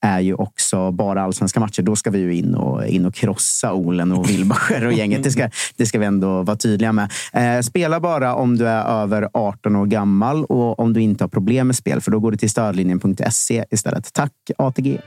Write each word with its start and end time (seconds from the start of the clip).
är 0.00 0.20
ju 0.20 0.34
också 0.34 0.90
bara 0.90 1.22
allsvenska 1.22 1.60
matcher. 1.60 1.82
Då 1.82 1.96
ska 1.96 2.10
vi 2.10 2.18
ju 2.18 2.34
in 2.34 2.54
och, 2.54 2.86
in 2.86 3.06
och 3.06 3.14
krossa 3.14 3.72
Olen 3.72 4.12
och 4.12 4.30
Wilbacher 4.30 4.86
och 4.86 4.92
gänget. 4.92 5.22
Det 5.22 5.30
ska, 5.30 5.50
det 5.76 5.86
ska 5.86 5.98
vi 5.98 6.06
ändå 6.06 6.42
vara 6.42 6.56
tydliga 6.56 6.92
med. 6.92 7.10
Eh, 7.32 7.60
spela 7.60 8.00
bara 8.00 8.34
om 8.34 8.56
du 8.56 8.68
är 8.68 9.02
över 9.02 9.28
18 9.34 9.76
år 9.76 9.86
gammal 9.86 10.44
och 10.44 10.80
om 10.80 10.92
du 10.92 11.00
inte 11.02 11.24
har 11.24 11.28
problem 11.28 11.66
med 11.66 11.76
spel, 11.76 12.00
för 12.00 12.10
då 12.10 12.20
går 12.20 12.30
du 12.30 12.36
till 12.36 12.50
stödlinjen.se 12.50 13.64
istället. 13.70 14.12
Tack 14.12 14.32
ATG! 14.58 15.00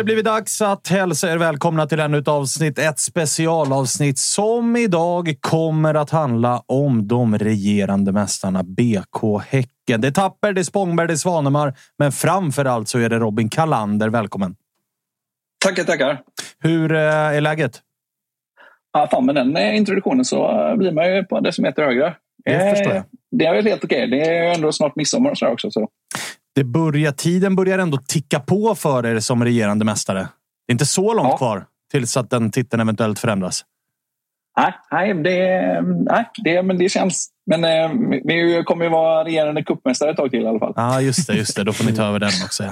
Det 0.00 0.04
blivit 0.04 0.24
dags 0.24 0.62
att 0.62 0.88
hälsa 0.88 1.32
er 1.32 1.38
välkomna 1.38 1.86
till 1.86 2.00
ännu 2.00 2.18
ett 2.18 2.28
avsnitt. 2.28 2.78
Ett 2.78 2.98
specialavsnitt 2.98 4.18
som 4.18 4.76
idag 4.76 5.34
kommer 5.40 5.94
att 5.94 6.10
handla 6.10 6.62
om 6.66 7.08
de 7.08 7.38
regerande 7.38 8.12
mästarna 8.12 8.62
BK 8.62 9.42
Häcken. 9.48 10.00
Det 10.00 10.08
är 10.08 10.12
Tapper, 10.12 10.52
det 10.52 10.60
är 10.60 10.62
Spångberg, 10.62 11.06
det 11.06 11.12
är 11.12 11.16
Svanemar, 11.16 11.74
men 11.98 12.12
framför 12.12 12.64
allt 12.64 12.88
så 12.88 12.98
är 12.98 13.08
det 13.08 13.18
Robin 13.18 13.48
Kalander. 13.48 14.08
Välkommen! 14.08 14.56
Tackar, 15.64 15.84
tackar. 15.84 16.20
Hur 16.58 16.92
eh, 16.92 17.00
är 17.00 17.40
läget? 17.40 17.80
Ja, 18.92 19.08
fan, 19.10 19.26
med 19.26 19.34
den 19.34 19.56
eh, 19.56 19.76
introduktionen 19.76 20.24
så 20.24 20.68
eh, 20.68 20.76
blir 20.76 20.92
man 20.92 21.14
ju 21.14 21.24
på 21.24 21.40
decimeter 21.40 21.82
högre. 21.82 22.14
Det 22.44 22.76
förstår 22.76 22.94
jag. 22.94 23.04
Det 23.30 23.46
är 23.46 23.54
väl 23.54 23.66
helt 23.66 23.84
okej. 23.84 24.06
Det 24.06 24.20
är 24.20 24.44
ju 24.44 24.54
ändå 24.54 24.72
snart 24.72 24.96
midsommar 24.96 25.30
och 25.30 25.38
sådär 25.38 25.52
också. 25.52 25.70
Så. 25.70 25.88
Det 26.54 26.64
börjar, 26.64 27.12
tiden 27.12 27.56
börjar 27.56 27.78
ändå 27.78 27.98
ticka 28.08 28.40
på 28.40 28.74
för 28.74 29.06
er 29.06 29.20
som 29.20 29.44
regerande 29.44 29.84
mästare. 29.84 30.18
Det 30.66 30.70
är 30.70 30.74
inte 30.74 30.86
så 30.86 31.14
långt 31.14 31.28
Ja. 31.30 31.36
kvar 31.36 31.64
tills 31.92 32.16
att 32.16 32.30
den 32.30 32.50
titeln 32.50 32.80
eventuellt 32.80 33.18
förändras. 33.18 33.64
Nej, 34.58 34.74
nej, 34.90 35.14
det, 35.14 35.80
nej 35.82 36.28
det, 36.44 36.62
men 36.62 36.78
det 36.78 36.88
känns. 36.88 37.28
Men 37.46 37.64
eh, 37.64 37.90
vi 38.24 38.62
kommer 38.66 38.84
ju 38.84 38.90
vara 38.90 39.24
regerande 39.24 39.62
cupmästare 39.62 40.10
ett 40.10 40.16
tag 40.16 40.30
till 40.30 40.42
i 40.42 40.46
alla 40.46 40.58
fall. 40.58 40.72
Ja, 40.76 41.00
just 41.00 41.26
det. 41.26 41.34
Just 41.34 41.56
det. 41.56 41.64
Då 41.64 41.72
får 41.72 41.84
ni 41.84 41.92
ta 41.92 42.02
över 42.04 42.18
den 42.18 42.30
också. 42.44 42.64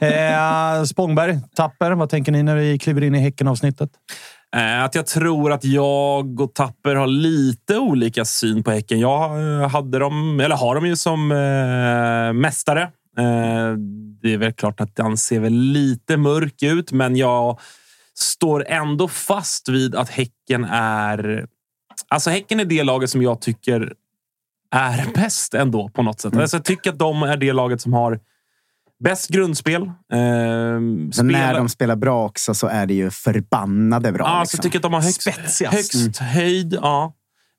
Ja. 0.00 0.06
Eh, 0.06 0.82
Spångberg, 0.84 1.38
Tapper, 1.56 1.90
vad 1.92 2.08
tänker 2.10 2.32
ni 2.32 2.42
när 2.42 2.56
vi 2.56 2.78
kliver 2.78 3.02
in 3.04 3.14
i 3.14 3.18
Häcken-avsnittet? 3.18 3.90
Eh, 4.56 4.84
Att 4.84 4.94
jag 4.94 5.06
tror 5.06 5.52
att 5.52 5.64
jag 5.64 6.40
och 6.40 6.54
Tapper 6.54 6.94
har 6.94 7.06
lite 7.06 7.78
olika 7.78 8.24
syn 8.24 8.62
på 8.62 8.70
Häcken. 8.70 9.00
Jag 9.00 9.30
eh, 9.62 9.68
hade 9.68 9.98
dem, 9.98 10.40
eller 10.40 10.56
har 10.56 10.74
dem 10.74 10.86
ju 10.86 10.96
som 10.96 11.32
eh, 11.32 12.32
mästare. 12.32 12.88
Eh, 13.18 13.72
det 14.22 14.32
är 14.32 14.38
väl 14.38 14.52
klart 14.52 14.80
att 14.80 14.96
den 14.96 15.16
ser 15.16 15.40
väl 15.40 15.52
lite 15.52 16.16
mörk 16.16 16.62
ut, 16.62 16.92
men 16.92 17.16
jag 17.16 17.60
står 18.14 18.68
ändå 18.68 19.08
fast 19.08 19.68
vid 19.68 19.94
att 19.94 20.10
Häcken 20.10 20.64
är... 20.70 21.46
Alltså 22.08 22.30
Häcken 22.30 22.60
är 22.60 22.64
det 22.64 22.82
laget 22.82 23.10
som 23.10 23.22
jag 23.22 23.40
tycker 23.40 23.92
är 24.70 25.06
bäst 25.14 25.54
ändå 25.54 25.88
på 25.88 26.02
något 26.02 26.20
sätt. 26.20 26.36
Alltså, 26.36 26.56
jag 26.56 26.64
tycker 26.64 26.92
att 26.92 26.98
de 26.98 27.22
är 27.22 27.36
det 27.36 27.52
laget 27.52 27.80
som 27.80 27.92
har 27.92 28.20
bäst 29.04 29.28
grundspel. 29.28 29.82
Eh, 29.82 29.90
Men 30.10 31.10
när 31.22 31.54
de 31.54 31.68
spelar 31.68 31.96
bra 31.96 32.24
också 32.24 32.54
så 32.54 32.66
är 32.66 32.86
det 32.86 32.94
ju 32.94 33.10
förbannade 33.10 34.12
bra. 34.12 34.24
Ja, 34.24 34.30
alltså, 34.30 34.56
liksom. 34.56 34.58
jag 34.58 34.62
tycker 34.62 34.78
att 34.78 34.82
de 34.82 34.92
har 34.92 35.00
högst, 35.00 35.22
Spetsigast. 35.22 35.74
högst 35.74 36.18
höjd. 36.18 36.78
Ja. 36.82 37.12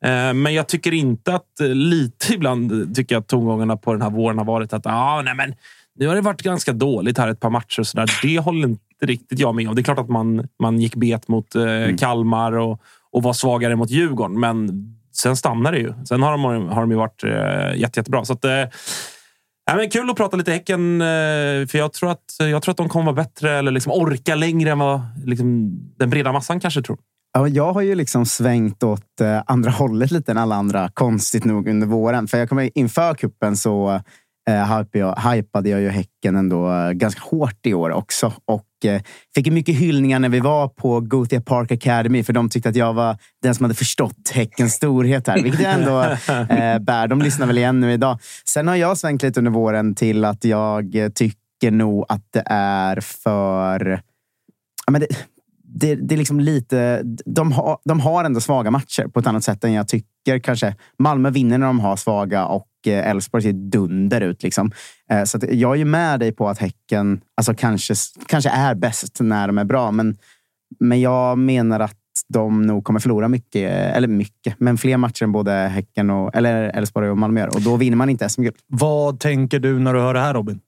Eh, 0.05 0.33
Men 0.33 0.53
jag 0.53 0.67
tycker 0.67 0.93
inte 0.93 1.35
att 1.35 1.59
eh, 1.59 1.67
lite 1.67 2.33
ibland 2.33 2.95
tycker 2.95 3.15
jag 3.15 3.21
att 3.21 3.27
tongångarna 3.27 3.77
på 3.77 3.93
den 3.93 4.01
här 4.01 4.09
våren 4.09 4.37
har 4.37 4.45
varit 4.45 4.73
att 4.73 4.85
ah, 4.85 5.21
nej, 5.21 5.35
men 5.35 5.55
nu 5.99 6.07
har 6.07 6.15
det 6.15 6.21
varit 6.21 6.41
ganska 6.41 6.73
dåligt 6.73 7.17
här 7.17 7.27
ett 7.27 7.39
par 7.39 7.49
matcher. 7.49 7.79
Och 7.79 7.87
så 7.87 7.97
där. 7.97 8.09
Det 8.21 8.39
håller 8.39 8.67
inte 8.67 8.81
riktigt 9.01 9.39
jag 9.39 9.55
med 9.55 9.69
om. 9.69 9.75
Det 9.75 9.81
är 9.81 9.83
klart 9.83 9.99
att 9.99 10.09
man, 10.09 10.47
man 10.59 10.79
gick 10.79 10.95
bet 10.95 11.27
mot 11.27 11.55
eh, 11.55 11.95
Kalmar 11.99 12.51
och, 12.51 12.81
och 13.11 13.23
var 13.23 13.33
svagare 13.33 13.75
mot 13.75 13.89
Djurgården, 13.89 14.39
men 14.39 14.69
sen 15.13 15.37
stannar 15.37 15.71
det 15.71 15.79
ju. 15.79 15.93
Sen 16.05 16.21
har 16.23 16.31
de, 16.31 16.69
har 16.69 16.81
de 16.81 16.91
ju 16.91 16.97
varit 16.97 17.23
eh, 17.23 17.79
jätte, 17.79 17.99
jättebra. 17.99 18.25
Så 18.25 18.33
att, 18.33 18.45
eh, 18.45 18.65
Ja, 19.69 19.75
men 19.75 19.89
kul 19.89 20.09
att 20.09 20.15
prata 20.15 20.37
lite 20.37 20.51
Häcken, 20.51 21.01
eh, 21.01 21.67
för 21.67 21.75
jag 21.75 21.93
tror 21.93 22.11
att, 22.11 22.35
jag 22.39 22.63
tror 22.63 22.71
att 22.71 22.77
de 22.77 22.89
kommer 22.89 23.05
vara 23.05 23.15
bättre 23.15 23.57
eller 23.57 23.71
liksom 23.71 23.91
orka 23.91 24.35
längre 24.35 24.71
än 24.71 24.79
vad 24.79 25.01
liksom, 25.25 25.79
den 25.97 26.09
breda 26.09 26.31
massan 26.31 26.59
kanske 26.59 26.81
tror. 26.81 26.97
Ja, 27.37 27.47
jag 27.47 27.73
har 27.73 27.81
ju 27.81 27.95
liksom 27.95 28.25
svängt 28.25 28.83
åt 28.83 29.21
eh, 29.21 29.43
andra 29.45 29.71
hållet 29.71 30.11
lite 30.11 30.31
än 30.31 30.37
alla 30.37 30.55
andra, 30.55 30.89
konstigt 30.93 31.45
nog, 31.45 31.67
under 31.67 31.87
våren. 31.87 32.27
För 32.27 32.37
jag 32.37 32.49
kommer 32.49 32.77
inför 32.77 33.13
kuppen 33.13 33.57
så 33.57 34.01
eh, 34.49 34.77
hypade, 34.77 34.99
jag, 34.99 35.31
hypade 35.31 35.69
jag 35.69 35.81
ju 35.81 35.89
Häcken 35.89 36.35
ändå 36.35 36.71
eh, 36.73 36.91
ganska 36.91 37.21
hårt 37.21 37.65
i 37.65 37.73
år 37.73 37.89
också. 37.89 38.33
Och 38.45 38.85
eh, 38.85 39.01
fick 39.35 39.51
mycket 39.51 39.75
hyllningar 39.75 40.19
när 40.19 40.29
vi 40.29 40.39
var 40.39 40.67
på 40.67 40.99
Gothia 40.99 41.41
Park 41.41 41.71
Academy, 41.71 42.23
för 42.23 42.33
de 42.33 42.49
tyckte 42.49 42.69
att 42.69 42.75
jag 42.75 42.93
var 42.93 43.17
den 43.43 43.55
som 43.55 43.63
hade 43.63 43.75
förstått 43.75 44.29
Häckens 44.33 44.73
storhet 44.73 45.27
här, 45.27 45.43
vilket 45.43 45.61
jag 45.61 45.73
ändå 45.73 46.01
eh, 46.55 46.79
bär. 46.79 47.07
De 47.07 47.21
lyssnar 47.21 47.47
väl 47.47 47.57
igen 47.57 47.79
nu 47.79 47.93
idag. 47.93 48.19
Sen 48.45 48.67
har 48.67 48.75
jag 48.75 48.97
svängt 48.97 49.23
lite 49.23 49.39
under 49.39 49.51
våren 49.51 49.95
till 49.95 50.25
att 50.25 50.43
jag 50.43 50.95
tycker 51.15 51.71
nog 51.71 52.05
att 52.09 52.25
det 52.33 52.43
är 52.45 53.01
för... 53.01 54.01
Ja, 54.85 54.91
men 54.91 55.01
det, 55.01 55.07
det, 55.67 55.95
det 55.95 56.15
är 56.15 56.17
liksom 56.17 56.39
lite... 56.39 57.03
De 57.25 57.51
har, 57.51 57.77
de 57.85 57.99
har 57.99 58.23
ändå 58.23 58.39
svaga 58.39 58.71
matcher 58.71 59.07
på 59.07 59.19
ett 59.19 59.27
annat 59.27 59.43
sätt 59.43 59.63
än 59.63 59.73
jag 59.73 59.87
tycker 59.87 60.39
kanske. 60.39 60.75
Malmö 60.99 61.29
vinner 61.29 61.57
när 61.57 61.67
de 61.67 61.79
har 61.79 61.95
svaga 61.95 62.45
och 62.45 62.67
eh, 62.87 63.09
Elfsborg 63.09 63.43
ser 63.43 63.53
dunder 63.53 64.21
ut. 64.21 64.43
Liksom. 64.43 64.71
Eh, 65.11 65.23
så 65.23 65.39
jag 65.51 65.71
är 65.71 65.75
ju 65.75 65.85
med 65.85 66.19
dig 66.19 66.31
på 66.31 66.49
att 66.49 66.57
Häcken 66.57 67.21
alltså 67.37 67.53
kanske, 67.53 67.93
kanske 68.25 68.49
är 68.49 68.75
bäst 68.75 69.17
när 69.19 69.47
de 69.47 69.57
är 69.57 69.63
bra. 69.63 69.91
Men, 69.91 70.17
men 70.79 71.01
jag 71.01 71.37
menar 71.37 71.79
att 71.79 71.95
de 72.27 72.61
nog 72.61 72.83
kommer 72.83 72.99
förlora 72.99 73.27
mycket, 73.27 73.71
eller 73.71 74.07
mycket, 74.07 74.55
men 74.59 74.77
fler 74.77 74.97
matcher 74.97 75.23
än 75.23 75.31
både 75.31 75.51
Häcken 75.51 76.09
och 76.09 76.35
eller 76.35 76.55
Elfsborg 76.55 77.09
och 77.09 77.17
Malmö 77.17 77.39
gör. 77.39 77.55
Och 77.55 77.61
då 77.61 77.75
vinner 77.75 77.97
man 77.97 78.09
inte 78.09 78.29
SM-guld. 78.29 78.55
Vad 78.67 79.19
tänker 79.19 79.59
du 79.59 79.79
när 79.79 79.93
du 79.93 79.99
hör 79.99 80.13
det 80.13 80.19
här 80.19 80.33
Robin? 80.33 80.59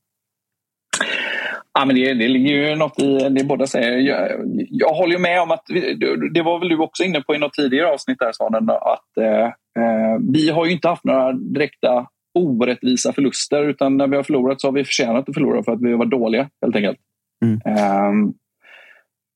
Ja, 1.80 1.86
men 1.86 1.96
det, 1.96 2.14
det 2.14 2.28
ligger 2.28 2.52
ju 2.52 2.76
något 2.76 3.00
i 3.00 3.30
det 3.30 3.44
båda 3.44 3.68
säger. 3.68 3.98
Jag, 3.98 4.30
jag 4.70 4.94
håller 4.94 5.14
ju 5.14 5.20
med 5.20 5.42
om 5.42 5.52
att, 5.52 5.64
det 6.34 6.42
var 6.42 6.60
väl 6.60 6.70
du 6.70 6.78
också 6.78 7.04
inne 7.04 7.22
på 7.22 7.36
i 7.36 7.38
något 7.38 7.54
tidigare 7.54 7.94
avsnitt 7.94 8.20
där 8.20 8.32
Svanen, 8.32 8.70
att 8.70 9.18
eh, 9.18 9.46
eh, 9.84 10.18
vi 10.34 10.50
har 10.50 10.66
ju 10.66 10.72
inte 10.72 10.88
haft 10.88 11.04
några 11.04 11.34
direkta 11.34 12.08
orättvisa 12.40 13.14
förluster 13.14 13.70
utan 13.70 13.98
när 13.98 14.08
vi 14.08 14.16
har 14.16 14.24
förlorat 14.24 14.62
så 14.62 14.68
har 14.68 14.72
vi 14.72 14.86
förtjänat 14.86 15.30
att 15.30 15.36
förlora 15.36 15.64
för 15.64 15.72
att 15.72 15.82
vi 15.82 15.94
var 15.94 16.06
dåliga 16.06 16.50
helt 16.62 16.76
enkelt. 16.76 16.98
Mm. 17.46 17.62
Um, 18.10 18.34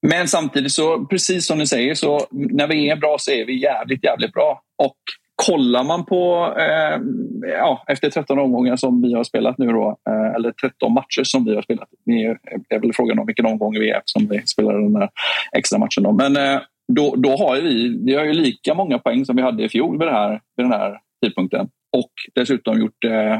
men 0.07 0.27
samtidigt 0.27 0.71
så, 0.71 1.05
precis 1.05 1.47
som 1.47 1.57
ni 1.57 1.67
säger, 1.67 1.93
så 1.93 2.27
när 2.31 2.67
vi 2.67 2.89
är 2.89 2.95
bra 2.95 3.15
så 3.19 3.31
är 3.31 3.45
vi 3.45 3.61
jävligt, 3.61 4.03
jävligt 4.03 4.33
bra. 4.33 4.61
Och 4.83 4.97
kollar 5.35 5.83
man 5.83 6.05
på, 6.05 6.53
eh, 6.57 7.01
ja, 7.49 7.83
efter 7.87 8.09
13 8.09 8.39
omgångar 8.39 8.75
som 8.75 9.01
vi 9.01 9.13
har 9.13 9.23
spelat 9.23 9.57
nu 9.57 9.67
då, 9.67 9.97
eh, 10.09 10.35
eller 10.35 10.51
13 10.51 10.93
matcher 10.93 11.23
som 11.23 11.45
vi 11.45 11.55
har 11.55 11.61
spelat. 11.61 11.89
Det 12.05 12.23
är, 12.69 12.79
väl 12.79 12.93
frågan 12.93 13.19
om 13.19 13.25
vilken 13.25 13.45
omgång 13.45 13.73
vi 13.73 13.89
är 13.89 14.01
som 14.05 14.27
vi 14.27 14.41
spelar 14.45 14.73
den 14.73 14.95
här 14.95 15.09
extra 15.57 15.79
matchen. 15.79 16.03
Då. 16.03 16.11
Men 16.11 16.37
eh, 16.37 16.61
då, 16.87 17.15
då 17.17 17.29
har 17.29 17.61
vi, 17.61 18.03
vi 18.05 18.15
har 18.15 18.25
ju 18.25 18.33
lika 18.33 18.73
många 18.73 18.99
poäng 18.99 19.25
som 19.25 19.35
vi 19.35 19.41
hade 19.41 19.63
i 19.63 19.69
fjol 19.69 19.99
vid, 19.99 20.09
här, 20.09 20.41
vid 20.57 20.65
den 20.65 20.71
här 20.71 20.99
tidpunkten. 21.25 21.69
Och 21.97 22.11
dessutom 22.35 22.79
gjort 22.79 23.03
eh, 23.03 23.39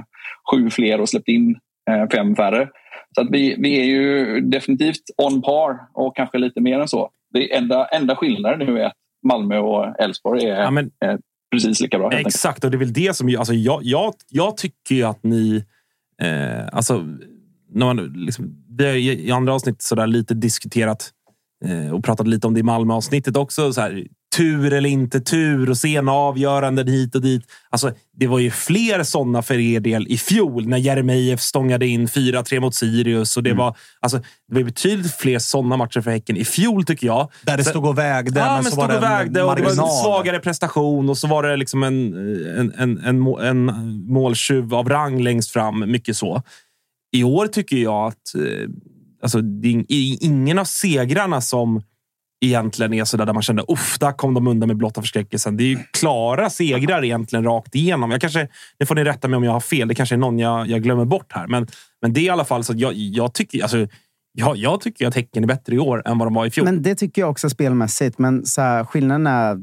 sju 0.51 0.69
fler 0.69 1.01
och 1.01 1.10
släppt 1.10 1.28
in 1.28 1.60
eh, 1.90 2.07
fem 2.13 2.36
färre. 2.36 2.69
Så 3.16 3.22
att 3.22 3.28
vi, 3.31 3.56
vi 3.60 3.80
är 3.80 3.86
ju 3.86 4.42
definitivt 4.42 5.04
on 5.18 5.42
par 5.42 5.78
och 5.94 6.16
kanske 6.16 6.38
lite 6.38 6.62
mer 6.62 6.80
än 6.80 6.88
så. 6.88 7.10
Det 7.34 7.56
enda, 7.56 7.86
enda 7.86 8.16
skillnaden 8.16 8.68
nu 8.68 8.80
är 8.80 8.86
att 8.86 8.98
Malmö 9.28 9.57
och 9.57 10.00
Elfsborg 10.00 10.45
är 10.45 10.62
ja, 10.62 10.72
men, 10.72 10.92
precis 11.54 11.80
lika 11.80 11.98
bra. 11.98 12.12
Exakt, 12.12 12.64
och 12.64 12.72
det 12.72 12.78
är 12.78 12.80
väl 12.80 12.94
det 12.94 13.16
som... 13.16 13.36
Alltså, 13.38 13.54
jag, 13.54 13.84
jag, 13.84 14.14
jag 14.30 14.58
tycker 14.58 14.96
ju 14.96 15.04
att 15.04 15.24
ni... 15.24 15.66
Eh, 16.22 16.68
alltså, 16.72 17.06
när 17.74 17.86
man, 17.86 17.98
liksom, 17.98 18.66
vi 18.78 18.86
har 18.86 18.94
i 18.96 19.32
andra 19.32 19.54
avsnitt 19.54 19.82
så 19.82 19.96
där 19.96 20.08
lite 20.08 20.34
diskuterat 20.34 21.12
eh, 21.66 21.94
och 21.94 22.04
pratat 22.04 22.28
lite 22.28 22.48
om 22.48 22.54
det 22.54 22.60
i 22.60 22.64
Malmö-avsnittet 22.64 23.38
också. 23.38 23.74
Så 23.74 23.82
här, 23.82 24.08
tur 24.35 24.74
eller 24.74 24.89
inte 24.89 25.19
tur 25.19 25.69
och 25.69 25.77
sena 25.77 26.12
avgöranden 26.12 26.88
hit 26.88 27.15
och 27.15 27.21
dit. 27.21 27.44
Alltså, 27.69 27.91
det 28.18 28.27
var 28.27 28.39
ju 28.39 28.51
fler 28.51 29.03
sådana 29.03 29.41
för 29.41 29.59
er 29.59 29.80
del 29.80 30.07
i 30.07 30.18
fjol 30.18 30.68
när 30.68 30.77
Jeremejeff 30.77 31.41
stångade 31.41 31.88
in 31.88 32.07
4-3 32.07 32.59
mot 32.59 32.75
Sirius. 32.75 33.38
Och 33.38 33.44
det, 33.44 33.50
mm. 33.50 33.57
var, 33.57 33.77
alltså, 34.00 34.18
det 34.47 34.56
var 34.56 34.63
betydligt 34.63 35.15
fler 35.15 35.39
sådana 35.39 35.77
matcher 35.77 36.01
för 36.01 36.12
Häcken 36.12 36.38
i 36.38 36.45
fjol, 36.45 36.85
tycker 36.85 37.07
jag. 37.07 37.31
Där 37.41 37.57
det 37.57 37.63
stod 37.63 37.85
och 37.85 37.97
vägde, 37.97 38.39
ja, 38.39 38.62
men, 38.63 38.71
så 38.71 38.77
var 38.77 38.88
det 38.88 38.97
och 38.97 39.03
vägde 39.03 39.44
och 39.44 39.56
det 39.56 39.62
var 39.62 39.69
en 39.69 39.75
svagare 39.75 40.39
prestation 40.39 41.09
och 41.09 41.18
så 41.18 41.27
var 41.27 41.44
det 41.44 41.56
liksom 41.56 41.83
en, 41.83 42.13
en, 42.57 42.74
en, 42.77 42.97
en, 42.97 43.39
en 43.39 43.65
måltjuv 44.07 44.74
av 44.74 44.89
rang 44.89 45.21
längst 45.21 45.51
fram. 45.51 45.91
Mycket 45.91 46.18
så. 46.18 46.41
I 47.12 47.24
år 47.24 47.47
tycker 47.47 47.77
jag 47.77 48.07
att 48.07 48.35
eh, 48.35 48.69
alltså, 49.21 49.41
det 49.41 49.68
är 49.68 49.85
ingen 50.24 50.59
av 50.59 50.65
segrarna 50.65 51.41
som 51.41 51.81
egentligen 52.44 52.94
är 52.94 53.04
sådär 53.04 53.25
där 53.25 53.34
man 53.34 53.44
kände 53.44 53.63
uff, 53.68 54.00
där 54.00 54.12
kom 54.12 54.34
de 54.34 54.48
undan 54.48 54.68
med 54.68 54.78
blotta 54.78 55.01
förskräckelsen. 55.01 55.57
Det 55.57 55.63
är 55.63 55.68
ju 55.68 55.80
klara 55.92 56.50
segrar 56.50 57.04
egentligen 57.04 57.45
rakt 57.45 57.75
igenom. 57.75 58.12
Jag 58.12 58.22
kanske, 58.22 58.48
det 58.80 58.86
får 58.86 58.95
ni 58.95 59.04
rätta 59.04 59.28
mig 59.28 59.38
om 59.38 59.44
jag 59.44 59.51
har 59.51 59.60
fel. 59.60 59.88
Det 59.88 59.95
kanske 59.95 60.16
är 60.16 60.18
någon 60.18 60.40
jag, 60.40 60.68
jag 60.68 60.84
glömmer 60.84 61.06
bort 61.06 61.31
här. 61.34 61.48
Men, 61.48 61.68
men 62.01 62.13
det 62.13 62.19
är 62.19 62.24
i 62.24 62.30
alla 62.30 62.45
fall 62.45 62.63
så 62.63 62.74
att 62.74 62.80
jag, 62.80 62.94
jag 62.94 63.34
tycker... 63.34 63.62
Alltså, 63.62 63.88
jag, 64.36 64.57
jag 64.57 64.81
tycker 64.81 65.07
att 65.07 65.16
Häcken 65.16 65.44
är 65.44 65.48
bättre 65.48 65.75
i 65.75 65.80
år 65.80 66.01
än 66.06 66.18
vad 66.18 66.28
de 66.28 66.34
var 66.34 66.45
i 66.45 66.51
fjol. 66.51 66.66
Men 66.66 66.81
det 66.81 66.95
tycker 66.95 67.22
jag 67.22 67.30
också 67.30 67.50
spelmässigt. 67.50 68.19
Men 68.19 68.45
så 68.45 68.62
här, 68.62 68.86
skillnaden 68.86 69.28
är 69.28 69.57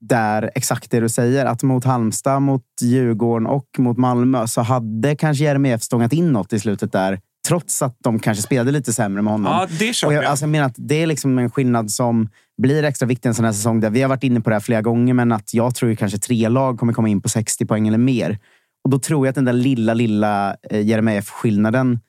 där 0.00 0.50
exakt 0.54 0.90
det 0.90 1.00
du 1.00 1.08
säger. 1.08 1.46
Att 1.46 1.62
mot 1.62 1.84
Halmstad, 1.84 2.42
mot 2.42 2.64
Djurgården 2.80 3.46
och 3.46 3.66
mot 3.78 3.98
Malmö 3.98 4.46
så 4.46 4.60
hade 4.60 5.16
kanske 5.16 5.44
Jeremejeff 5.44 5.82
stångat 5.82 6.12
in 6.12 6.32
något 6.32 6.52
i 6.52 6.60
slutet 6.60 6.92
där 6.92 7.20
trots 7.48 7.82
att 7.82 7.96
de 7.98 8.18
kanske 8.18 8.42
spelade 8.42 8.72
lite 8.72 8.92
sämre 8.92 9.22
med 9.22 9.32
honom. 9.32 9.52
Ja, 9.52 9.66
det 9.78 10.06
och 10.06 10.12
jag, 10.12 10.24
alltså, 10.24 10.42
jag 10.42 10.50
menar 10.50 10.66
att 10.66 10.74
det 10.76 11.02
är 11.02 11.06
liksom 11.06 11.38
en 11.38 11.50
skillnad 11.50 11.90
som 11.90 12.28
blir 12.62 12.84
extra 12.84 13.06
viktig 13.06 13.28
en 13.28 13.34
sån 13.34 13.44
här 13.44 13.52
säsong. 13.52 13.80
Där 13.80 13.90
vi 13.90 14.02
har 14.02 14.08
varit 14.08 14.24
inne 14.24 14.40
på 14.40 14.50
det 14.50 14.56
här 14.56 14.60
flera 14.60 14.82
gånger, 14.82 15.14
men 15.14 15.32
att 15.32 15.54
jag 15.54 15.74
tror 15.74 15.92
att 15.92 15.98
kanske 15.98 16.18
tre 16.18 16.48
lag 16.48 16.78
kommer 16.78 16.92
komma 16.92 17.08
in 17.08 17.20
på 17.20 17.28
60 17.28 17.66
poäng 17.66 17.88
eller 17.88 17.98
mer. 17.98 18.38
Och 18.84 18.90
då 18.90 18.98
tror 18.98 19.26
jag 19.26 19.30
att 19.30 19.34
den 19.34 19.44
där 19.44 19.52
lilla, 19.52 19.94
lilla 19.94 20.56
eh, 20.70 20.86
Jeremejeff-skillnaden 20.86 22.00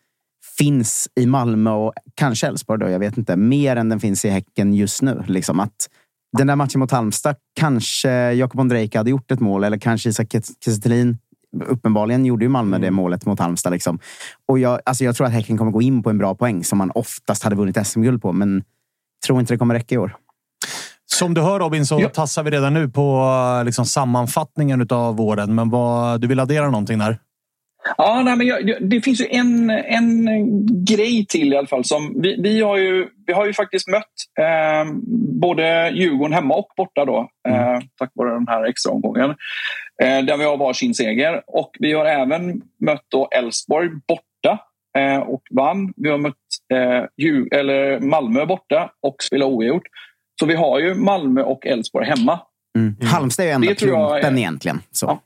finns 0.57 1.07
i 1.15 1.25
Malmö 1.25 1.71
och 1.71 1.93
kanske 2.15 2.47
Elfsborg, 2.47 2.79
då, 2.79 2.89
jag 2.89 2.99
vet 2.99 3.17
inte, 3.17 3.35
mer 3.35 3.75
än 3.75 3.89
den 3.89 3.99
finns 3.99 4.25
i 4.25 4.29
Häcken 4.29 4.73
just 4.73 5.01
nu. 5.01 5.23
Liksom 5.27 5.59
att 5.59 5.89
den 6.37 6.47
där 6.47 6.55
matchen 6.55 6.79
mot 6.79 6.91
Halmstad, 6.91 7.35
kanske 7.59 8.33
Jakob 8.33 8.59
Ondrejka 8.59 8.99
hade 8.99 9.09
gjort 9.09 9.31
ett 9.31 9.39
mål 9.39 9.63
eller 9.63 9.77
kanske 9.77 10.09
Isak 10.09 10.31
Kiese 10.31 10.81
uppenbarligen 11.65 12.25
gjorde 12.25 12.45
ju 12.45 12.49
Malmö 12.49 12.75
mm. 12.75 12.81
det 12.81 12.91
målet 12.91 13.25
mot 13.25 13.39
Halmstad. 13.39 13.73
Liksom. 13.73 13.99
Och 14.47 14.59
jag, 14.59 14.79
alltså 14.85 15.03
jag 15.03 15.15
tror 15.15 15.27
att 15.27 15.33
Häcken 15.33 15.57
kommer 15.57 15.71
gå 15.71 15.81
in 15.81 16.03
på 16.03 16.09
en 16.09 16.17
bra 16.17 16.35
poäng 16.35 16.63
som 16.63 16.77
man 16.77 16.91
oftast 16.95 17.43
hade 17.43 17.55
vunnit 17.55 17.87
SM-guld 17.87 18.21
på, 18.21 18.33
men 18.33 18.63
tror 19.25 19.39
inte 19.39 19.53
det 19.53 19.57
kommer 19.57 19.75
räcka 19.75 19.95
i 19.95 19.97
år. 19.97 20.15
Som 21.05 21.33
du 21.33 21.41
hör 21.41 21.59
Robin 21.59 21.85
så 21.85 22.01
ja. 22.01 22.09
tassar 22.09 22.43
vi 22.43 22.51
redan 22.51 22.73
nu 22.73 22.89
på 22.89 23.25
liksom, 23.65 23.85
sammanfattningen 23.85 24.87
av 24.89 25.17
våren. 25.17 25.55
Men 25.55 25.69
vad, 25.69 26.21
du 26.21 26.27
vill 26.27 26.39
addera 26.39 26.69
någonting 26.69 26.99
där? 26.99 27.17
Ja, 27.97 28.21
nej, 28.25 28.35
men 28.35 28.47
jag, 28.47 28.89
det 28.89 29.01
finns 29.01 29.21
ju 29.21 29.25
en, 29.29 29.69
en 29.69 30.25
grej 30.85 31.25
till 31.25 31.53
i 31.53 31.57
alla 31.57 31.67
fall. 31.67 31.85
Som 31.85 32.21
vi, 32.21 32.41
vi, 32.41 32.61
har, 32.61 32.77
ju, 32.77 33.07
vi 33.27 33.33
har 33.33 33.45
ju 33.45 33.53
faktiskt 33.53 33.87
mött 33.87 34.03
eh, 34.39 34.93
både 35.41 35.89
Djurgården 35.89 36.33
hemma 36.33 36.53
och 36.53 36.67
borta 36.77 37.05
då, 37.05 37.29
eh, 37.47 37.69
mm. 37.69 37.81
tack 37.99 38.11
vare 38.13 38.33
den 38.33 38.47
här 38.47 38.63
extra 38.63 38.91
omgången. 38.91 39.35
Eh, 40.01 40.25
där 40.25 40.37
vi 40.37 40.43
har 40.43 40.57
varsin 40.57 40.93
seger. 40.93 41.41
Och 41.47 41.71
vi 41.79 41.93
har 41.93 42.05
även 42.05 42.61
mött 42.79 43.31
Elfsborg 43.31 43.89
borta 44.07 44.59
eh, 44.97 45.19
och 45.19 45.41
vann. 45.51 45.93
Vi 45.95 46.09
har 46.09 46.17
mött 46.17 46.35
eh, 46.73 47.59
eller 47.59 47.99
Malmö 47.99 48.45
borta 48.45 48.91
och 49.01 49.15
spelat 49.23 49.47
oavgjort. 49.47 49.83
Så 50.39 50.45
vi 50.45 50.55
har 50.55 50.79
ju 50.79 50.95
Malmö 50.95 51.41
och 51.41 51.65
Elfsborg 51.65 52.05
hemma. 52.05 52.39
Mm. 52.77 52.95
Halmstad 53.01 53.45
är 53.45 53.49
ju 53.49 53.53
enda 53.53 53.75
plumpen 53.75 54.37
egentligen. 54.37 54.81
Så. 54.91 55.05
Ja. 55.05 55.21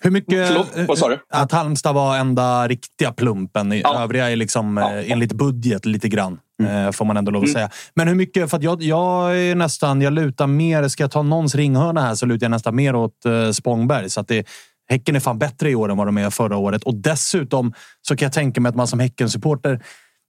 Hur 0.00 0.10
mycket... 0.10 0.48
Förlåt, 0.48 0.68
vad 0.88 0.98
sa 0.98 1.08
du? 1.08 1.18
Att 1.28 1.52
Halmstad 1.52 1.94
var 1.94 2.16
enda 2.16 2.68
riktiga 2.68 3.12
plumpen. 3.12 3.72
Ja. 3.72 4.02
Övriga 4.02 4.30
är 4.30 4.36
liksom 4.36 4.76
ja. 4.76 4.90
enligt 4.90 5.32
budget 5.32 5.86
lite 5.86 6.08
grann. 6.08 6.38
Mm. 6.66 6.92
Får 6.92 7.04
man 7.04 7.16
ändå 7.16 7.30
lov 7.30 7.42
att 7.42 7.48
mm. 7.48 7.54
säga. 7.54 7.70
Men 7.94 8.08
hur 8.08 8.14
mycket? 8.14 8.50
För 8.50 8.58
jag, 8.62 8.82
jag 8.82 9.38
är 9.38 9.54
nästan... 9.54 10.02
Jag 10.02 10.12
lutar 10.12 10.46
mer... 10.46 10.88
Ska 10.88 11.02
jag 11.02 11.10
ta 11.10 11.22
någons 11.22 11.54
ringhörna 11.54 12.00
här 12.00 12.14
så 12.14 12.26
lutar 12.26 12.44
jag 12.44 12.50
nästan 12.50 12.76
mer 12.76 12.94
åt 12.94 13.26
uh, 13.26 13.50
Spångberg. 13.50 14.10
Så 14.10 14.20
att 14.20 14.28
det, 14.28 14.46
Häcken 14.88 15.16
är 15.16 15.20
fan 15.20 15.38
bättre 15.38 15.70
i 15.70 15.74
år 15.74 15.90
än 15.90 15.96
vad 15.96 16.06
de 16.06 16.18
är 16.18 16.30
förra 16.30 16.56
året. 16.56 16.82
Och 16.82 16.94
dessutom 16.94 17.72
så 18.08 18.16
kan 18.16 18.26
jag 18.26 18.32
tänka 18.32 18.60
mig 18.60 18.70
att 18.70 18.76
man 18.76 18.86
som 18.86 19.00
Häcken-supporter 19.00 19.80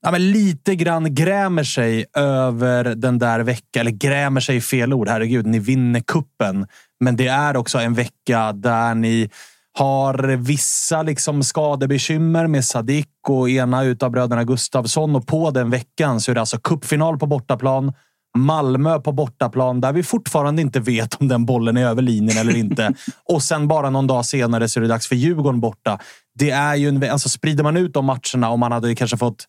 ja, 0.03 0.11
men 0.11 0.31
lite 0.31 0.75
grann 0.75 1.15
grämer 1.15 1.63
sig 1.63 2.05
över 2.15 2.83
den 2.83 3.19
där 3.19 3.39
veckan. 3.39 3.81
Eller 3.81 3.91
grämer 3.91 4.41
sig 4.41 4.61
fel 4.61 4.93
ord. 4.93 5.09
Herregud, 5.09 5.45
ni 5.45 5.59
vinner 5.59 5.99
kuppen. 5.99 6.67
Men 6.99 7.15
det 7.15 7.27
är 7.27 7.57
också 7.57 7.77
en 7.77 7.93
vecka 7.93 8.53
där 8.53 8.95
ni 8.95 9.29
har 9.73 10.35
vissa 10.35 11.03
liksom 11.03 11.43
skadebekymmer 11.43 12.47
med 12.47 12.65
Sadik 12.65 13.07
och 13.27 13.49
ena 13.49 13.83
utav 13.83 14.11
bröderna 14.11 14.43
Gustavsson. 14.43 15.15
Och 15.15 15.27
på 15.27 15.51
den 15.51 15.69
veckan 15.69 16.21
så 16.21 16.31
är 16.31 16.35
det 16.35 16.41
alltså 16.41 16.57
kuppfinal 16.57 17.19
på 17.19 17.25
bortaplan. 17.25 17.93
Malmö 18.37 18.99
på 18.99 19.11
bortaplan 19.11 19.81
där 19.81 19.93
vi 19.93 20.03
fortfarande 20.03 20.61
inte 20.61 20.79
vet 20.79 21.15
om 21.21 21.27
den 21.27 21.45
bollen 21.45 21.77
är 21.77 21.85
över 21.85 22.01
linjen 22.01 22.37
eller 22.37 22.57
inte. 22.57 22.93
och 23.29 23.43
sen 23.43 23.67
bara 23.67 23.89
någon 23.89 24.07
dag 24.07 24.25
senare 24.25 24.69
så 24.69 24.79
är 24.79 24.81
det 24.81 24.87
dags 24.87 25.07
för 25.07 25.15
Djurgården 25.15 25.59
borta. 25.59 25.99
Det 26.35 26.51
är 26.51 26.75
ju 26.75 26.87
en, 26.89 27.09
alltså 27.09 27.29
sprider 27.29 27.63
man 27.63 27.77
ut 27.77 27.93
de 27.93 28.05
matcherna 28.05 28.49
och 28.49 28.59
man 28.59 28.71
hade 28.71 28.95
kanske 28.95 29.17
fått 29.17 29.45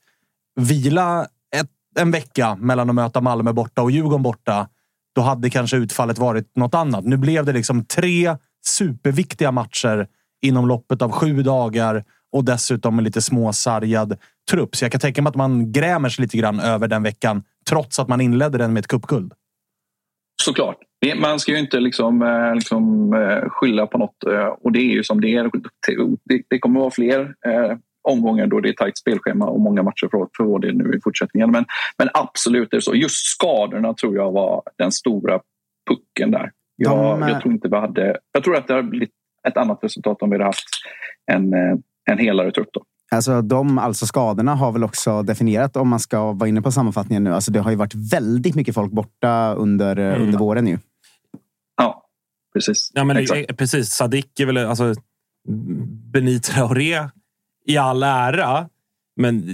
vila 0.60 1.26
ett, 1.56 1.70
en 1.98 2.10
vecka 2.10 2.56
mellan 2.56 2.88
att 2.88 2.94
möta 2.94 3.20
Malmö 3.20 3.52
borta 3.52 3.82
och 3.82 3.90
Djurgården 3.90 4.22
borta. 4.22 4.68
Då 5.14 5.22
hade 5.22 5.50
kanske 5.50 5.76
utfallet 5.76 6.18
varit 6.18 6.56
något 6.56 6.74
annat. 6.74 7.04
Nu 7.04 7.16
blev 7.16 7.44
det 7.44 7.52
liksom 7.52 7.84
tre 7.84 8.36
superviktiga 8.66 9.52
matcher 9.52 10.06
inom 10.42 10.68
loppet 10.68 11.02
av 11.02 11.12
sju 11.12 11.42
dagar 11.42 12.04
och 12.32 12.44
dessutom 12.44 12.98
en 12.98 13.04
lite 13.04 13.22
småsargad 13.22 14.16
trupp. 14.50 14.76
Så 14.76 14.84
jag 14.84 14.92
kan 14.92 15.00
tänka 15.00 15.22
mig 15.22 15.30
att 15.30 15.36
man 15.36 15.72
grämer 15.72 16.08
sig 16.08 16.22
lite 16.22 16.36
grann 16.36 16.60
över 16.60 16.88
den 16.88 17.02
veckan, 17.02 17.42
trots 17.68 17.98
att 17.98 18.08
man 18.08 18.20
inledde 18.20 18.58
den 18.58 18.72
med 18.72 18.80
ett 18.80 18.86
cupguld. 18.86 19.32
Såklart. 20.42 20.78
Man 21.16 21.40
ska 21.40 21.52
ju 21.52 21.58
inte 21.58 21.80
liksom, 21.80 22.22
eh, 22.22 22.54
liksom 22.54 23.12
eh, 23.14 23.48
skylla 23.48 23.86
på 23.86 23.98
något 23.98 24.24
eh, 24.24 24.46
och 24.46 24.72
det 24.72 24.78
är 24.78 24.92
ju 24.92 25.04
som 25.04 25.20
det 25.20 25.34
är. 25.34 25.50
Det 26.48 26.58
kommer 26.58 26.80
att 26.80 26.82
vara 26.82 26.90
fler 26.90 27.34
omgångar 28.08 28.46
då 28.46 28.60
det 28.60 28.68
är 28.68 28.72
tajt 28.72 28.98
spelschema 28.98 29.46
och 29.46 29.60
många 29.60 29.82
matcher 29.82 30.08
för, 30.10 30.28
för 30.36 30.44
vår 30.44 30.58
del 30.58 30.76
nu 30.76 30.96
i 30.96 31.00
fortsättningen. 31.04 31.50
Men, 31.50 31.64
men 31.98 32.08
absolut 32.14 32.72
är 32.72 32.76
det 32.76 32.82
så. 32.82 32.94
Just 32.94 33.26
skadorna 33.26 33.94
tror 33.94 34.16
jag 34.16 34.32
var 34.32 34.62
den 34.78 34.92
stora 34.92 35.40
pucken 35.90 36.30
där. 36.30 36.50
Jag, 36.76 37.20
De, 37.20 37.28
jag 37.28 37.40
tror 37.40 37.54
inte 37.54 37.68
vi 37.68 37.76
hade... 37.76 38.18
Jag 38.32 38.44
tror 38.44 38.56
att 38.56 38.66
det 38.68 38.74
hade 38.74 38.88
blivit 38.88 39.10
ett 39.48 39.56
annat 39.56 39.78
resultat 39.82 40.22
om 40.22 40.30
vi 40.30 40.34
hade 40.34 40.44
haft 40.44 40.68
en, 41.32 41.54
en 42.10 42.18
helare 42.18 42.50
trupp. 42.50 42.68
Då. 42.72 42.82
Alltså, 43.10 43.42
de 43.42 43.78
alltså 43.78 44.06
skadorna 44.06 44.54
har 44.54 44.72
väl 44.72 44.84
också 44.84 45.22
definierat, 45.22 45.76
om 45.76 45.88
man 45.88 46.00
ska 46.00 46.32
vara 46.32 46.48
inne 46.48 46.62
på 46.62 46.72
sammanfattningen 46.72 47.24
nu, 47.24 47.34
alltså 47.34 47.52
det 47.52 47.60
har 47.60 47.70
ju 47.70 47.76
varit 47.76 47.94
väldigt 47.94 48.54
mycket 48.54 48.74
folk 48.74 48.92
borta 48.92 49.54
under, 49.54 49.96
mm. 49.96 50.22
under 50.22 50.38
våren. 50.38 50.66
Ju. 50.66 50.78
Ja, 51.76 52.06
precis. 52.54 52.90
Ja, 52.94 53.04
men 53.04 53.16
Exakt. 53.16 53.56
precis. 53.56 53.88
Sadik 53.88 54.40
är 54.40 54.46
väl... 54.46 54.58
Alltså, 54.58 54.94
Benit 56.12 56.42
Traoré 56.42 57.08
i 57.66 57.76
all 57.76 58.02
ära, 58.02 58.68
men 59.16 59.44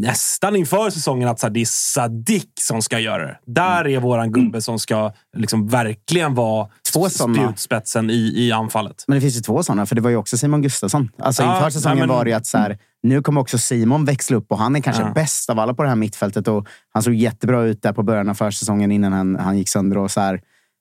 nästan 0.00 0.56
inför 0.56 0.90
säsongen 0.90 1.28
att 1.28 1.54
det 1.54 1.60
är 1.60 1.66
Sadik 1.66 2.50
som 2.60 2.82
ska 2.82 2.98
göra 2.98 3.26
det. 3.26 3.38
Där 3.46 3.86
är 3.86 4.00
våran 4.00 4.32
gubbe 4.32 4.62
som 4.62 4.78
ska 4.78 5.12
liksom 5.36 5.68
verkligen 5.68 6.34
vara 6.34 6.68
spjutspetsen 7.10 8.10
i, 8.10 8.32
i 8.36 8.52
anfallet. 8.52 9.04
Men 9.06 9.14
det 9.14 9.20
finns 9.20 9.36
ju 9.36 9.40
två 9.40 9.62
sådana, 9.62 9.86
för 9.86 9.94
det 9.94 10.00
var 10.00 10.10
ju 10.10 10.16
också 10.16 10.38
Simon 10.38 10.62
Gustafsson. 10.62 11.10
Alltså, 11.18 11.42
ja, 11.42 11.56
inför 11.56 11.70
säsongen 11.70 11.98
nej, 11.98 12.06
men... 12.06 12.16
var 12.16 12.24
det 12.24 12.32
att 12.32 12.46
så 12.46 12.58
här, 12.58 12.78
nu 13.02 13.22
kommer 13.22 13.40
också 13.40 13.58
Simon 13.58 14.04
växla 14.04 14.36
upp 14.36 14.52
och 14.52 14.58
han 14.58 14.76
är 14.76 14.80
kanske 14.80 15.02
ja. 15.02 15.12
bäst 15.14 15.50
av 15.50 15.58
alla 15.58 15.74
på 15.74 15.82
det 15.82 15.88
här 15.88 15.96
mittfältet. 15.96 16.48
Och 16.48 16.66
han 16.92 17.02
såg 17.02 17.14
jättebra 17.14 17.62
ut 17.62 17.82
där 17.82 17.92
på 17.92 18.02
början 18.02 18.28
av 18.28 18.34
försäsongen 18.34 18.92
innan 18.92 19.12
han, 19.12 19.36
han 19.36 19.58
gick 19.58 19.68
sönder. 19.68 19.98
Och 19.98 20.10
så 20.10 20.20
här, 20.20 20.40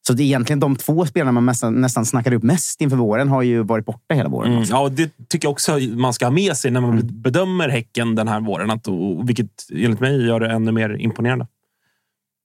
så 0.09 0.13
det 0.13 0.23
är 0.23 0.25
egentligen 0.25 0.59
de 0.59 0.75
två 0.75 1.05
spelarna 1.05 1.31
man 1.31 1.45
nästan, 1.45 1.81
nästan 1.81 2.05
snackade 2.05 2.35
upp 2.35 2.43
mest 2.43 2.81
inför 2.81 2.97
våren 2.97 3.29
har 3.29 3.41
ju 3.41 3.63
varit 3.63 3.85
borta 3.85 4.13
hela 4.13 4.29
våren. 4.29 4.51
Mm, 4.51 4.63
ja, 4.69 4.89
det 4.89 5.11
tycker 5.29 5.45
jag 5.45 5.51
också 5.51 5.77
man 5.77 6.13
ska 6.13 6.25
ha 6.25 6.31
med 6.31 6.57
sig 6.57 6.71
när 6.71 6.81
man 6.81 6.93
mm. 6.93 7.21
bedömer 7.21 7.69
Häcken 7.69 8.15
den 8.15 8.27
här 8.27 8.39
våren. 8.39 8.71
Att, 8.71 8.87
och, 8.87 9.29
vilket 9.29 9.49
enligt 9.73 9.99
mig 9.99 10.27
gör 10.27 10.39
det 10.39 10.51
ännu 10.51 10.71
mer 10.71 10.89
imponerande. 10.99 11.47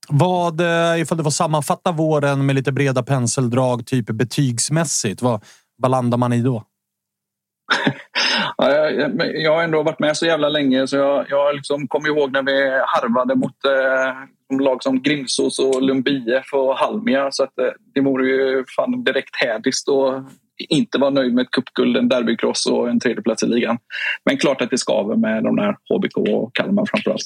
Vad, 0.08 0.60
eh, 0.60 1.00
ifall 1.00 1.18
du 1.18 1.24
får 1.24 1.30
sammanfatta 1.30 1.92
våren 1.92 2.46
med 2.46 2.54
lite 2.54 2.72
breda 2.72 3.02
penseldrag, 3.02 3.86
typ 3.86 4.06
betygsmässigt, 4.06 5.22
vad, 5.22 5.44
vad 5.76 5.90
landar 5.90 6.18
man 6.18 6.32
i 6.32 6.42
då? 6.42 6.64
ja, 8.56 8.70
jag, 8.70 9.12
jag, 9.34 9.54
har 9.54 9.62
ändå 9.62 9.82
varit 9.82 9.98
med 9.98 10.16
så 10.16 10.26
jävla 10.26 10.48
länge 10.48 10.86
så 10.86 10.96
jag, 10.96 11.26
jag 11.28 11.54
liksom 11.54 11.88
kommer 11.88 12.08
ihåg 12.08 12.32
när 12.32 12.42
vi 12.42 12.82
harvade 12.86 13.34
mot 13.34 13.64
eh, 13.64 14.33
lag 14.52 14.82
som 14.82 15.02
Grimsås 15.02 15.58
och 15.58 15.82
Lundby 15.82 16.22
och 16.52 16.76
Halmia. 16.76 17.28
Så 17.30 17.42
att, 17.42 17.58
eh, 17.58 17.66
det 17.94 18.00
vore 18.00 18.26
ju 18.26 18.64
fan 18.76 19.04
direkt 19.04 19.36
hädiskt 19.36 19.88
att 19.88 20.24
inte 20.68 20.98
vara 20.98 21.10
nöjd 21.10 21.34
med 21.34 21.42
ett 21.42 21.50
cupguld, 21.50 21.96
en 21.96 22.08
derbycross 22.08 22.66
och 22.66 22.88
en 22.88 23.00
tredjeplats 23.00 23.42
i 23.42 23.46
ligan. 23.46 23.78
Men 24.24 24.36
klart 24.36 24.60
att 24.60 24.70
det 24.70 24.78
skaver 24.78 25.16
med 25.16 25.44
de 25.44 25.56
där 25.56 25.76
HBK 25.88 26.16
och 26.16 26.54
Kalmar 26.54 26.84
framförallt. 26.90 27.24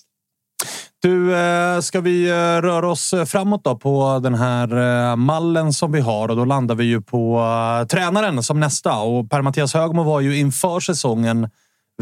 Du, 1.03 1.37
eh, 1.37 1.81
ska 1.81 2.01
vi 2.01 2.29
eh, 2.29 2.63
röra 2.63 2.91
oss 2.91 3.15
framåt 3.27 3.65
då 3.65 3.77
på 3.77 4.21
den 4.23 4.35
här 4.35 5.17
mallen 5.17 5.73
som 5.73 5.93
vi 5.93 6.01
har 6.01 6.29
och 6.29 6.37
då 6.37 6.45
landar 6.45 6.75
vi 6.75 6.85
ju 6.85 7.01
på 7.01 7.45
tränaren 7.91 8.43
som 8.43 8.61
nästa 8.61 8.99
och 8.99 9.31
Per-Mattias 9.31 9.75
Högmo 9.75 10.03
var 10.03 10.21
ju 10.21 10.39
inför 10.39 10.81
säsongen 10.81 11.49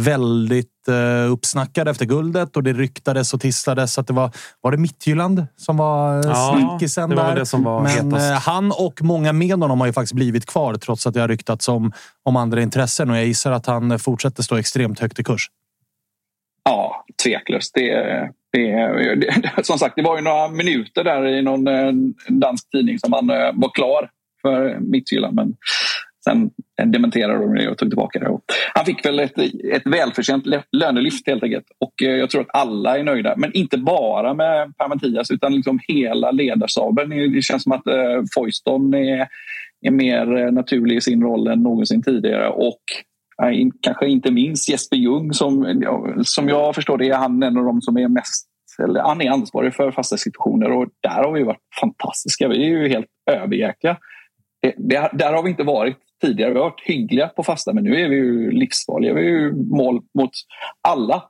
väldigt 0.00 0.73
uppsnackad 1.31 1.88
efter 1.88 2.05
guldet 2.07 2.57
och 2.57 2.62
det 2.62 2.73
ryktades 2.73 3.35
och 3.35 3.41
tissades 3.41 3.99
att 3.99 4.07
det 4.07 4.12
var, 4.12 4.31
var 4.61 4.71
det 4.71 4.76
Mittjylland 4.76 5.47
som 5.57 5.76
var 5.76 6.15
ja, 6.15 6.57
snackisen 6.59 7.11
det 7.11 7.17
var 7.17 7.29
där. 7.29 7.37
Det 7.37 7.47
som 7.47 7.62
var 7.62 7.83
Men 7.83 7.91
hetast. 7.91 8.47
han 8.47 8.73
och 8.73 9.03
många 9.03 9.33
med 9.33 9.50
honom 9.50 9.81
har 9.81 9.87
ju 9.87 9.93
faktiskt 9.93 10.15
blivit 10.15 10.47
kvar 10.47 10.75
trots 10.75 11.07
att 11.07 11.15
det 11.15 11.21
har 11.21 11.29
ryktats 11.29 11.69
om, 11.69 11.93
om 12.23 12.37
andra 12.37 12.62
intressen 12.62 13.11
och 13.11 13.17
jag 13.17 13.26
gissar 13.26 13.53
att 13.53 13.67
han 13.67 13.99
fortsätter 13.99 14.43
stå 14.43 14.57
extremt 14.57 15.00
högt 15.00 15.19
i 15.19 15.25
kurs. 15.25 15.50
Ja, 16.65 17.05
tveklöst. 17.25 17.75
Det, 17.75 18.31
det, 18.53 19.21
det, 19.57 19.67
som 19.67 19.79
sagt, 19.79 19.97
det 19.97 20.03
var 20.03 20.17
ju 20.17 20.23
några 20.23 20.49
minuter 20.49 21.05
där 21.05 21.26
i 21.26 21.43
någon 21.43 21.67
eh, 21.69 21.93
dansk 22.29 22.71
tidning 22.71 22.99
som 22.99 23.12
han 23.12 23.31
eh, 23.31 23.50
var 23.55 23.75
klar 23.75 24.11
för 24.43 24.81
Midtjylland. 24.81 25.35
Men 25.35 25.57
sen 26.28 26.50
dementerade 26.85 27.38
de 27.38 27.54
det 27.54 27.68
och 27.68 27.78
tog 27.78 27.90
tillbaka 27.90 28.18
det. 28.18 28.38
Han 28.75 28.85
fick 28.85 29.04
väl 29.04 29.18
ett, 29.18 29.38
ett 29.73 29.87
välförtjänt 29.87 30.45
lönelyft 30.73 31.26
helt 31.26 31.42
enkelt. 31.42 31.66
Och 31.80 32.02
eh, 32.02 32.11
jag 32.16 32.30
tror 32.30 32.40
att 32.40 32.54
alla 32.56 32.99
är 32.99 33.04
nöjda. 33.04 33.35
Men 33.37 33.52
inte 33.52 33.78
bara 33.78 34.35
med 34.35 34.76
Per-Mattias 34.76 35.30
utan 35.30 35.54
liksom 35.54 35.80
hela 35.88 36.30
ledarstaben. 36.30 37.11
Det 37.11 37.42
känns 37.42 37.62
som 37.62 37.73
att 37.73 37.87
eh, 37.87 38.23
Foyston 38.35 38.95
är, 38.95 39.28
är 39.80 39.90
mer 39.90 40.37
eh, 40.37 40.52
naturlig 40.52 40.97
i 40.97 41.00
sin 41.00 41.23
roll 41.23 41.47
än 41.47 41.62
någonsin 41.62 42.02
tidigare. 42.02 42.49
Och 42.49 42.83
kanske 43.80 44.09
inte 44.09 44.30
minst 44.30 44.68
Jesper 44.68 44.97
Ljung 44.97 45.33
som, 45.33 45.83
som 46.25 46.49
jag 46.49 46.75
förstår 46.75 46.99
det 46.99 47.09
är 47.09 47.16
han 47.16 47.42
en 47.42 47.56
av 47.56 47.64
de 47.64 47.80
som 47.80 47.97
är 47.97 48.09
mest 48.09 48.47
eller 48.78 49.00
han 49.00 49.21
är 49.21 49.30
ansvarig 49.30 49.75
för 49.75 49.90
fasta 49.90 50.16
situationer 50.16 50.73
och 50.73 50.88
där 51.00 51.25
har 51.25 51.33
vi 51.33 51.42
varit 51.42 51.62
fantastiska. 51.80 52.49
Vi 52.49 52.64
är 52.64 52.68
ju 52.68 52.88
helt 52.88 53.06
överjäkliga. 53.30 53.97
Det, 54.76 55.11
där 55.12 55.33
har 55.33 55.42
vi 55.42 55.50
inte 55.50 55.62
varit 55.62 55.97
tidigare. 56.20 56.52
Vi 56.52 56.58
har 56.58 56.70
varit 56.70 56.82
hyggliga 56.85 57.28
på 57.28 57.42
fasta 57.42 57.73
men 57.73 57.85
nu 57.85 58.00
är 58.00 58.08
vi 58.08 58.16
ju 58.16 58.50
livsfarliga. 58.50 59.14
Vi 59.14 59.20
är 59.20 59.30
ju 59.30 59.52
mål 59.52 60.02
mot 60.18 60.30
alla, 60.88 61.25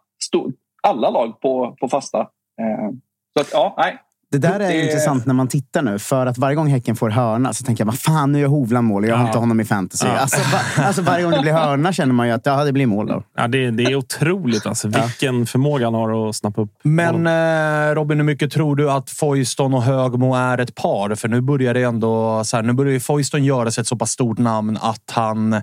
alla 0.82 1.10
lag 1.10 1.40
på, 1.40 1.76
på 1.80 1.88
fasta. 1.88 2.20
Eh, 2.60 2.90
så 3.36 3.40
att, 3.40 3.52
ja, 3.52 3.74
nej, 3.78 3.98
det 4.30 4.38
där 4.38 4.60
är 4.60 4.68
det... 4.68 4.84
intressant 4.84 5.26
när 5.26 5.34
man 5.34 5.48
tittar 5.48 5.82
nu. 5.82 5.98
För 5.98 6.26
att 6.26 6.38
varje 6.38 6.56
gång 6.56 6.68
Häcken 6.68 6.96
får 6.96 7.10
hörna 7.10 7.52
så 7.52 7.64
tänker 7.64 7.84
jag, 7.84 7.86
vad 7.86 7.98
fan 7.98 8.32
nu 8.32 8.38
gör 8.38 8.48
Hovland 8.48 8.86
mål 8.86 9.04
och 9.04 9.10
jag 9.10 9.16
har 9.16 9.26
inte 9.26 9.38
honom 9.38 9.60
i 9.60 9.64
fantasy. 9.64 10.06
Ja. 10.06 10.18
Alltså, 10.18 10.38
va, 10.52 10.84
alltså, 10.86 11.02
varje 11.02 11.24
gång 11.24 11.32
det 11.32 11.40
blir 11.40 11.52
hörna 11.52 11.92
känner 11.92 12.12
man 12.12 12.26
ju 12.26 12.32
att 12.32 12.46
ja, 12.46 12.64
det 12.64 12.72
blir 12.72 12.86
mål. 12.86 13.06
Då. 13.06 13.22
Ja, 13.36 13.48
det, 13.48 13.70
det 13.70 13.82
är 13.82 13.94
otroligt 13.94 14.66
alltså, 14.66 14.88
vilken 14.88 15.38
ja. 15.40 15.46
förmåga 15.46 15.86
han 15.86 15.94
har 15.94 16.28
att 16.28 16.36
snappa 16.36 16.60
upp. 16.60 16.70
Men 16.82 17.26
eh, 17.26 17.94
Robin, 17.94 18.18
hur 18.18 18.24
mycket 18.24 18.52
tror 18.52 18.76
du 18.76 18.90
att 18.90 19.10
Foyston 19.10 19.74
och 19.74 19.82
Högmo 19.82 20.34
är 20.34 20.58
ett 20.58 20.74
par? 20.74 21.14
För 21.14 21.28
nu 21.28 21.40
börjar 21.40 21.74
det 21.74 21.82
ändå... 21.82 22.44
Så 22.44 22.56
här, 22.56 22.62
nu 22.62 22.72
börjar 22.72 23.00
Foyston 23.00 23.44
göra 23.44 23.70
sig 23.70 23.82
ett 23.82 23.88
så 23.88 23.96
pass 23.96 24.10
stort 24.10 24.38
namn 24.38 24.78
att 24.80 25.10
han 25.12 25.62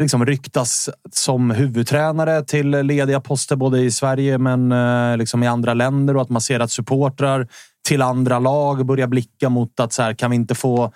liksom 0.00 0.26
ryktas 0.26 0.90
som 1.12 1.50
huvudtränare 1.50 2.44
till 2.44 2.70
lediga 2.70 3.20
poster 3.20 3.56
både 3.56 3.80
i 3.80 3.90
Sverige 3.90 4.38
men 4.38 4.72
eh, 4.72 5.16
liksom 5.16 5.42
i 5.42 5.46
andra 5.46 5.74
länder 5.74 6.16
och 6.16 6.22
att 6.22 6.30
man 6.30 6.40
ser 6.40 6.60
att 6.60 6.70
supportrar 6.70 7.48
till 7.88 8.02
andra 8.02 8.38
lag 8.38 8.86
börjar 8.86 9.06
blicka 9.06 9.48
mot 9.48 9.80
att 9.80 9.92
så 9.92 10.02
här, 10.02 10.14
kan 10.14 10.30
vi 10.30 10.36
inte 10.36 10.54
få 10.54 10.92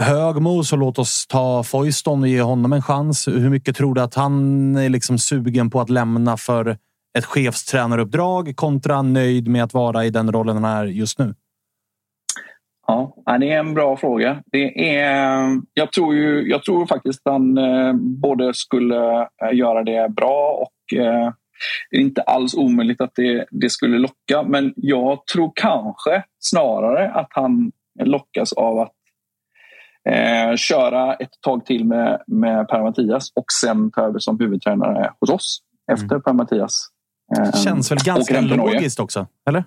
Högmo 0.00 0.64
så 0.64 0.76
låt 0.76 0.98
oss 0.98 1.26
ta 1.26 1.62
Foyston 1.62 2.22
och 2.22 2.28
ge 2.28 2.42
honom 2.42 2.72
en 2.72 2.82
chans. 2.82 3.28
Hur 3.28 3.50
mycket 3.50 3.76
tror 3.76 3.94
du 3.94 4.00
att 4.00 4.14
han 4.14 4.76
är 4.76 4.88
liksom 4.88 5.18
sugen 5.18 5.70
på 5.70 5.80
att 5.80 5.90
lämna 5.90 6.36
för 6.36 6.76
ett 7.18 7.24
chefstränaruppdrag 7.24 8.56
kontra 8.56 9.02
nöjd 9.02 9.48
med 9.48 9.64
att 9.64 9.74
vara 9.74 10.04
i 10.04 10.10
den 10.10 10.32
rollen 10.32 10.64
han 10.64 10.64
är 10.64 10.84
just 10.84 11.18
nu? 11.18 11.34
Ja, 12.86 13.14
det 13.40 13.50
är 13.52 13.58
en 13.58 13.74
bra 13.74 13.96
fråga. 13.96 14.42
Det 14.52 14.96
är, 14.96 15.60
jag, 15.74 15.92
tror 15.92 16.14
ju, 16.14 16.50
jag 16.50 16.62
tror 16.62 16.86
faktiskt 16.86 17.20
att 17.24 17.32
han 17.32 17.58
eh, 17.58 17.92
både 17.94 18.54
skulle 18.54 19.20
eh, 19.20 19.52
göra 19.52 19.82
det 19.82 20.08
bra 20.08 20.66
och 20.66 20.98
eh, 20.98 21.32
det 21.90 21.96
är 21.96 22.00
inte 22.00 22.22
alls 22.22 22.54
omöjligt 22.54 23.00
att 23.00 23.12
det, 23.14 23.46
det 23.50 23.70
skulle 23.70 23.98
locka. 23.98 24.42
Men 24.42 24.72
jag 24.76 25.26
tror 25.26 25.52
kanske 25.54 26.24
snarare 26.38 27.10
att 27.10 27.28
han 27.30 27.72
lockas 28.04 28.52
av 28.52 28.78
att 28.78 28.92
eh, 30.08 30.56
köra 30.56 31.14
ett 31.14 31.40
tag 31.40 31.66
till 31.66 31.84
med, 31.84 32.22
med 32.26 32.68
Per-Mattias 32.68 33.32
och 33.34 33.44
sen 33.60 33.90
ta 33.90 34.00
över 34.00 34.18
som 34.18 34.40
huvudtränare 34.40 35.12
hos 35.20 35.30
oss 35.30 35.58
efter 35.92 36.14
mm. 36.14 36.22
Per-Mattias. 36.22 36.88
Eh, 37.38 37.60
känns 37.60 37.90
väl 37.90 37.98
ganska 37.98 38.40
logiskt 38.40 39.00
också, 39.00 39.26
eller? 39.48 39.64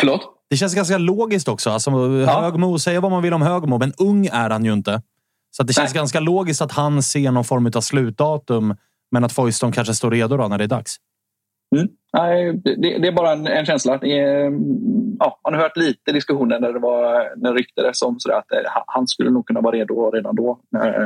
Förlåt? 0.00 0.32
Det 0.50 0.56
känns 0.56 0.74
ganska 0.74 0.98
logiskt 0.98 1.48
också. 1.48 1.70
Alltså, 1.70 1.90
ja. 1.90 2.40
Högmo, 2.40 2.78
säga 2.78 3.00
vad 3.00 3.10
man 3.10 3.22
vill 3.22 3.34
om 3.34 3.42
Högmo, 3.42 3.78
men 3.78 3.92
ung 3.98 4.26
är 4.26 4.50
han 4.50 4.64
ju 4.64 4.72
inte. 4.72 5.02
Så 5.56 5.62
det 5.62 5.72
känns 5.72 5.94
Nej. 5.94 5.98
ganska 5.98 6.20
logiskt 6.20 6.62
att 6.62 6.72
han 6.72 7.02
ser 7.02 7.30
någon 7.30 7.44
form 7.44 7.70
av 7.76 7.80
slutdatum 7.80 8.76
men 9.16 9.24
att 9.24 9.32
Foyston 9.32 9.72
kanske 9.72 9.94
står 9.94 10.10
redo 10.10 10.36
då 10.36 10.48
när 10.48 10.58
det 10.58 10.64
är 10.64 10.68
dags? 10.68 10.96
Mm. 11.76 11.88
Nej, 12.12 12.52
det, 12.64 12.98
det, 12.98 13.08
är 13.08 13.12
bara 13.12 13.32
en, 13.32 13.46
en 13.46 13.66
känsla. 13.66 13.94
Är, 13.94 14.46
mm, 14.46 15.16
ja, 15.18 15.40
man 15.44 15.54
har 15.54 15.62
hört 15.62 15.76
lite 15.76 16.12
diskussioner 16.12 16.60
när 16.60 16.72
det, 16.72 16.78
var, 16.78 17.32
när 17.36 17.52
det 17.52 17.58
ryktades 17.58 18.02
om 18.02 18.16
sådär 18.18 18.36
att 18.36 18.52
eh, 18.52 18.58
han 18.86 19.06
skulle 19.06 19.30
nog 19.30 19.46
kunna 19.46 19.60
vara 19.60 19.76
redo 19.76 20.10
redan 20.10 20.36
då 20.36 20.60
när, 20.70 21.04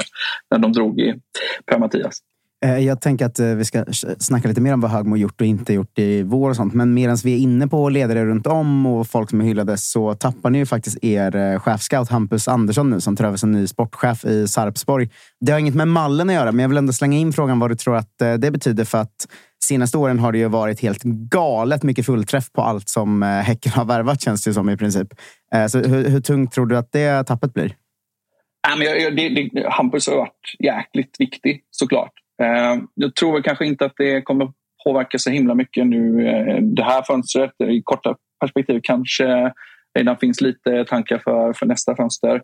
när 0.50 0.59
de 0.59 0.73
drog 0.73 1.00
i 1.00 1.14
Per-Mattias. 1.67 2.19
Eh, 2.64 2.79
jag 2.79 3.00
tänker 3.00 3.26
att 3.26 3.38
eh, 3.38 3.47
vi 3.47 3.64
ska 3.64 3.85
snacka 4.19 4.49
lite 4.49 4.61
mer 4.61 4.75
om 4.75 4.81
vad 4.81 4.90
Högmo 4.90 5.17
gjort 5.17 5.40
och 5.40 5.47
inte 5.47 5.73
gjort 5.73 5.99
i 5.99 6.23
vår 6.23 6.50
och 6.50 6.57
sånt. 6.57 6.75
Men 6.75 6.95
medan 6.95 7.17
vi 7.25 7.35
är 7.35 7.38
inne 7.38 7.69
på 7.69 7.88
ledare 7.88 8.25
runt 8.25 8.47
om 8.47 8.87
och 8.87 9.09
folk 9.09 9.31
som 9.31 9.40
är 9.40 9.45
hyllade 9.45 9.76
så 9.76 10.14
tappar 10.14 10.50
ni 10.50 10.59
ju 10.59 10.67
faktiskt 10.67 11.05
er 11.05 11.37
eh, 11.37 11.61
chefscout 11.61 12.09
Hampus 12.09 12.49
Andersson 12.49 12.90
nu 12.90 13.00
som 13.00 13.17
tar 13.17 13.25
över 13.25 13.37
som 13.37 13.52
ny 13.52 13.67
sportchef 13.67 14.25
i 14.25 14.49
Sarpsborg. 14.49 15.11
Det 15.40 15.52
har 15.52 15.59
inget 15.59 15.75
med 15.75 15.88
mallen 15.88 16.29
att 16.29 16.35
göra, 16.35 16.52
men 16.52 16.62
jag 16.62 16.69
vill 16.69 16.79
ändå 16.79 16.93
slänga 16.93 17.19
in 17.19 17.33
frågan 17.33 17.59
vad 17.59 17.71
du 17.71 17.75
tror 17.75 17.97
att 17.97 18.19
det 18.19 18.50
betyder 18.50 18.85
för 18.85 18.99
att 18.99 19.29
senaste 19.64 19.99
åren 19.99 20.19
har 20.19 20.33
det 20.33 20.38
ju 20.38 20.49
varit 20.49 20.81
helt 20.81 21.02
galet 21.02 21.83
mycket 21.83 22.07
fullträff 22.07 22.52
på 22.52 22.62
allt 22.62 22.88
som 22.88 23.23
Häcken 23.23 23.73
har 23.73 23.85
värvat 23.85 24.21
känns 24.21 24.45
det 24.45 24.55
som 24.55 24.71
i 24.71 24.76
princip. 24.76 25.09
Så 25.69 25.79
hur, 25.79 26.09
hur 26.09 26.21
tungt 26.21 26.52
tror 26.52 26.67
du 26.67 26.76
att 26.76 26.93
det 26.93 27.25
tappet 27.25 27.55
blir? 27.55 27.75
Ja, 28.69 28.76
men 28.76 28.87
jag, 28.87 29.17
det, 29.17 29.29
det, 29.29 29.69
Hampus 29.71 30.09
har 30.09 30.17
varit 30.17 30.57
jäkligt 30.59 31.17
viktig 31.19 31.62
såklart. 31.71 32.20
Eh, 32.42 32.82
jag 32.94 33.14
tror 33.14 33.32
väl 33.32 33.42
kanske 33.42 33.66
inte 33.66 33.85
att 33.85 33.94
det 33.97 34.23
kommer 34.23 34.52
påverka 34.85 35.18
så 35.18 35.30
himla 35.30 35.54
mycket 35.54 35.87
nu 35.87 36.28
eh, 36.28 36.56
det 36.62 36.85
här 36.85 37.02
fönstret. 37.02 37.52
I 37.68 37.82
korta 37.85 38.16
perspektiv 38.40 38.80
kanske 38.82 39.52
redan 39.99 40.16
finns 40.16 40.40
lite 40.40 40.85
tankar 40.85 41.18
för, 41.18 41.52
för 41.52 41.66
nästa 41.66 41.97
fönster. 41.97 42.42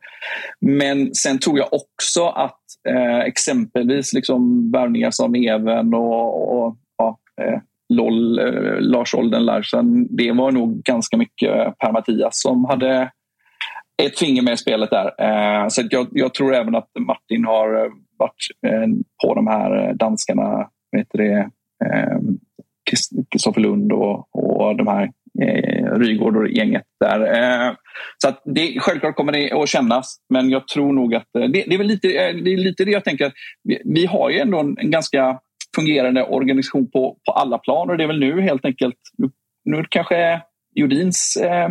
Men 0.61 1.15
sen 1.15 1.39
tror 1.39 1.59
jag 1.59 1.69
också 1.73 2.27
att 2.27 2.61
eh, 2.89 3.19
exempelvis 3.19 4.13
liksom 4.13 4.71
värvningar 4.71 5.11
som 5.11 5.35
Even 5.35 5.95
och, 5.95 6.59
och 6.59 6.77
ja, 6.99 7.19
eh, 7.43 7.61
LOL, 7.89 8.39
eh, 8.39 8.81
Lars 8.81 9.15
Olden 9.15 9.45
Larsen, 9.45 10.17
det 10.17 10.33
var 10.33 10.53
nog 10.53 10.83
ganska 10.83 11.17
mycket 11.17 11.79
Per 11.79 11.93
Mattias 11.93 12.43
som 12.43 12.65
hade 12.65 13.11
ett 14.03 14.19
finger 14.19 14.43
med 14.43 14.55
i 14.55 14.57
spelet 14.57 14.91
där. 14.91 15.07
Eh, 15.19 15.69
så 15.69 15.83
jag, 15.91 16.09
jag, 16.11 16.35
tror 16.35 16.55
även 16.55 16.75
att 16.75 16.91
Martin 16.99 17.45
har 17.45 17.85
eh, 17.85 17.91
varit 18.19 18.47
eh, 18.67 18.87
på 19.25 19.35
de 19.35 19.47
här 19.47 19.89
eh, 19.89 19.95
danskarna, 19.95 20.69
vet 20.93 21.09
det, 21.13 21.51
eh, 21.85 22.19
Kristoffer 23.31 23.61
Lund 23.61 23.93
och, 23.93 24.29
och 24.33 24.77
de 24.77 24.87
här 24.87 25.11
eh, 25.43 25.99
Rygård 25.99 26.37
och 26.37 26.49
gänget 26.49 26.83
där. 27.01 27.21
Eh, 27.21 27.75
så 28.19 28.29
att 28.29 28.43
det, 28.45 28.81
självklart 28.81 29.17
kommer 29.17 29.33
det 29.33 29.53
att 29.53 29.69
kännas, 29.69 30.17
men 30.29 30.51
jag 30.51 30.69
tror 30.69 30.93
nog 30.93 31.15
att 31.15 31.29
det, 31.33 31.49
det, 31.49 31.75
är 31.75 31.79
väl 31.79 31.87
lite, 31.87 32.09
det 32.09 32.53
är 32.53 32.57
lite 32.57 32.85
det 32.85 32.91
jag 32.91 33.05
tänker. 33.05 33.27
Att 33.27 33.35
vi, 33.63 33.83
vi 33.85 34.07
har 34.07 34.31
ju 34.31 34.39
ändå 34.39 34.61
en, 34.61 34.77
en, 34.79 34.91
ganska 34.91 35.41
fungerande 35.77 36.25
organisation 36.25 36.91
på, 36.91 37.17
på 37.27 37.33
alla 37.33 37.59
plan 37.59 37.91
och 37.91 37.97
det 37.97 38.05
är 38.05 38.09
väl 38.09 38.21
nu 38.21 38.41
helt 38.41 38.65
enkelt, 38.65 38.97
nu, 39.19 39.31
nu 39.65 39.85
kanske 39.89 40.41
Jodins 40.75 41.37
eh, 41.37 41.69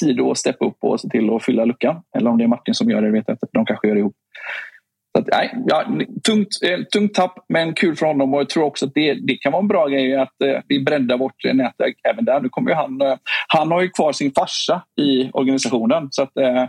tid 0.00 0.20
att 0.20 0.38
steppa 0.38 0.64
upp 0.64 0.76
och 0.80 1.00
se 1.00 1.08
till 1.08 1.30
att 1.30 1.44
fylla 1.44 1.64
luckan. 1.64 2.02
Eller 2.16 2.30
om 2.30 2.38
det 2.38 2.44
är 2.44 2.48
Martin 2.48 2.74
som 2.74 2.90
gör 2.90 3.02
det, 3.02 3.10
vet 3.10 3.24
jag 3.26 3.34
inte. 3.34 3.46
De 3.52 3.66
kanske 3.66 3.88
gör 3.88 3.94
det 3.94 4.00
ihop. 4.00 4.16
Att, 5.18 5.26
nej, 5.26 5.54
ja, 5.66 5.84
tungt, 6.26 6.48
eh, 6.62 6.84
tungt 6.92 7.14
tapp, 7.14 7.44
men 7.48 7.74
kul 7.74 7.96
för 7.96 8.06
honom. 8.06 8.34
Och 8.34 8.40
jag 8.40 8.48
tror 8.48 8.64
också 8.64 8.86
att 8.86 8.94
det, 8.94 9.14
det 9.14 9.36
kan 9.36 9.52
vara 9.52 9.62
en 9.62 9.68
bra 9.68 9.86
grej 9.86 10.16
att 10.16 10.42
eh, 10.42 10.60
vi 10.68 10.84
breddar 10.84 11.18
vårt 11.18 11.44
nätverk 11.44 11.96
även 12.12 12.24
där. 12.24 12.40
Nu 12.40 12.48
kommer 12.48 12.70
ju 12.70 12.76
han, 12.76 13.00
eh, 13.00 13.16
han 13.48 13.70
har 13.70 13.82
ju 13.82 13.90
kvar 13.90 14.12
sin 14.12 14.32
farsa 14.32 14.82
i 15.00 15.30
organisationen. 15.32 16.08
Så 16.10 16.22
att, 16.22 16.36
eh, 16.36 16.64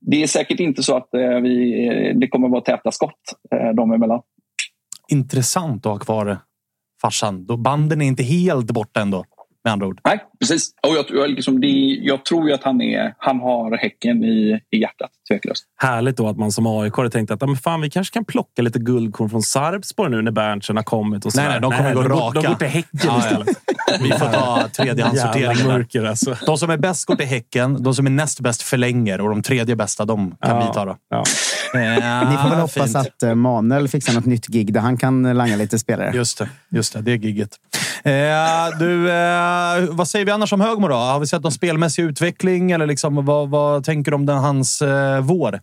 det 0.00 0.22
är 0.22 0.26
säkert 0.26 0.60
inte 0.60 0.82
så 0.82 0.96
att 0.96 1.14
eh, 1.14 1.20
vi, 1.20 1.86
eh, 1.86 2.18
det 2.18 2.28
kommer 2.28 2.48
vara 2.48 2.60
täta 2.60 2.90
skott 2.90 3.20
eh, 3.54 3.68
dem 3.68 3.92
emellan. 3.92 4.20
Intressant 5.08 5.86
att 5.86 5.92
ha 5.92 5.98
kvar 5.98 6.38
farsan. 7.02 7.46
Då 7.46 7.56
banden 7.56 8.02
är 8.02 8.06
inte 8.06 8.22
helt 8.22 8.70
borta 8.70 9.00
ändå 9.00 9.24
med 9.64 9.72
andra 9.72 9.86
ord. 9.86 10.00
Nej, 10.04 10.24
precis. 10.42 10.70
Och 10.88 10.96
jag, 10.96 11.04
jag, 11.08 11.30
liksom, 11.30 11.60
det, 11.60 11.66
jag 12.02 12.24
tror 12.24 12.48
ju 12.48 12.54
att 12.54 12.64
han, 12.64 12.80
är, 12.80 13.14
han 13.18 13.40
har 13.40 13.76
Häcken 13.76 14.24
i, 14.24 14.60
i 14.70 14.80
hjärtat, 14.80 15.10
tveklöst. 15.30 15.64
Härligt 15.76 16.16
då 16.16 16.28
att 16.28 16.38
man 16.38 16.52
som 16.52 16.66
AIK 16.66 16.94
har 16.94 17.08
tänkt 17.08 17.30
att 17.30 17.40
men 17.40 17.56
fan, 17.56 17.80
vi 17.80 17.90
kanske 17.90 18.14
kan 18.14 18.24
plocka 18.24 18.62
lite 18.62 18.78
guldkorn 18.78 19.30
från 19.30 19.42
Sarpsborg 19.42 20.10
nu 20.10 20.22
när 20.22 20.32
Berntsen 20.32 20.76
har 20.76 20.82
kommit. 20.82 21.26
Och 21.26 21.32
nej, 21.36 21.48
nej, 21.48 21.60
de 21.60 21.70
kommer 21.70 21.84
nej, 21.84 21.94
gå 21.94 22.02
de, 22.02 22.08
raka. 22.08 22.40
De 22.40 22.48
går 22.48 22.54
till 22.54 22.68
Häcken 22.68 23.00
ja, 23.02 23.18
istället. 23.18 23.48
Vi 24.00 24.10
får 24.10 24.32
ta 24.32 24.68
tredjehandssorteringen. 24.76 26.06
Alltså. 26.06 26.36
De 26.46 26.58
som 26.58 26.70
är 26.70 26.76
bäst 26.76 27.04
går 27.04 27.16
till 27.16 27.26
Häcken. 27.26 27.82
De 27.82 27.94
som 27.94 28.06
är 28.06 28.10
näst 28.10 28.40
bäst 28.40 28.62
förlänger 28.62 29.20
och 29.20 29.28
de 29.28 29.42
tredje 29.42 29.76
bästa 29.76 30.04
de 30.04 30.30
kan 30.30 30.56
ja, 30.56 30.66
vi 30.68 30.74
ta. 30.74 30.84
Då. 30.84 30.96
Ja. 31.10 31.24
Eh, 31.74 32.30
Ni 32.30 32.36
får 32.36 32.50
väl 32.50 32.58
hoppas 32.58 32.72
fint. 32.72 32.96
att 32.96 33.22
eh, 33.22 33.34
Manuel 33.34 33.88
fixar 33.88 34.12
något 34.12 34.26
nytt 34.26 34.46
gig 34.46 34.72
där 34.72 34.80
han 34.80 34.96
kan 34.96 35.22
langa 35.22 35.56
lite 35.56 35.78
spelare. 35.78 36.12
Just 36.14 36.38
det, 36.38 36.48
just 36.68 36.92
det, 36.92 37.00
det 37.00 37.12
är 37.12 37.16
gigget. 37.16 37.58
Eh, 38.04 38.78
du, 38.78 39.10
eh, 39.10 39.90
vad 39.90 40.08
säger 40.08 40.24
vi 40.24 40.31
annars 40.32 40.52
om 40.52 40.60
Högmo 40.60 40.88
då? 40.88 40.94
Har 40.94 41.20
vi 41.20 41.26
sett 41.26 41.42
någon 41.42 41.52
spelmässig 41.52 42.02
utveckling 42.02 42.70
eller 42.70 42.86
liksom, 42.86 43.24
vad, 43.24 43.50
vad 43.50 43.84
tänker 43.84 44.10
du 44.10 44.14
om 44.14 44.26
den, 44.26 44.38
hans 44.38 44.82
eh, 44.82 45.20
vår? 45.20 45.60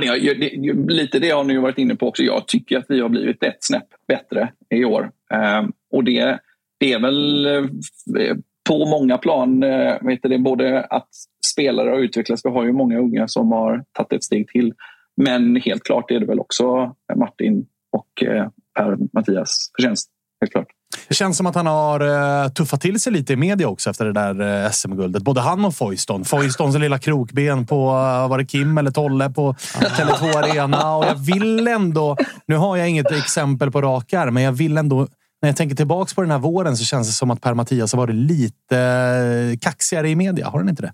Ja, 0.00 0.16
jag, 0.16 0.40
det, 0.40 0.72
lite 0.92 1.18
det 1.18 1.30
har 1.30 1.44
ni 1.44 1.58
varit 1.58 1.78
inne 1.78 1.96
på 1.96 2.08
också. 2.08 2.22
Jag 2.22 2.48
tycker 2.48 2.78
att 2.78 2.84
vi 2.88 3.00
har 3.00 3.08
blivit 3.08 3.42
ett 3.42 3.56
snäpp 3.60 3.88
bättre 4.08 4.52
i 4.70 4.84
år. 4.84 5.10
Eh, 5.34 5.62
och 5.92 6.04
det, 6.04 6.38
det 6.80 6.92
är 6.92 7.00
väl 7.00 7.46
eh, 7.46 8.36
på 8.68 8.86
många 8.86 9.18
plan, 9.18 9.62
eh, 9.62 9.96
vet 10.02 10.22
det, 10.22 10.38
både 10.38 10.84
att 10.84 11.08
spelare 11.52 11.90
har 11.90 11.98
utvecklats. 11.98 12.44
Vi 12.44 12.50
har 12.50 12.64
ju 12.64 12.72
många 12.72 12.98
unga 12.98 13.28
som 13.28 13.52
har 13.52 13.84
tagit 13.92 14.12
ett 14.12 14.24
steg 14.24 14.48
till. 14.48 14.74
Men 15.16 15.56
helt 15.56 15.82
klart 15.82 16.10
är 16.10 16.20
det 16.20 16.26
väl 16.26 16.40
också 16.40 16.94
Martin 17.16 17.66
och 17.92 18.22
eh, 18.22 18.48
Per-Mattias 18.78 19.70
förtjänst 19.76 20.10
helt 20.40 20.52
klart. 20.52 20.68
Det 21.08 21.14
känns 21.14 21.36
som 21.36 21.46
att 21.46 21.54
han 21.54 21.66
har 21.66 22.02
uh, 22.02 22.48
tuffat 22.48 22.80
till 22.80 23.00
sig 23.00 23.12
lite 23.12 23.32
i 23.32 23.36
media 23.36 23.68
också 23.68 23.90
efter 23.90 24.04
det 24.04 24.12
där 24.12 24.64
uh, 24.64 24.70
SM-guldet. 24.70 25.22
Både 25.22 25.40
han 25.40 25.64
och 25.64 25.74
Foyston. 25.74 26.24
Foystons 26.24 26.78
lilla 26.78 26.98
krokben 26.98 27.66
på, 27.66 27.86
uh, 27.86 28.28
var 28.28 28.38
det 28.38 28.44
Kim 28.44 28.78
eller 28.78 28.90
Tolle 28.90 29.30
på 29.30 29.52
Tele2 29.52 30.36
Arena. 30.36 30.96
Och 30.96 31.04
jag 31.04 31.14
vill 31.14 31.68
ändå, 31.68 32.16
nu 32.46 32.56
har 32.56 32.76
jag 32.76 32.88
inget 32.88 33.12
exempel 33.12 33.70
på 33.70 33.82
rak 33.82 34.12
arm, 34.12 34.34
men 34.34 34.42
jag 34.42 34.52
vill 34.52 34.78
ändå 34.78 35.06
när 35.42 35.48
jag 35.48 35.56
tänker 35.56 35.76
tillbaks 35.76 36.14
på 36.14 36.20
den 36.20 36.30
här 36.30 36.38
våren 36.38 36.76
så 36.76 36.84
känns 36.84 37.08
det 37.08 37.12
som 37.12 37.30
att 37.30 37.40
Per-Mattias 37.40 37.92
har 37.92 37.98
varit 37.98 38.14
lite 38.14 39.58
kaxigare 39.60 40.08
i 40.08 40.16
media. 40.16 40.48
Har 40.48 40.58
han 40.58 40.68
inte 40.68 40.82
det? 40.82 40.92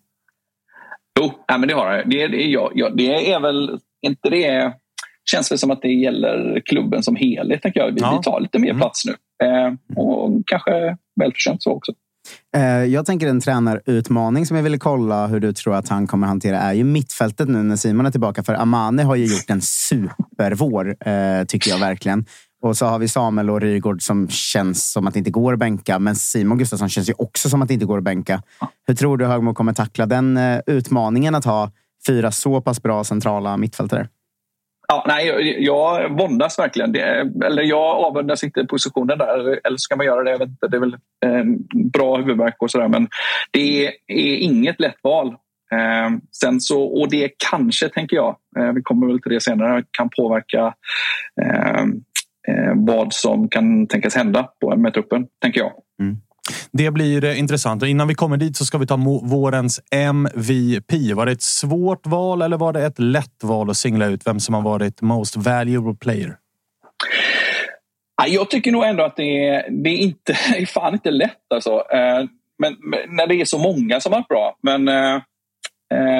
Jo, 1.21 1.33
men 1.49 1.69
det 1.69 1.75
har 1.75 1.87
han. 1.87 2.09
Det, 2.09 2.29
det, 2.29 2.43
ja, 2.43 2.71
ja, 2.75 2.91
det 2.91 3.33
är 3.33 3.41
väl 3.41 3.79
inte 4.03 4.31
det 4.31 4.73
känns 5.31 5.49
det 5.49 5.59
som 5.59 5.71
att 5.71 5.83
det 5.83 5.93
gäller 5.93 6.63
klubben 6.65 7.03
som 7.03 7.17
helhet. 7.17 7.63
Tänker 7.63 7.81
jag. 7.81 7.93
Vi, 7.93 8.01
ja. 8.01 8.17
vi 8.17 8.31
tar 8.31 8.41
lite 8.41 8.59
mer 8.59 8.71
mm. 8.71 8.81
plats 8.81 9.05
nu. 9.05 9.15
Eh, 9.43 9.99
och 9.99 10.43
kanske 10.47 10.97
välförtjänt 11.21 11.63
så 11.63 11.73
också. 11.73 11.93
Eh, 12.57 12.63
jag 12.85 13.07
tänker 13.07 13.27
en 13.27 13.41
tränarutmaning 13.41 14.47
som 14.47 14.57
jag 14.57 14.65
ville 14.65 14.79
kolla 14.79 15.27
hur 15.27 15.41
du 15.41 15.53
tror 15.53 15.75
att 15.75 15.89
han 15.89 16.07
kommer 16.07 16.27
hantera 16.27 16.59
är 16.59 16.73
ju 16.73 16.85
mittfältet 16.85 17.49
nu 17.49 17.63
när 17.63 17.77
Simon 17.77 18.07
är 18.07 18.11
tillbaka. 18.11 18.43
För 18.43 18.55
Amane 18.55 19.03
har 19.03 19.17
ju 19.17 19.27
gjort 19.27 19.51
en 19.51 19.61
supervår, 19.61 21.09
eh, 21.09 21.45
tycker 21.45 21.71
jag 21.71 21.79
verkligen. 21.79 22.25
Och 22.63 22.77
så 22.77 22.87
har 22.87 22.99
vi 22.99 23.09
Samuel 23.09 23.51
och 23.51 23.61
Rygård 23.61 24.03
som 24.03 24.29
känns 24.29 24.93
som 24.93 25.07
att 25.07 25.15
det 25.15 25.19
inte 25.19 25.31
går 25.31 25.53
att 25.53 25.59
bänka. 25.59 25.99
Men 25.99 26.17
Simon 26.17 26.59
Gustafsson 26.59 26.89
känns 26.89 27.09
ju 27.09 27.15
också 27.19 27.49
som 27.49 27.63
att 27.63 27.69
det 27.69 27.75
inte 27.75 27.87
går 27.87 27.99
att 27.99 28.05
bänka. 28.05 28.43
Hur 28.87 28.95
tror 28.95 29.17
du 29.17 29.27
Högmo 29.27 29.55
kommer 29.55 29.73
tackla 29.73 30.07
den 30.07 30.39
utmaningen 30.67 31.35
att 31.35 31.45
ha 31.45 31.71
fyra 32.07 32.31
så 32.31 32.61
pass 32.61 32.83
bra 32.83 33.05
centrala 33.05 33.57
mittfältare? 33.57 34.09
Ja, 34.93 35.05
nej, 35.09 35.57
jag, 35.65 36.19
våndas 36.19 36.59
verkligen. 36.59 36.93
Det, 36.93 37.31
eller 37.45 37.63
jag 37.63 38.05
avundas 38.05 38.45
inte 38.45 38.65
positionen 38.65 39.19
där. 39.19 39.61
Eller 39.67 39.77
ska 39.77 39.97
man 39.97 40.07
göra 40.07 40.23
det? 40.23 40.31
Jag 40.31 40.39
vet 40.39 40.49
inte. 40.49 40.69
Det 40.69 40.77
är 40.77 40.81
väl 40.81 40.97
eh, 41.27 41.45
bra 41.93 42.17
huvudvärk 42.17 42.57
och 42.59 42.71
sådär. 42.71 42.89
Men 42.89 43.09
det 43.51 43.87
är 43.87 43.93
inget 44.37 44.81
lätt 44.81 44.97
val. 45.03 45.29
Eh, 45.73 46.11
sen 46.41 46.61
så, 46.61 46.83
och 46.83 47.11
det 47.11 47.31
kanske, 47.51 47.89
tänker 47.89 48.17
jag, 48.17 48.37
eh, 48.59 48.73
vi 48.73 48.83
kommer 48.83 49.07
väl 49.07 49.23
till 49.23 49.33
det 49.33 49.41
senare, 49.41 49.85
kan 49.91 50.11
påverka 50.17 50.75
eh, 51.43 51.83
eh, 52.49 52.73
vad 52.75 53.13
som 53.13 53.49
kan 53.49 53.87
tänkas 53.87 54.17
hända 54.17 54.49
på, 54.61 54.77
med 54.77 54.95
truppen, 54.95 55.27
tänker 55.43 55.61
jag. 55.61 55.73
Mm. 56.01 56.17
Det 56.73 56.91
blir 56.91 57.25
eh, 57.25 57.39
intressant. 57.39 57.83
Och 57.83 57.89
innan 57.89 58.09
vi 58.09 58.15
kommer 58.15 58.37
dit 58.37 58.57
så 58.57 58.65
ska 58.65 58.79
vi 58.79 58.87
ta 58.87 58.97
vårens 59.23 59.81
MVP. 59.91 60.93
Var 61.15 61.27
det 61.27 61.33
ett 61.33 61.43
svårt 61.43 62.07
val 62.07 62.43
eller 62.43 62.57
var 62.57 62.73
det 62.73 62.87
ett 62.87 62.99
lätt 62.99 63.45
val 63.45 63.71
att 63.71 63.77
singla 63.77 64.07
ut 64.07 64.27
vem 64.27 64.41
som 64.41 64.55
har 64.55 64.63
varit 64.63 65.01
most 65.01 65.37
valuable 65.37 65.95
player? 65.95 66.37
Jag 68.27 68.51
tycker 68.51 68.73
nog 68.73 68.85
ändå 68.85 69.05
att 69.05 69.17
det 69.17 69.49
är, 69.49 69.71
det 69.71 69.91
är, 69.91 69.99
inte, 69.99 70.37
det 70.53 70.59
är 70.59 70.67
fan 70.67 70.93
inte 70.93 71.11
lätt. 71.11 71.53
Alltså. 71.55 71.71
Eh, 71.71 72.25
men, 72.59 72.77
men, 72.81 73.01
när 73.09 73.27
det 73.27 73.35
är 73.35 73.45
så 73.45 73.59
många 73.59 74.01
som 74.01 74.13
har 74.13 74.21
varit 74.21 74.29
bra. 74.29 74.57
Men, 74.63 74.89
eh, 74.89 75.21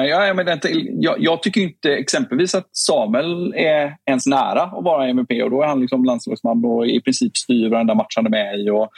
ja, 0.05 0.33
men 0.33 0.59
jag, 1.01 1.15
jag, 1.19 1.43
tycker 1.43 1.61
inte 1.61 1.93
exempelvis 1.93 2.55
att 2.55 2.67
Samuel 2.71 3.53
är 3.53 3.95
ens 4.05 4.25
nära 4.25 4.61
att 4.61 4.83
vara 4.83 5.07
MVP 5.07 5.43
och 5.43 5.49
då 5.49 5.61
är 5.61 5.67
han 5.67 5.81
liksom 5.81 6.05
landslagsman 6.05 6.65
och 6.65 6.87
i 6.87 7.01
princip 7.01 7.37
styr 7.37 7.69
varenda 7.69 7.95
match 7.95 8.13
han 8.15 8.25
är 8.25 8.29
med 8.29 8.59
i. 8.59 8.69
Och, 8.69 8.89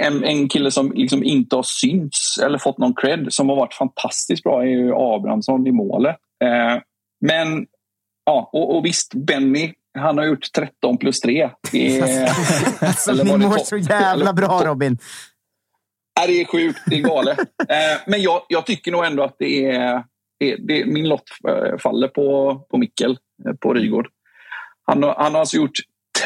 en, 0.00 0.24
en 0.24 0.48
kille 0.48 0.70
som 0.70 0.92
liksom 0.92 1.24
inte 1.24 1.56
har 1.56 1.62
synts 1.62 2.38
eller 2.38 2.58
fått 2.58 2.78
någon 2.78 2.94
cred 2.94 3.26
som 3.30 3.48
har 3.48 3.56
varit 3.56 3.74
fantastiskt 3.74 4.42
bra 4.42 4.62
är 4.62 4.66
ju 4.66 4.92
Abrahamsson 4.94 5.66
i 5.66 5.72
målet. 5.72 6.16
Eh, 6.44 6.82
men 7.20 7.66
ja, 8.24 8.50
och, 8.52 8.76
och 8.76 8.84
visst, 8.84 9.14
Benny 9.14 9.72
han 9.98 10.18
har 10.18 10.24
gjort 10.24 10.52
13 10.52 10.98
plus 10.98 11.20
3. 11.20 11.50
Det 11.72 11.98
är, 11.98 12.02
alltså, 12.80 13.12
ni 13.12 13.36
mår 13.36 13.58
så 13.58 13.76
jävla 13.76 14.32
bra 14.32 14.62
Robin. 14.64 14.98
Nej, 16.18 16.28
det 16.28 16.40
är 16.40 16.44
sjukt, 16.44 16.80
det 16.86 16.96
är 16.96 17.02
galet. 17.02 17.38
eh, 17.68 18.00
men 18.06 18.22
jag, 18.22 18.42
jag, 18.48 18.66
tycker 18.66 18.92
nog 18.92 19.04
ändå 19.04 19.22
att 19.22 19.36
det 19.38 19.66
är, 19.66 20.04
det, 20.38 20.56
det, 20.56 20.86
min 20.86 21.08
lott 21.08 21.28
eh, 21.48 21.78
faller 21.78 22.08
på, 22.08 22.54
på 22.70 22.78
Mikkel, 22.78 23.18
eh, 23.48 23.54
på 23.54 23.74
Rygård. 23.74 24.08
Han 24.86 25.02
har, 25.02 25.14
han 25.18 25.32
har 25.32 25.40
alltså 25.40 25.56
gjort 25.56 25.78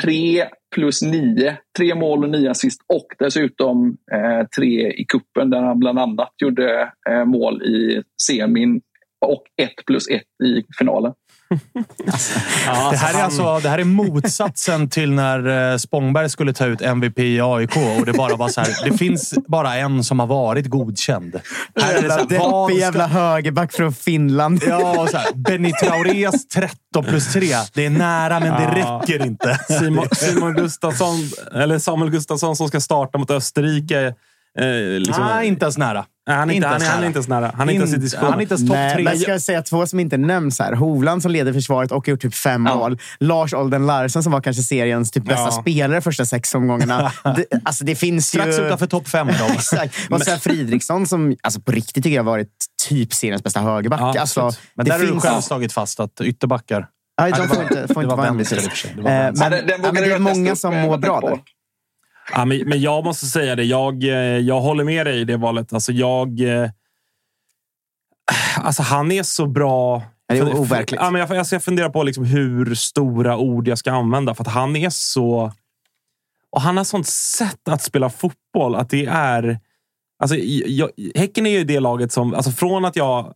tre 0.03 0.49
plus 0.75 1.03
nio. 1.03 1.57
Tre 1.79 1.95
mål 1.95 2.25
och 2.25 2.31
nio 2.31 2.51
assist 2.51 2.81
och 2.89 3.07
dessutom 3.19 3.97
eh, 4.13 4.47
tre 4.57 4.93
i 4.93 5.05
kuppen 5.09 5.51
där 5.51 5.63
han 5.63 5.79
bland 5.79 5.99
annat 5.99 6.33
gjorde 6.43 6.93
eh, 7.11 7.25
mål 7.25 7.63
i 7.63 8.03
semin 8.23 8.81
och 9.27 9.43
ett 9.63 9.87
plus 9.87 10.09
ett 10.09 10.47
i 10.47 10.63
finalen. 10.79 11.13
Ja, 12.67 12.91
det, 12.91 12.97
här 12.97 13.19
är 13.21 13.25
alltså, 13.25 13.61
det 13.63 13.69
här 13.69 13.79
är 13.79 13.85
motsatsen 13.85 14.89
till 14.91 15.13
när 15.13 15.73
eh, 15.73 15.77
Spångberg 15.77 16.31
skulle 16.31 16.53
ta 16.53 16.67
ut 16.67 16.83
MVP 16.83 17.19
i 17.19 17.41
AIK 17.41 17.77
och 17.99 18.07
det 18.07 18.13
bara 18.13 18.37
var 18.37 18.49
så 18.49 18.61
här. 18.61 18.91
Det 18.91 18.99
finns 18.99 19.35
bara 19.47 19.77
en 19.77 20.05
som 20.05 20.21
har 20.21 20.27
varit 20.27 20.67
godkänd. 20.67 21.41
Här 21.81 21.95
är 21.95 22.03
det 22.03 22.11
så 22.11 22.19
här, 22.19 22.39
vad 22.39 22.73
jävla 22.73 23.07
högerback 23.07 23.73
från 23.73 23.93
Finland. 23.93 24.63
Ja, 24.67 25.03
och 25.03 25.09
så 25.09 25.17
här, 25.17 25.33
Benny 25.35 25.73
Traorés 25.73 26.49
13 26.49 27.05
plus 27.05 27.33
3. 27.33 27.47
Det 27.75 27.87
är 27.87 27.91
nära, 27.91 28.41
men 28.41 28.53
det 28.53 28.81
räcker 28.81 29.27
inte. 29.27 29.59
Simon, 29.69 30.07
Simon 30.13 30.55
Gustafsson, 30.55 31.17
eller 31.55 31.79
Samuel 31.79 32.11
Gustafsson 32.11 32.57
som 32.57 32.69
ska 32.69 32.81
starta 32.81 33.19
mot 33.19 33.31
Österrike. 33.31 34.15
Eh, 34.59 34.99
liksom, 34.99 35.25
ah, 35.25 35.43
inte 35.43 35.65
ens 35.65 35.79
nära. 35.79 36.05
Nej, 36.27 36.37
han, 36.37 36.51
är 36.51 36.55
inte, 36.55 36.69
han, 36.69 36.83
är, 36.83 36.87
han 36.87 37.03
är 37.03 37.07
inte 37.07 37.17
ens 37.17 37.29
nära. 37.29 37.53
Han 37.57 37.69
är 37.69 37.73
inte 37.73 37.83
ens 37.83 37.95
i 37.95 37.99
diskussion. 37.99 38.31
Han 38.31 38.39
är 38.39 38.43
inte 38.43 38.55
ens 38.55 38.69
topp 38.69 38.77
tre. 38.95 39.05
Men 39.05 39.19
ska 39.19 39.31
jag 39.31 39.43
säga 39.43 39.63
två 39.63 39.87
som 39.87 40.01
inte 40.01 40.17
nämns 40.17 40.59
här. 40.59 40.73
Hovland 40.73 41.23
som 41.23 41.31
leder 41.31 41.53
försvaret 41.53 41.93
och 41.93 42.09
gjort 42.09 42.23
typ 42.23 42.35
fem 42.35 42.67
ja. 42.67 42.75
mål. 42.77 42.99
Lars 43.21 43.55
Olden 43.55 43.87
Larsen 43.87 44.23
som 44.23 44.33
var 44.33 44.41
kanske 44.41 44.63
seriens 44.63 45.11
typ 45.11 45.25
bästa 45.25 45.45
ja. 45.45 45.51
spelare 45.51 46.01
första 46.01 46.27
sex 46.27 46.55
omgångarna. 46.55 47.13
det, 47.37 47.47
alltså 47.65 47.85
det 47.85 47.95
finns 47.95 48.27
Strax 48.27 48.59
ju... 48.59 48.67
utanför 48.67 48.87
topp 48.87 49.09
fem. 49.09 49.29
Exakt. 49.55 49.95
Och 50.11 50.23
sen 50.23 50.41
Fridriksson 50.41 51.07
som 51.07 51.37
alltså 51.43 51.61
på 51.61 51.73
riktigt 51.73 52.05
tycker 52.05 52.17
jag 52.17 52.23
har 52.23 52.31
varit 52.31 52.53
typ 52.89 53.15
seriens 53.15 53.43
bästa 53.43 53.61
högerback. 53.61 54.01
Ja, 54.01 54.21
alltså, 54.21 54.51
men 54.75 54.87
där 54.87 54.93
har 54.93 55.07
du 55.07 55.21
själv 55.21 55.41
slagit 55.41 55.73
fast 55.73 56.01
att 56.01 56.21
ytterbackar 56.21 56.87
Nej, 57.21 57.33
de 57.37 57.49
får 57.49 57.63
inte, 57.63 57.95
får 57.95 58.03
inte 58.03 58.17
vara 58.17 58.29
MVP. 58.29 58.53
Eh, 58.53 58.63
men, 59.03 59.33
men 59.37 59.95
det 59.95 60.13
är 60.13 60.19
många 60.19 60.57
som 60.57 60.77
mår 60.77 60.99
bra 60.99 61.21
där. 61.21 61.39
Ja, 62.33 62.45
men, 62.45 62.69
men 62.69 62.81
jag 62.81 63.05
måste 63.05 63.27
säga 63.27 63.57
det. 63.57 63.65
Jag, 63.65 64.05
eh, 64.05 64.39
jag 64.39 64.61
håller 64.61 64.85
med 64.85 65.07
dig 65.07 65.21
i 65.21 65.25
det 65.25 65.37
valet. 65.37 65.73
Alltså, 65.73 65.93
jag... 65.93 66.41
Eh, 66.41 66.71
alltså, 68.57 68.83
han 68.83 69.13
är 69.13 69.23
så 69.23 69.47
bra. 69.47 70.03
Det 70.29 70.39
är 70.39 70.61
overkligt. 70.61 71.01
Ja, 71.01 71.11
men 71.11 71.21
jag, 71.21 71.37
alltså, 71.37 71.55
jag 71.55 71.63
funderar 71.63 71.89
på 71.89 72.03
liksom 72.03 72.25
hur 72.25 72.75
stora 72.75 73.37
ord 73.37 73.69
jag 73.69 73.79
ska 73.79 73.93
använda. 73.93 74.35
För 74.35 74.45
att 74.45 74.53
han 74.53 74.77
är 74.77 74.91
så... 74.91 75.53
Och 76.51 76.61
han 76.61 76.77
har 76.77 76.85
sånt 76.85 77.07
sätt 77.07 77.69
att 77.69 77.83
spela 77.83 78.11
fotboll 78.11 78.75
att 78.75 78.91
det 78.91 79.07
är... 79.07 79.59
Alltså, 80.19 80.37
jag, 80.37 80.91
häcken 81.15 81.47
är 81.47 81.51
ju 81.51 81.65
det 81.65 81.81
laget 81.81 82.13
som... 82.13 82.35
Alltså 82.35 82.51
från 82.51 82.85
att 82.85 82.97
jag, 82.97 83.35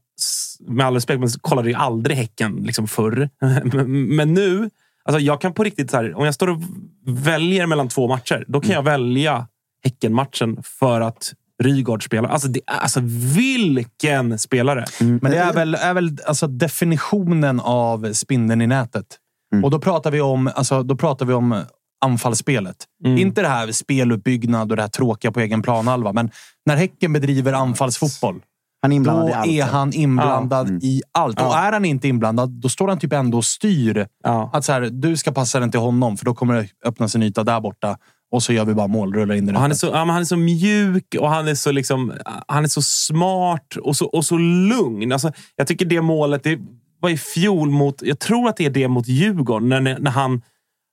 med 0.60 0.86
all 0.86 0.94
respekt, 0.94 1.20
men 1.20 1.28
kollade 1.28 1.68
ju 1.68 1.74
aldrig 1.74 2.16
Häcken 2.16 2.56
liksom 2.56 2.88
förr. 2.88 3.30
men 3.88 4.34
nu 4.34 4.70
Alltså 5.08 5.20
jag 5.20 5.40
kan 5.40 5.54
på 5.54 5.64
riktigt, 5.64 5.90
så 5.90 5.96
här, 5.96 6.14
om 6.14 6.24
jag 6.24 6.34
står 6.34 6.50
och 6.50 6.62
väljer 7.06 7.66
mellan 7.66 7.88
två 7.88 8.08
matcher, 8.08 8.44
då 8.48 8.60
kan 8.60 8.70
mm. 8.70 8.74
jag 8.74 8.82
välja 8.82 9.46
Häcken-matchen 9.84 10.62
för 10.62 11.00
att 11.00 11.32
Rygaard 11.62 12.04
spelar. 12.04 12.28
Alltså, 12.28 12.48
det, 12.48 12.60
alltså 12.66 13.00
vilken 13.36 14.38
spelare! 14.38 14.84
Mm. 15.00 15.18
Men 15.22 15.32
det 15.32 15.38
är 15.38 15.52
väl, 15.52 15.74
är 15.74 15.94
väl 15.94 16.18
alltså 16.26 16.46
definitionen 16.46 17.60
av 17.60 18.12
spindeln 18.12 18.62
i 18.62 18.66
nätet. 18.66 19.06
Mm. 19.52 19.64
Och 19.64 19.70
då 19.70 19.78
pratar 19.78 20.10
vi 20.10 20.20
om, 20.20 20.50
alltså, 20.54 20.82
då 20.82 20.96
pratar 20.96 21.26
vi 21.26 21.32
om 21.32 21.62
anfallsspelet. 22.00 22.76
Mm. 23.04 23.18
Inte 23.18 23.42
det 23.42 23.48
här 23.48 23.72
speluppbyggnad 23.72 24.70
och 24.70 24.76
det 24.76 24.82
här 24.82 24.88
tråkiga 24.88 25.32
på 25.32 25.40
egen 25.40 25.62
planhalva. 25.62 26.12
Men 26.12 26.30
när 26.66 26.76
Häcken 26.76 27.12
bedriver 27.12 27.52
anfallsfotboll, 27.52 28.42
han 28.82 28.92
är 28.92 28.96
inblandad 28.96 29.26
då 29.26 29.30
i 29.30 29.34
allt. 29.34 29.48
är 29.48 29.72
han 29.72 29.92
inblandad 29.92 30.66
ja. 30.66 30.70
mm. 30.70 30.80
i 30.82 31.02
allt. 31.12 31.40
Och 31.40 31.56
är 31.56 31.72
han 31.72 31.84
inte 31.84 32.08
inblandad, 32.08 32.50
då 32.50 32.68
står 32.68 32.88
han 32.88 32.98
typ 32.98 33.12
ändå 33.12 33.38
och 33.38 33.44
styr. 33.44 34.06
Ja. 34.24 34.50
Att 34.52 34.64
så 34.64 34.72
här, 34.72 34.80
du 34.80 35.16
ska 35.16 35.32
passa 35.32 35.60
den 35.60 35.70
till 35.70 35.80
honom, 35.80 36.16
för 36.16 36.24
då 36.24 36.34
kommer 36.34 36.54
det 36.54 36.68
öppnas 36.84 37.14
en 37.14 37.22
yta 37.22 37.44
där 37.44 37.60
borta. 37.60 37.96
Och 38.30 38.42
så 38.42 38.52
gör 38.52 38.64
vi 38.64 38.74
bara 38.74 38.86
mål, 38.86 39.14
rullar 39.14 39.34
in 39.34 39.46
den. 39.46 39.56
Han 39.56 39.70
är, 39.70 39.74
så, 39.74 39.86
ja, 39.86 39.96
han 39.96 40.20
är 40.20 40.24
så 40.24 40.36
mjuk 40.36 41.14
och 41.20 41.30
han 41.30 41.48
är 41.48 41.54
så, 41.54 41.72
liksom, 41.72 42.12
han 42.48 42.64
är 42.64 42.68
så 42.68 42.82
smart 42.82 43.76
och 43.82 43.96
så, 43.96 44.06
och 44.06 44.24
så 44.24 44.36
lugn. 44.38 45.12
Alltså, 45.12 45.32
jag 45.56 45.66
tycker 45.66 45.84
det 45.86 46.00
målet 46.00 46.42
det 46.42 46.58
var 47.00 47.10
i 47.10 47.18
fjol 47.18 47.70
mot... 47.70 48.02
Jag 48.02 48.18
tror 48.18 48.48
att 48.48 48.56
det 48.56 48.64
är 48.64 48.70
det 48.70 48.88
mot 48.88 49.08
Djurgården. 49.08 49.68
När, 49.68 49.98
när 49.98 50.10
han, 50.10 50.42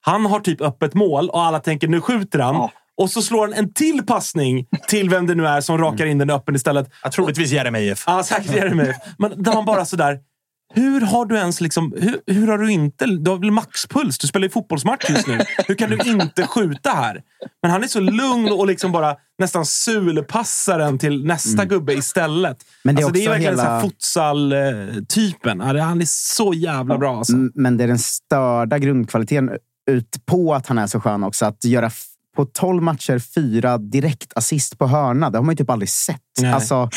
han 0.02 0.26
har 0.26 0.40
typ 0.40 0.62
öppet 0.62 0.94
mål 0.94 1.30
och 1.30 1.42
alla 1.42 1.60
tänker 1.60 1.88
nu 1.88 2.02
skjuter 2.02 2.40
han. 2.40 2.56
Ja. 2.56 2.72
Och 2.98 3.10
så 3.10 3.22
slår 3.22 3.48
han 3.48 3.54
en 3.54 3.74
till 3.74 4.06
passning 4.06 4.68
till 4.88 5.10
vem 5.10 5.28
det 5.28 5.36
nu 5.36 5.48
är 5.48 5.62
som 5.62 5.78
rakar 5.78 6.06
in 6.06 6.18
den 6.18 6.30
öppen 6.30 6.56
istället. 6.56 6.90
Ja, 7.04 7.12
troligtvis 7.12 7.52
Jeremejeff. 7.52 8.04
Ja, 8.08 8.24
säkert 8.24 8.56
Jeremejeff. 8.56 8.96
Men 9.18 9.44
där 9.44 9.54
man 9.54 9.66
bara 9.66 9.86
sådär... 9.86 10.20
Hur 10.74 11.02
har 11.02 11.26
du 11.26 11.36
ens 11.38 11.62
liksom... 11.62 11.94
Hur, 11.98 12.22
hur, 12.34 12.48
har 12.48 12.58
du 12.58 12.72
inte... 12.72 13.06
Du 13.06 13.32
har 13.32 13.38
väl 13.38 13.52
maxpuls? 13.52 14.18
Du 14.18 14.28
spelar 14.28 14.44
ju 14.44 14.50
fotbollsmatch 14.50 15.10
just 15.10 15.28
nu. 15.28 15.40
Hur 15.68 15.76
kan 15.76 15.90
du 15.90 15.98
inte 16.06 16.48
skjuta 16.48 16.90
här? 16.90 17.22
Men 17.62 17.72
han 17.72 17.84
är 17.84 17.88
så 17.88 18.00
lugn 18.00 18.52
och 18.52 18.68
liksom 18.68 18.92
bara 18.92 19.16
nästan 19.40 19.66
sulpassar 19.66 20.80
den 20.80 21.00
till 21.00 21.26
nästa 21.26 21.62
mm. 21.62 21.68
gubbe 21.68 21.94
istället. 21.94 22.58
Men 22.84 22.96
det 22.96 23.02
är, 23.02 23.06
alltså, 23.06 23.14
det 23.14 23.26
är 23.26 23.30
verkligen 23.30 23.60
hela... 23.60 23.82
futsal-typen. 23.82 25.62
Han 25.62 26.02
är 26.02 26.06
så 26.08 26.54
jävla 26.54 26.98
bra. 26.98 27.18
Alltså. 27.18 27.34
Men 27.56 27.78
det 27.78 27.84
är 27.84 27.88
den 27.88 28.00
störda 28.00 28.80
grundkvaliteten 28.80 29.50
ut 29.92 30.26
på 30.26 30.54
att 30.54 30.68
han 30.68 30.78
är 30.78 30.88
så 30.88 31.00
skön 31.00 31.24
också. 31.24 31.46
Att 31.46 31.66
göra 31.66 31.90
på 32.36 32.46
12 32.46 32.84
matcher 32.84 33.20
fyra 33.20 33.78
direktassist 33.78 34.78
på 34.78 34.88
hörna. 34.88 35.30
Det 35.30 35.38
har 35.38 35.44
man 35.44 35.54
ju 35.54 35.58
typ 35.58 35.70
aldrig 35.70 35.90
sett. 35.90 36.22
Alltså, 36.54 36.90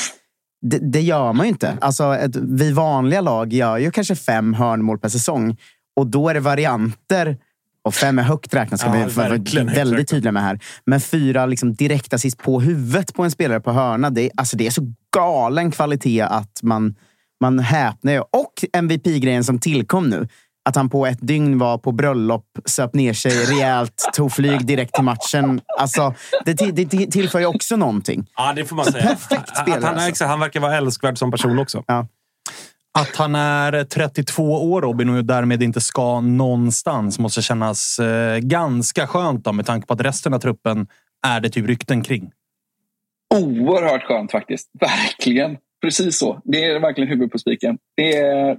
det, 0.60 0.78
det, 0.78 1.00
gör 1.00 1.32
man 1.32 1.46
ju 1.46 1.52
inte. 1.52 1.78
Alltså, 1.80 2.14
ett, 2.14 2.36
vi 2.36 2.72
vanliga 2.72 3.20
lag 3.20 3.52
gör 3.52 3.78
ju 3.78 3.90
kanske 3.90 4.16
fem 4.16 4.54
hörnmål 4.54 4.98
per 4.98 5.08
säsong. 5.08 5.56
Och 5.96 6.06
då 6.06 6.28
är 6.28 6.34
det 6.34 6.40
varianter. 6.40 7.36
Och 7.82 7.94
fem 7.94 8.18
är 8.18 8.22
högt 8.22 8.54
räknat, 8.54 8.80
ska 8.80 8.96
ja, 8.96 9.06
vi 9.06 9.12
vara 9.12 9.28
väldigt 9.74 10.08
tydliga 10.08 10.32
med 10.32 10.42
här. 10.42 10.60
Men 10.84 11.00
fyra 11.00 11.46
liksom, 11.46 11.74
direktassist 11.74 12.38
på 12.38 12.60
huvudet 12.60 13.14
på 13.14 13.22
en 13.22 13.30
spelare 13.30 13.60
på 13.60 13.72
hörna. 13.72 14.10
Det, 14.10 14.30
alltså, 14.36 14.56
det 14.56 14.66
är 14.66 14.70
så 14.70 14.92
galen 15.16 15.70
kvalitet 15.70 16.20
att 16.20 16.62
man, 16.62 16.94
man 17.40 17.58
häpnar. 17.58 18.18
Och 18.20 18.64
MVP-grejen 18.72 19.44
som 19.44 19.58
tillkom 19.58 20.08
nu 20.10 20.28
att 20.68 20.76
han 20.76 20.90
på 20.90 21.06
ett 21.06 21.18
dygn 21.20 21.58
var 21.58 21.78
på 21.78 21.92
bröllop, 21.92 22.44
söp 22.64 22.94
ner 22.94 23.12
sig 23.12 23.44
rejält, 23.44 24.10
tog 24.14 24.32
flyg 24.32 24.66
direkt 24.66 24.94
till 24.94 25.04
matchen. 25.04 25.60
Alltså, 25.78 26.14
det, 26.44 26.52
det 26.54 27.06
tillför 27.06 27.38
ju 27.38 27.46
också 27.46 27.76
någonting. 27.76 28.26
Ja, 28.36 28.52
det 28.52 28.64
får 28.64 28.76
man 28.76 28.84
säga. 28.84 29.06
Perfekt 29.06 29.56
spelare. 29.56 29.84
Han, 29.84 29.98
alltså. 29.98 30.24
han 30.24 30.40
verkar 30.40 30.60
vara 30.60 30.76
älskvärd 30.76 31.18
som 31.18 31.30
person 31.30 31.58
också. 31.58 31.84
Ja. 31.86 32.06
Att 32.98 33.16
han 33.16 33.34
är 33.34 33.84
32 33.84 34.42
år, 34.72 34.82
Robin, 34.82 35.08
och 35.08 35.24
därmed 35.24 35.62
inte 35.62 35.80
ska 35.80 36.20
någonstans 36.20 37.18
måste 37.18 37.42
kännas 37.42 37.98
eh, 37.98 38.38
ganska 38.38 39.06
skönt 39.06 39.44
då, 39.44 39.52
med 39.52 39.66
tanke 39.66 39.86
på 39.86 39.94
att 39.94 40.00
resten 40.00 40.34
av 40.34 40.38
truppen 40.38 40.86
är 41.26 41.40
det 41.40 41.50
typ 41.50 41.66
rykten 41.66 42.02
kring. 42.02 42.30
Oerhört 43.34 44.02
skönt 44.02 44.30
faktiskt. 44.30 44.70
Verkligen. 44.80 45.56
Precis 45.82 46.18
så. 46.18 46.40
Det 46.44 46.64
är 46.64 46.80
verkligen 46.80 47.08
huvudet 47.08 47.32
på 47.32 47.38
spiken. 47.38 47.78
Det 47.96 48.16
är 48.16 48.58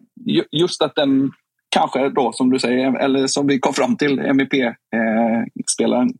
just 0.51 0.81
att 0.81 0.95
den 0.95 1.31
kanske 1.69 2.09
då 2.09 2.31
som 2.31 2.49
du 2.49 2.59
säger, 2.59 2.99
eller 2.99 3.27
som 3.27 3.47
vi 3.47 3.59
kom 3.59 3.73
fram 3.73 3.97
till, 3.97 4.19
MVP-spelaren 4.19 6.07
eh, 6.07 6.13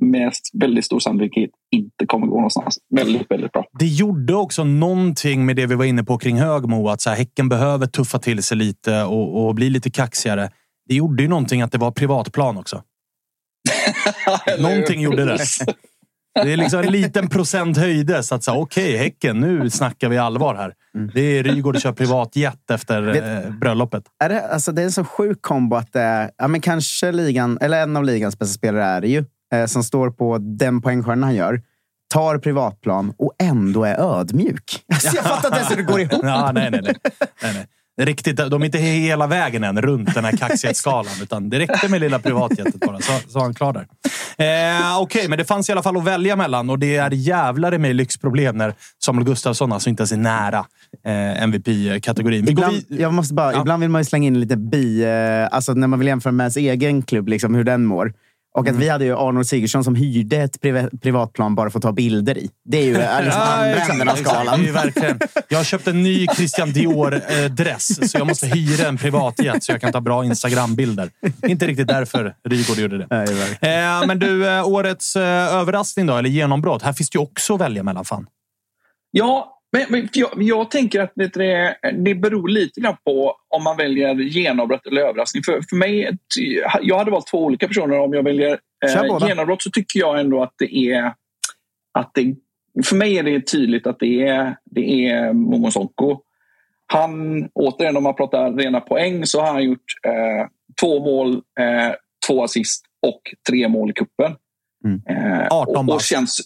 med 0.00 0.32
väldigt 0.52 0.84
stor 0.84 1.00
sannolikhet 1.00 1.50
inte 1.70 2.06
kommer 2.06 2.26
gå 2.26 2.34
någonstans. 2.34 2.78
Väldigt, 2.94 3.30
väldigt 3.30 3.52
bra. 3.52 3.66
Det 3.78 3.86
gjorde 3.86 4.34
också 4.34 4.64
någonting 4.64 5.46
med 5.46 5.56
det 5.56 5.66
vi 5.66 5.74
var 5.74 5.84
inne 5.84 6.04
på 6.04 6.18
kring 6.18 6.36
Högmo. 6.36 6.88
Att 6.88 7.00
så 7.00 7.10
här, 7.10 7.16
Häcken 7.16 7.48
behöver 7.48 7.86
tuffa 7.86 8.18
till 8.18 8.42
sig 8.42 8.56
lite 8.56 9.02
och, 9.02 9.46
och 9.46 9.54
bli 9.54 9.70
lite 9.70 9.90
kaxigare. 9.90 10.50
Det 10.88 10.94
gjorde 10.94 11.22
ju 11.22 11.28
någonting 11.28 11.62
att 11.62 11.72
det 11.72 11.78
var 11.78 11.90
privatplan 11.90 12.56
också. 12.56 12.82
någonting 14.58 15.00
gjorde 15.00 15.24
det. 15.24 15.38
Det 16.34 16.52
är 16.52 16.56
liksom 16.56 16.80
en 16.80 16.92
liten 16.92 17.28
procent 17.28 17.76
höjdes. 17.76 18.32
Att 18.32 18.44
säga, 18.44 18.56
okej, 18.56 18.94
okay, 18.94 18.96
Häcken, 18.96 19.40
nu 19.40 19.70
snackar 19.70 20.08
vi 20.08 20.18
allvar 20.18 20.54
här. 20.54 20.74
Mm. 20.94 21.10
Det 21.14 21.20
är 21.20 21.42
Rygaard 21.42 21.80
kör 21.80 21.92
privatjet 21.92 22.70
efter 22.70 23.02
Vet, 23.02 23.44
eh, 23.44 23.50
bröllopet. 23.50 24.04
Är 24.24 24.28
det, 24.28 24.48
alltså, 24.48 24.72
det 24.72 24.82
är 24.82 24.84
en 24.84 24.92
så 24.92 25.04
sjuk 25.04 25.38
kombo 25.40 25.76
att 25.76 25.92
det 25.92 26.00
är 26.00 26.30
ja, 26.36 26.48
men 26.48 26.60
kanske 26.60 27.12
ligan, 27.12 27.58
eller 27.60 27.82
en 27.82 27.96
av 27.96 28.04
ligans 28.04 28.38
bästa 28.38 28.54
spelare 28.54 28.84
är 28.84 29.00
det 29.00 29.08
ju. 29.08 29.24
Eh, 29.54 29.66
som 29.66 29.84
står 29.84 30.10
på 30.10 30.38
den 30.38 30.82
poängskörden 30.82 31.22
han 31.22 31.34
gör 31.34 31.62
tar 32.12 32.38
privatplan 32.38 33.14
och 33.18 33.32
ändå 33.38 33.84
är 33.84 34.00
ödmjuk. 34.00 34.84
Alltså, 34.92 35.16
jag 35.16 35.24
fattar 35.24 35.48
inte 35.48 35.58
ens 35.58 35.70
hur 35.70 35.76
det 35.76 35.82
går 35.82 36.00
ihop. 36.00 36.20
Ja, 36.22 36.52
nej, 36.54 36.70
nej, 36.70 36.80
nej. 36.82 36.94
nej, 37.42 37.54
nej 37.54 37.66
riktigt, 38.00 38.36
de 38.36 38.62
är 38.62 38.66
inte 38.66 38.78
hela 38.78 39.26
vägen 39.26 39.64
än 39.64 39.82
runt 39.82 40.14
den 40.14 40.24
här 40.24 40.36
kaxighetsskalan. 40.36 41.12
utan 41.22 41.50
det 41.50 41.58
räckte 41.58 41.88
med 41.88 42.00
lilla 42.00 42.18
privatjetet 42.18 42.80
bara, 42.80 43.00
så, 43.00 43.12
så 43.28 43.38
var 43.38 43.42
han 43.42 43.54
klar 43.54 43.72
där. 43.72 43.86
Eh, 44.38 44.98
Okej, 44.98 45.18
okay, 45.18 45.28
men 45.28 45.38
det 45.38 45.44
fanns 45.44 45.68
i 45.68 45.72
alla 45.72 45.82
fall 45.82 45.96
att 45.96 46.04
välja 46.04 46.36
mellan 46.36 46.70
och 46.70 46.78
det 46.78 46.96
är 46.96 47.10
jävlar 47.10 47.74
i 47.74 47.78
mig 47.78 47.94
lyxproblem 47.94 48.56
när 48.56 48.74
Samuel 49.04 49.26
Gustafsson 49.26 49.72
alltså 49.72 49.90
inte 49.90 50.00
ens 50.00 50.12
är 50.12 50.16
nära 50.16 50.64
eh, 51.06 51.42
MVP-kategorin. 51.42 52.48
Ibland, 52.48 52.84
jag 52.88 53.12
måste 53.12 53.34
bara, 53.34 53.52
ja. 53.52 53.60
ibland 53.60 53.80
vill 53.80 53.90
man 53.90 54.00
ju 54.00 54.04
slänga 54.04 54.26
in 54.26 54.40
lite 54.40 54.56
bi... 54.56 55.04
Eh, 55.04 55.54
alltså 55.56 55.74
när 55.74 55.86
man 55.86 55.98
vill 55.98 56.08
jämföra 56.08 56.32
med 56.32 56.44
ens 56.44 56.56
egen 56.56 57.02
klubb, 57.02 57.28
liksom, 57.28 57.54
hur 57.54 57.64
den 57.64 57.84
mår. 57.84 58.12
Och 58.54 58.68
att 58.68 58.76
vi 58.76 58.88
hade 58.88 59.04
ju 59.04 59.16
Arnold 59.16 59.46
Sigurdsson 59.48 59.84
som 59.84 59.94
hyrde 59.94 60.36
ett 60.36 60.60
priva- 60.60 60.98
privatplan 61.02 61.54
bara 61.54 61.70
för 61.70 61.78
att 61.78 61.82
ta 61.82 61.92
bilder 61.92 62.38
i. 62.38 62.50
Det 62.64 62.78
är 62.78 62.82
ju 62.84 62.92
liksom 63.24 63.42
andra 63.42 63.76
änden 63.92 64.08
av 64.08 64.14
skalan. 64.16 64.58
Det 64.58 64.64
är 64.64 64.66
ju 64.66 64.72
verkligen. 64.72 65.20
Jag 65.48 65.58
har 65.58 65.64
köpt 65.64 65.88
en 65.88 66.02
ny 66.02 66.26
Christian 66.26 66.68
Dior-dress, 66.72 68.10
så 68.10 68.18
jag 68.18 68.26
måste 68.26 68.46
hyra 68.46 68.88
en 68.88 68.96
privatjet 68.98 69.64
så 69.64 69.72
jag 69.72 69.80
kan 69.80 69.92
ta 69.92 70.00
bra 70.00 70.24
Instagram-bilder. 70.24 71.10
Inte 71.46 71.66
riktigt 71.66 71.88
därför 71.88 72.34
Rygaard 72.48 72.78
gjorde 72.78 72.98
det. 72.98 73.06
Nej, 73.10 73.26
verkligen. 73.34 74.00
Eh, 74.00 74.06
men 74.06 74.18
du, 74.18 74.48
eh, 74.48 74.68
årets 74.68 75.16
eh, 75.16 75.54
överraskning 75.54 76.06
då, 76.06 76.16
eller 76.16 76.28
genombrott. 76.30 76.82
Här 76.82 76.92
finns 76.92 77.10
det 77.10 77.16
ju 77.16 77.22
också 77.22 77.54
att 77.54 77.60
välja 77.60 77.82
mellan. 77.82 78.04
Fan. 78.04 78.26
Ja, 79.10 79.58
men, 79.72 79.86
men 79.88 80.08
jag, 80.12 80.30
jag 80.42 80.70
tänker 80.70 81.00
att 81.00 81.12
det, 81.14 81.76
det 81.92 82.14
beror 82.14 82.48
lite 82.48 82.80
grann 82.80 82.96
på 83.04 83.36
om 83.48 83.64
man 83.64 83.76
väljer 83.76 84.14
genombrott 84.14 84.86
eller 84.86 85.02
överraskning. 85.02 85.42
För, 85.42 85.60
för 85.70 85.76
mig, 85.76 86.18
jag 86.82 86.98
hade 86.98 87.10
valt 87.10 87.26
två 87.26 87.44
olika 87.44 87.68
personer. 87.68 87.98
Om 87.98 88.12
jag 88.12 88.22
väljer 88.22 88.58
eh, 88.84 89.28
genombrott 89.28 89.62
så 89.62 89.70
tycker 89.70 90.00
jag 90.00 90.20
ändå 90.20 90.42
att 90.42 90.54
det 90.58 90.76
är... 90.76 91.14
Att 91.98 92.10
det, 92.14 92.34
för 92.84 92.96
mig 92.96 93.18
är 93.18 93.22
det 93.22 93.46
tydligt 93.46 93.86
att 93.86 93.98
det 93.98 94.28
är, 94.28 94.56
det 94.64 95.08
är 95.08 95.32
Momo 95.32 95.70
Sonko. 95.70 96.20
Han, 96.86 97.44
återigen 97.54 97.96
om 97.96 98.02
man 98.02 98.14
pratar 98.14 98.52
rena 98.52 98.80
poäng, 98.80 99.26
så 99.26 99.40
har 99.40 99.52
han 99.52 99.64
gjort 99.64 99.84
eh, 100.06 100.46
två 100.80 101.04
mål, 101.04 101.32
eh, 101.34 101.94
två 102.26 102.44
assist 102.44 102.84
och 103.06 103.20
tre 103.48 103.68
mål 103.68 103.90
i 103.90 103.92
cupen. 103.92 104.36
Mm. 104.84 105.02
Eh, 105.08 105.46
18 105.50 105.74
och, 105.74 105.78
och 105.78 105.84
bast. 105.84 106.06
känns, 106.06 106.40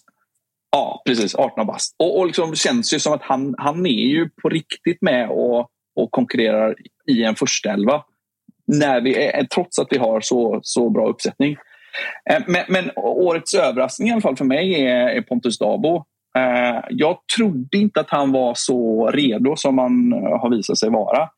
Ja, 0.70 1.02
precis. 1.06 1.34
18 1.34 1.66
bast. 1.66 1.94
Och, 1.98 2.18
och 2.18 2.26
liksom 2.26 2.54
känns 2.54 2.94
ju 2.94 2.98
som 2.98 3.12
att 3.12 3.22
han, 3.22 3.54
han 3.58 3.86
är 3.86 3.90
ju 4.08 4.28
på 4.42 4.48
riktigt 4.48 5.02
med 5.02 5.28
och, 5.30 5.70
och 5.96 6.10
konkurrerar 6.10 6.74
i 7.10 7.24
en 7.24 7.34
första 7.34 7.72
elva. 7.72 8.02
När 8.66 9.00
vi 9.00 9.24
är, 9.26 9.44
trots 9.44 9.78
att 9.78 9.88
vi 9.90 9.98
har 9.98 10.20
så, 10.20 10.60
så 10.62 10.90
bra 10.90 11.08
uppsättning. 11.08 11.56
Eh, 12.30 12.42
men, 12.46 12.64
men 12.68 12.90
årets 12.96 13.54
överraskning 13.54 14.08
i 14.08 14.12
alla 14.12 14.20
fall 14.20 14.36
för 14.36 14.44
mig 14.44 14.86
är, 14.86 15.08
är 15.08 15.20
Pontus 15.22 15.58
Dabo. 15.58 16.04
Eh, 16.38 16.80
Jag 16.90 17.18
trodde 17.36 17.78
inte 17.78 18.00
att 18.00 18.10
han 18.10 18.32
var 18.32 18.52
så 18.56 19.06
redo 19.10 19.56
som 19.56 19.78
han 19.78 20.12
eh, 20.12 20.40
har 20.40 20.50
visat 20.50 20.78
sig 20.78 20.90
vara. 20.90 21.28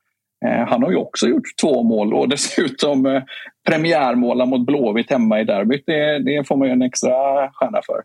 Eh, 0.46 0.66
Han 0.68 0.82
har 0.82 0.90
ju 0.90 0.96
också 0.96 1.26
gjort 1.28 1.56
två 1.60 1.82
mål 1.82 2.14
och 2.14 2.28
dessutom 2.34 3.06
eh, 3.06 3.22
premiärmåla 3.68 4.46
mot 4.46 4.66
Blåvitt 4.66 5.10
hemma 5.10 5.40
i 5.40 5.44
derbyt. 5.44 5.82
Det, 5.86 6.18
det 6.18 6.48
får 6.48 6.56
man 6.56 6.68
ju 6.68 6.72
en 6.72 6.82
extra 6.82 7.10
stjärna 7.52 7.80
för. 7.86 8.02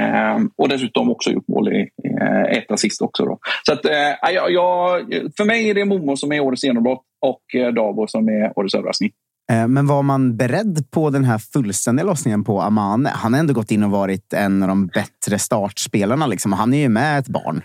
Eh, 0.00 0.38
och 0.56 0.68
dessutom 0.68 1.10
också 1.10 1.30
gjort 1.30 1.48
mål 1.48 1.72
i 1.72 1.88
eh, 2.04 2.58
ett 2.58 2.70
assist 2.70 3.02
också. 3.02 3.24
Då. 3.24 3.38
Så 3.66 3.72
att, 3.72 3.84
eh, 3.84 4.32
jag, 4.34 4.52
jag, 4.52 5.00
för 5.36 5.44
mig 5.44 5.70
är 5.70 5.74
det 5.74 5.84
Momo 5.84 6.16
som 6.16 6.32
är 6.32 6.40
årets 6.40 6.64
genombrott 6.64 7.02
och 7.26 7.60
eh, 7.60 7.72
Dabo 7.72 8.06
som 8.06 8.28
är 8.28 8.58
årets 8.58 8.74
överraskning. 8.74 9.10
Eh, 9.52 9.68
Men 9.68 9.86
var 9.86 10.02
man 10.02 10.36
beredd 10.36 10.90
på 10.90 11.10
den 11.10 11.24
här 11.24 11.38
fullständiga 11.38 12.06
lossningen 12.06 12.44
på 12.44 12.60
Amane? 12.60 13.08
Han 13.14 13.32
har 13.32 13.40
ändå 13.40 13.54
gått 13.54 13.70
in 13.70 13.82
och 13.82 13.90
varit 13.90 14.32
en 14.32 14.62
av 14.62 14.68
de 14.68 14.86
bättre 14.86 15.38
startspelarna. 15.38 16.26
Liksom. 16.26 16.52
Han 16.52 16.74
är 16.74 16.78
ju 16.78 16.88
med 16.88 17.18
ett 17.18 17.28
barn. 17.28 17.62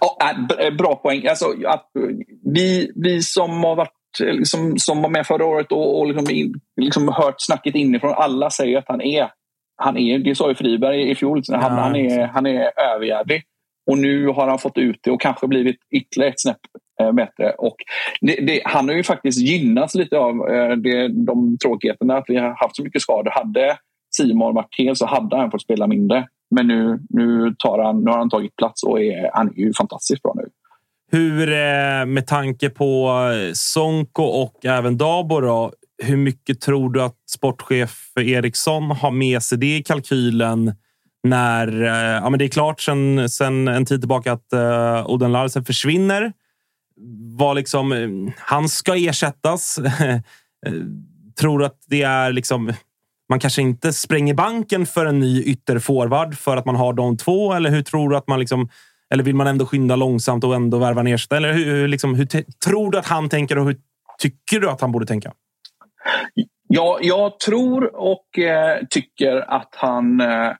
Ja, 0.00 0.18
bra 0.78 0.96
poäng. 0.96 1.26
Alltså, 1.26 1.46
vi, 2.54 2.92
vi 2.94 3.22
som 3.22 3.64
har 3.64 3.76
varit 3.76 3.90
liksom, 4.20 4.78
som 4.78 5.02
var 5.02 5.08
med 5.08 5.26
förra 5.26 5.46
året 5.46 5.72
och, 5.72 6.00
och 6.00 6.06
liksom, 6.06 6.54
liksom 6.80 7.08
hört 7.08 7.34
snacket 7.38 7.74
inifrån. 7.74 8.14
Alla 8.16 8.50
säger 8.50 8.78
att 8.78 8.88
han 8.88 9.00
är, 9.00 9.30
han 9.76 9.96
är 9.96 10.18
det 10.18 10.34
sa 10.34 10.48
ju 10.48 10.54
Friberg 10.54 11.10
i 11.10 11.14
fjol, 11.14 11.42
han, 11.48 11.60
Ja, 11.60 11.68
han, 11.68 11.96
är, 11.96 12.26
han 12.26 12.46
är 12.46 12.70
överjävlig. 12.94 13.42
Och 13.86 13.98
nu 13.98 14.26
har 14.26 14.48
han 14.48 14.58
fått 14.58 14.78
ut 14.78 14.98
det 15.02 15.10
och 15.10 15.20
kanske 15.20 15.46
blivit 15.46 15.76
ytterligare 15.90 16.30
ett 16.30 16.40
snäpp 16.40 16.60
eh, 17.00 17.12
bättre. 17.12 17.50
Och 17.58 17.76
det, 18.20 18.36
det, 18.46 18.60
han 18.64 18.88
har 18.88 18.96
ju 18.96 19.02
faktiskt 19.02 19.38
gynnats 19.38 19.94
lite 19.94 20.18
av 20.18 20.48
eh, 20.48 20.76
det, 20.76 21.08
de 21.08 21.58
tråkigheterna 21.58 22.16
att 22.16 22.24
vi 22.28 22.36
har 22.36 22.48
haft 22.48 22.76
så 22.76 22.82
mycket 22.82 23.02
skador. 23.02 23.30
Hade 23.30 23.76
Simon 24.16 24.54
varit 24.54 24.78
hel 24.78 24.96
så 24.96 25.06
hade 25.06 25.36
han 25.36 25.50
fått 25.50 25.62
spela 25.62 25.86
mindre. 25.86 26.28
Men 26.50 26.66
nu, 26.66 26.98
nu, 27.08 27.54
tar 27.58 27.78
han, 27.78 28.04
nu 28.04 28.10
har 28.10 28.18
han 28.18 28.30
tagit 28.30 28.56
plats 28.56 28.82
och 28.82 29.00
är, 29.00 29.30
han 29.32 29.48
är 29.48 29.60
ju 29.60 29.72
fantastiskt 29.72 30.22
bra 30.22 30.34
nu. 30.36 30.48
Hur, 31.10 31.52
eh, 31.52 32.06
med 32.06 32.26
tanke 32.26 32.70
på 32.70 33.20
Sonko 33.54 34.22
och 34.22 34.64
även 34.64 34.96
Dabo, 34.96 35.40
då, 35.40 35.72
hur 36.04 36.16
mycket 36.16 36.60
tror 36.60 36.90
du 36.90 37.02
att 37.02 37.16
sportchef 37.30 38.12
Eriksson 38.16 38.90
har 38.90 39.10
med 39.10 39.42
sig 39.42 39.58
det 39.58 39.76
i 39.76 39.82
kalkylen 39.82 40.74
när 41.24 41.82
eh, 41.82 42.22
ja, 42.22 42.30
men 42.30 42.38
det 42.38 42.44
är 42.44 42.48
klart 42.48 42.80
sen, 42.80 43.28
sen 43.28 43.68
en 43.68 43.86
tid 43.86 44.00
tillbaka 44.00 44.32
att 44.32 44.52
eh, 44.52 44.60
uh, 44.60 45.06
Oden 45.06 45.32
Larsen 45.32 45.64
försvinner? 45.64 46.32
Var 47.36 47.54
liksom, 47.54 47.92
eh, 47.92 48.34
han 48.38 48.68
ska 48.68 48.96
ersättas. 48.96 49.78
Tror 51.40 51.58
du 51.58 51.64
att 51.64 51.78
det 51.86 52.02
är 52.02 52.32
liksom... 52.32 52.72
Man 53.28 53.40
kanske 53.40 53.62
inte 53.62 53.92
spränger 53.92 54.34
banken 54.34 54.86
för 54.86 55.06
en 55.06 55.20
ny 55.20 55.42
ytterforward 55.42 56.38
för 56.38 56.56
att 56.56 56.64
man 56.64 56.76
har 56.76 56.92
de 56.92 57.16
två? 57.16 57.52
Eller 57.52 57.70
hur 57.70 57.82
tror 57.82 58.10
du 58.10 58.16
att 58.16 58.28
man 58.28 58.40
liksom... 58.40 58.68
Eller 59.10 59.24
vill 59.24 59.34
man 59.34 59.46
ändå 59.46 59.66
skynda 59.66 59.96
långsamt 59.96 60.44
och 60.44 60.54
ändå 60.54 60.78
värva 60.78 61.00
en 61.00 61.06
ersättare? 61.06 61.36
Eller 61.36 61.52
hur, 61.52 61.64
hur, 61.64 61.88
liksom, 61.88 62.14
hur 62.14 62.26
tror 62.64 62.90
du 62.90 62.98
att 62.98 63.06
han 63.06 63.28
tänker 63.28 63.58
och 63.58 63.64
hur 63.64 63.76
tycker 64.18 64.60
du 64.60 64.70
att 64.70 64.80
han 64.80 64.92
borde 64.92 65.06
tänka? 65.06 65.32
Ja, 66.68 66.98
jag 67.02 67.40
tror 67.40 67.96
och 67.96 68.38
eh, 68.38 68.78
tycker 68.90 69.36
att 69.36 69.74
han 69.76 70.20
eh, 70.20 70.52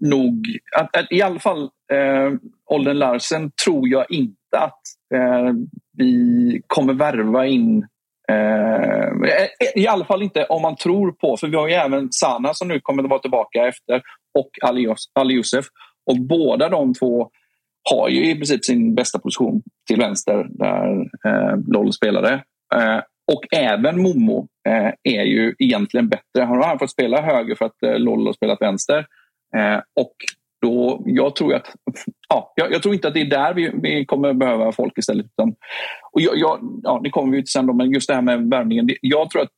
nog... 0.00 0.46
Att, 0.76 0.96
att 0.96 1.12
I 1.12 1.22
alla 1.22 1.38
fall 1.38 1.62
eh, 1.92 2.32
Olden 2.70 2.98
Larsen 2.98 3.50
tror 3.64 3.88
jag 3.88 4.10
inte 4.10 4.58
att 4.58 4.80
eh, 5.14 5.52
vi 5.96 6.62
kommer 6.66 6.94
värva 6.94 7.46
in 7.46 7.86
eh, 8.28 9.06
eh, 9.06 9.48
I 9.74 9.86
alla 9.86 10.04
fall 10.04 10.22
inte 10.22 10.44
om 10.44 10.62
man 10.62 10.76
tror 10.76 11.12
på, 11.12 11.36
för 11.36 11.48
vi 11.48 11.56
har 11.56 11.68
ju 11.68 11.74
även 11.74 12.12
Sana 12.12 12.54
som 12.54 12.68
nu 12.68 12.80
kommer 12.80 13.04
att 13.04 13.10
vara 13.10 13.20
tillbaka 13.20 13.66
efter 13.68 14.02
och 14.38 14.50
Ali, 14.62 14.94
Ali 15.14 15.34
Youssef. 15.34 15.64
Och 16.10 16.20
båda 16.20 16.68
de 16.68 16.94
två 16.94 17.30
har 17.90 18.08
ju 18.08 18.30
i 18.30 18.34
princip 18.34 18.64
sin 18.64 18.94
bästa 18.94 19.18
position 19.18 19.62
till 19.86 19.98
vänster 20.00 20.46
där 20.50 21.00
eh, 21.26 21.58
LOL 21.66 21.92
spelade. 21.92 22.32
Eh, 22.74 23.00
och 23.32 23.54
även 23.56 24.02
Momo 24.02 24.48
eh, 24.68 24.92
är 25.02 25.24
ju 25.24 25.54
egentligen 25.58 26.08
bättre. 26.08 26.44
Han 26.44 26.62
har 26.62 26.78
fått 26.78 26.90
spela 26.90 27.20
höger 27.22 27.54
för 27.54 27.64
att 27.64 27.82
eh, 27.82 27.90
har 27.90 28.32
spelat 28.32 28.60
vänster. 28.60 29.06
Eh, 29.56 29.76
och 30.00 30.14
då, 30.62 31.02
jag, 31.06 31.36
tror 31.36 31.54
att, 31.54 31.66
ja, 32.28 32.52
jag, 32.56 32.72
jag 32.72 32.82
tror 32.82 32.94
inte 32.94 33.08
att 33.08 33.14
det 33.14 33.20
är 33.20 33.30
där 33.30 33.54
vi, 33.54 33.70
vi 33.82 34.04
kommer 34.04 34.32
behöva 34.32 34.72
folk 34.72 34.98
istället. 34.98 35.26
Utan, 35.26 35.48
och 36.12 36.20
jag, 36.20 36.36
jag, 36.38 36.80
ja, 36.82 37.00
det 37.04 37.10
kommer 37.10 37.32
vi 37.36 37.42
till 37.42 37.48
sen, 37.52 37.66
då, 37.66 37.72
men 37.72 37.90
just 37.90 38.08
det 38.08 38.14
här 38.14 38.22
med 38.22 38.50
värvningen. 38.50 38.86
Det, 38.86 38.96
jag 39.00 39.30
tror 39.30 39.42
att 39.42 39.52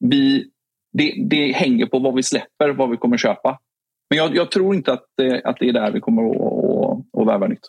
vi, 0.00 0.44
det, 0.92 1.14
det 1.30 1.52
hänger 1.52 1.86
på 1.86 1.98
vad 1.98 2.14
vi 2.14 2.22
släpper, 2.22 2.68
vad 2.70 2.90
vi 2.90 2.96
kommer 2.96 3.16
köpa. 3.16 3.58
Men 4.10 4.18
jag, 4.18 4.36
jag 4.36 4.50
tror 4.50 4.74
inte 4.74 4.92
att, 4.92 5.04
det- 5.16 5.42
att 5.44 5.56
det 5.60 5.68
är 5.68 5.72
där 5.72 5.92
vi 5.92 6.00
kommer 6.00 6.30
att, 6.30 6.36
att, 6.36 7.20
att 7.20 7.26
värva 7.26 7.46
nytt. 7.46 7.68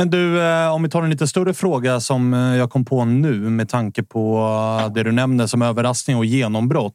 Men 0.00 0.10
du, 0.10 0.42
eh, 0.42 0.74
om 0.74 0.82
vi 0.82 0.88
tar 0.88 1.02
en 1.02 1.10
lite 1.10 1.26
större 1.26 1.54
fråga 1.54 2.00
som 2.00 2.34
eh, 2.34 2.56
jag 2.56 2.70
kom 2.70 2.84
på 2.84 3.04
nu 3.04 3.34
med 3.34 3.68
tanke 3.68 4.02
på 4.02 4.38
eh, 4.80 4.92
det 4.92 5.02
du 5.02 5.12
nämnde 5.12 5.48
som 5.48 5.62
överraskning 5.62 6.16
och 6.16 6.24
genombrott. 6.24 6.94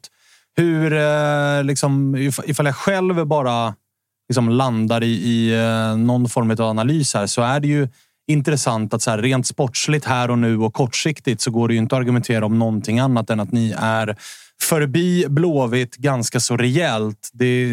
Hur, 0.56 1.62
liksom, 1.62 2.16
ifall 2.44 2.66
jag 2.66 2.76
själv 2.76 3.26
bara 3.26 3.74
liksom 4.28 4.48
landar 4.48 5.02
i, 5.02 5.06
i 5.06 5.56
någon 5.96 6.28
form 6.28 6.50
av 6.50 6.60
analys 6.60 7.14
här 7.14 7.26
så 7.26 7.42
är 7.42 7.60
det 7.60 7.68
ju 7.68 7.88
intressant 8.26 8.94
att 8.94 9.02
så 9.02 9.10
här, 9.10 9.18
rent 9.18 9.46
sportsligt 9.46 10.04
här 10.04 10.30
och 10.30 10.38
nu 10.38 10.58
och 10.58 10.74
kortsiktigt 10.74 11.40
så 11.40 11.50
går 11.50 11.68
det 11.68 11.74
ju 11.74 11.80
inte 11.80 11.96
att 11.96 12.00
argumentera 12.00 12.46
om 12.46 12.58
någonting 12.58 12.98
annat 12.98 13.30
än 13.30 13.40
att 13.40 13.52
ni 13.52 13.74
är 13.78 14.16
förbi 14.62 15.26
Blåvitt 15.28 15.96
ganska 15.96 16.40
så 16.40 16.56
rejält. 16.56 17.30
Det 17.32 17.66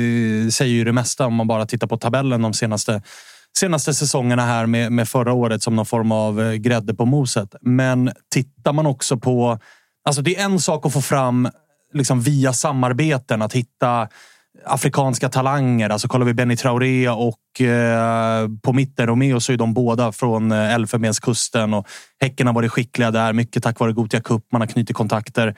säger 0.53 0.73
ju 0.73 0.83
det 0.83 0.93
mesta 0.93 1.25
om 1.25 1.35
man 1.35 1.47
bara 1.47 1.65
tittar 1.65 1.87
på 1.87 1.97
tabellen 1.97 2.41
de 2.41 2.53
senaste 2.53 3.01
senaste 3.57 3.93
säsongerna 3.93 4.45
här 4.45 4.65
med, 4.65 4.91
med 4.91 5.09
förra 5.09 5.33
året 5.33 5.63
som 5.63 5.75
någon 5.75 5.85
form 5.85 6.11
av 6.11 6.41
eh, 6.41 6.53
grädde 6.53 6.93
på 6.93 7.05
moset. 7.05 7.55
Men 7.61 8.11
tittar 8.31 8.73
man 8.73 8.85
också 8.85 9.17
på... 9.17 9.59
Alltså 10.05 10.21
det 10.21 10.35
är 10.35 10.45
en 10.45 10.59
sak 10.59 10.85
att 10.85 10.93
få 10.93 11.01
fram 11.01 11.49
liksom 11.93 12.21
via 12.21 12.53
samarbeten, 12.53 13.41
att 13.41 13.53
hitta 13.53 14.07
afrikanska 14.65 15.29
talanger. 15.29 15.89
Alltså 15.89 16.07
kollar 16.07 16.25
vi 16.25 16.33
Benny 16.33 16.55
Traoré 16.55 17.09
och 17.09 17.61
eh, 17.61 18.47
på 18.61 18.73
mitten 18.73 19.07
Romeo 19.07 19.39
så 19.39 19.53
är 19.53 19.57
de 19.57 19.73
båda 19.73 20.11
från 20.11 20.51
eh, 20.51 20.73
Elfenbenskusten 20.73 21.73
och 21.73 21.87
Häcken 22.21 22.47
har 22.47 22.53
varit 22.53 22.71
skickliga 22.71 23.11
där. 23.11 23.33
Mycket 23.33 23.63
tack 23.63 23.79
vare 23.79 23.91
Gotia 23.91 24.21
Cup. 24.21 24.43
Man 24.51 24.61
har 24.61 24.67
knutit 24.67 24.95
kontakter 24.95 25.55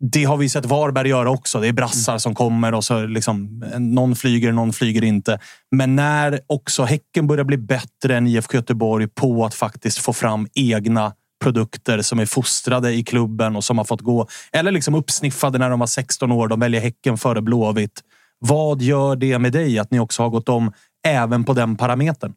det 0.00 0.24
har 0.24 0.36
vi 0.36 0.48
sett 0.48 0.66
Varberg 0.66 1.08
göra 1.08 1.30
också. 1.30 1.60
Det 1.60 1.68
är 1.68 1.72
brassar 1.72 2.18
som 2.18 2.34
kommer 2.34 2.74
och 2.74 2.84
så 2.84 3.06
liksom, 3.06 3.64
någon 3.78 4.16
flyger, 4.16 4.52
någon 4.52 4.72
flyger 4.72 5.04
inte. 5.04 5.38
Men 5.70 5.96
när 5.96 6.40
också 6.46 6.84
Häcken 6.84 7.26
börjar 7.26 7.44
bli 7.44 7.56
bättre 7.56 8.16
än 8.16 8.26
IFK 8.26 8.56
Göteborg 8.56 9.08
på 9.08 9.44
att 9.44 9.54
faktiskt 9.54 9.98
få 9.98 10.12
fram 10.12 10.48
egna 10.54 11.12
produkter 11.42 12.02
som 12.02 12.18
är 12.18 12.26
fostrade 12.26 12.92
i 12.92 13.04
klubben 13.04 13.56
och 13.56 13.64
som 13.64 13.78
har 13.78 13.84
fått 13.84 14.00
gå 14.00 14.26
eller 14.52 14.72
liksom 14.72 14.94
uppsniffade 14.94 15.58
när 15.58 15.70
de 15.70 15.80
var 15.80 15.86
16 15.86 16.32
år. 16.32 16.48
De 16.48 16.60
väljer 16.60 16.80
Häcken 16.80 17.18
före 17.18 17.42
Blåvitt. 17.42 18.00
Vad 18.38 18.82
gör 18.82 19.16
det 19.16 19.38
med 19.38 19.52
dig 19.52 19.78
att 19.78 19.90
ni 19.90 20.00
också 20.00 20.22
har 20.22 20.30
gått 20.30 20.48
om 20.48 20.72
även 21.06 21.44
på 21.44 21.52
den 21.52 21.76
parametern? 21.76 22.34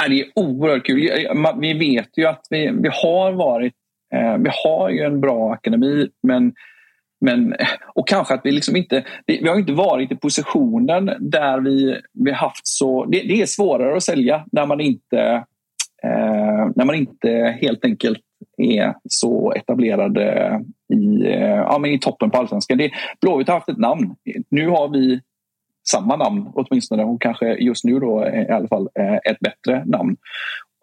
Äh, 0.00 0.08
det 0.08 0.20
är 0.20 0.26
oerhört 0.34 0.86
kul. 0.86 1.10
Vi 1.60 1.72
vet 1.72 2.18
ju 2.18 2.26
att 2.26 2.46
vi, 2.50 2.70
vi 2.82 2.88
har 2.92 3.32
varit 3.32 3.74
Eh, 4.16 4.38
vi 4.38 4.50
har 4.64 4.90
ju 4.90 5.00
en 5.00 5.20
bra 5.20 5.52
akademi 5.52 6.08
men, 6.22 6.52
men 7.20 7.54
och 7.94 8.08
kanske 8.08 8.34
att 8.34 8.40
vi 8.44 8.52
liksom 8.52 8.76
inte, 8.76 9.04
vi 9.26 9.48
har 9.48 9.58
inte 9.58 9.72
varit 9.72 10.12
i 10.12 10.16
positionen 10.16 11.10
där 11.20 11.60
vi, 11.60 12.00
vi 12.12 12.32
haft 12.32 12.66
så, 12.66 13.04
det, 13.04 13.22
det 13.22 13.42
är 13.42 13.46
svårare 13.46 13.96
att 13.96 14.02
sälja 14.02 14.44
när 14.52 14.66
man 14.66 14.80
inte, 14.80 15.20
eh, 16.02 16.70
när 16.76 16.84
man 16.84 16.94
inte 16.94 17.58
helt 17.60 17.84
enkelt 17.84 18.20
är 18.56 18.94
så 19.08 19.52
etablerade 19.52 20.60
i, 20.94 21.26
eh, 21.26 21.56
ja, 21.56 21.78
men 21.78 21.90
i 21.90 21.98
toppen 21.98 22.30
på 22.30 22.38
allsvenskan. 22.38 22.90
Blåvitt 23.20 23.48
har 23.48 23.54
haft 23.54 23.68
ett 23.68 23.78
namn. 23.78 24.14
Nu 24.48 24.68
har 24.68 24.88
vi 24.88 25.20
samma 25.90 26.16
namn 26.16 26.50
åtminstone 26.54 27.04
och 27.04 27.22
kanske 27.22 27.54
just 27.54 27.84
nu 27.84 28.00
då 28.00 28.24
eh, 28.24 28.42
i 28.42 28.50
alla 28.50 28.68
fall 28.68 28.88
ett 29.24 29.38
bättre 29.40 29.84
namn. 29.84 30.16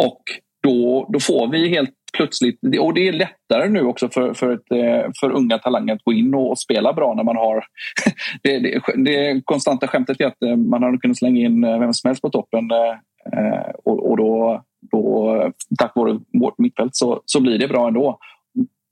Och 0.04 0.22
då, 0.64 1.10
då 1.14 1.20
får 1.20 1.48
vi 1.48 1.70
helt 1.70 2.03
plötsligt, 2.18 2.60
och 2.80 2.94
det 2.94 3.08
är 3.08 3.14
lättare 3.14 3.70
nu 3.70 3.82
också 3.82 4.10
för, 4.10 4.34
för, 4.34 4.54
ett, 4.54 4.72
eh, 4.72 5.12
för 5.20 5.32
unga 5.32 5.58
talanger 5.58 5.94
att 5.94 6.04
gå 6.04 6.14
in 6.14 6.34
och, 6.34 6.60
spela 6.60 6.94
bra 6.94 7.14
när 7.14 7.24
man 7.24 7.36
har... 7.36 7.66
det, 8.44 8.60
det, 8.60 8.82
det 8.96 9.42
konstanta 9.46 9.88
skämtet 9.88 10.22
är 10.22 10.26
att 10.26 10.44
eh, 10.44 10.56
man 10.56 10.84
har 10.84 10.98
kunnat 10.98 11.18
slänga 11.18 11.42
in 11.42 11.64
eh, 11.64 11.80
vem 11.80 11.94
som 11.94 12.08
helst 12.08 12.22
på 12.22 12.30
toppen 12.30 12.70
och, 13.84 14.10
och 14.10 14.18
då, 14.18 14.64
då, 14.92 15.52
tack 15.80 15.92
vare 15.96 16.20
vårt 16.34 16.58
mittfält 16.58 16.96
så, 16.96 17.22
så 17.26 17.42
blir 17.42 17.60
det 17.60 17.68
bra 17.68 17.88
ändå. 17.88 18.18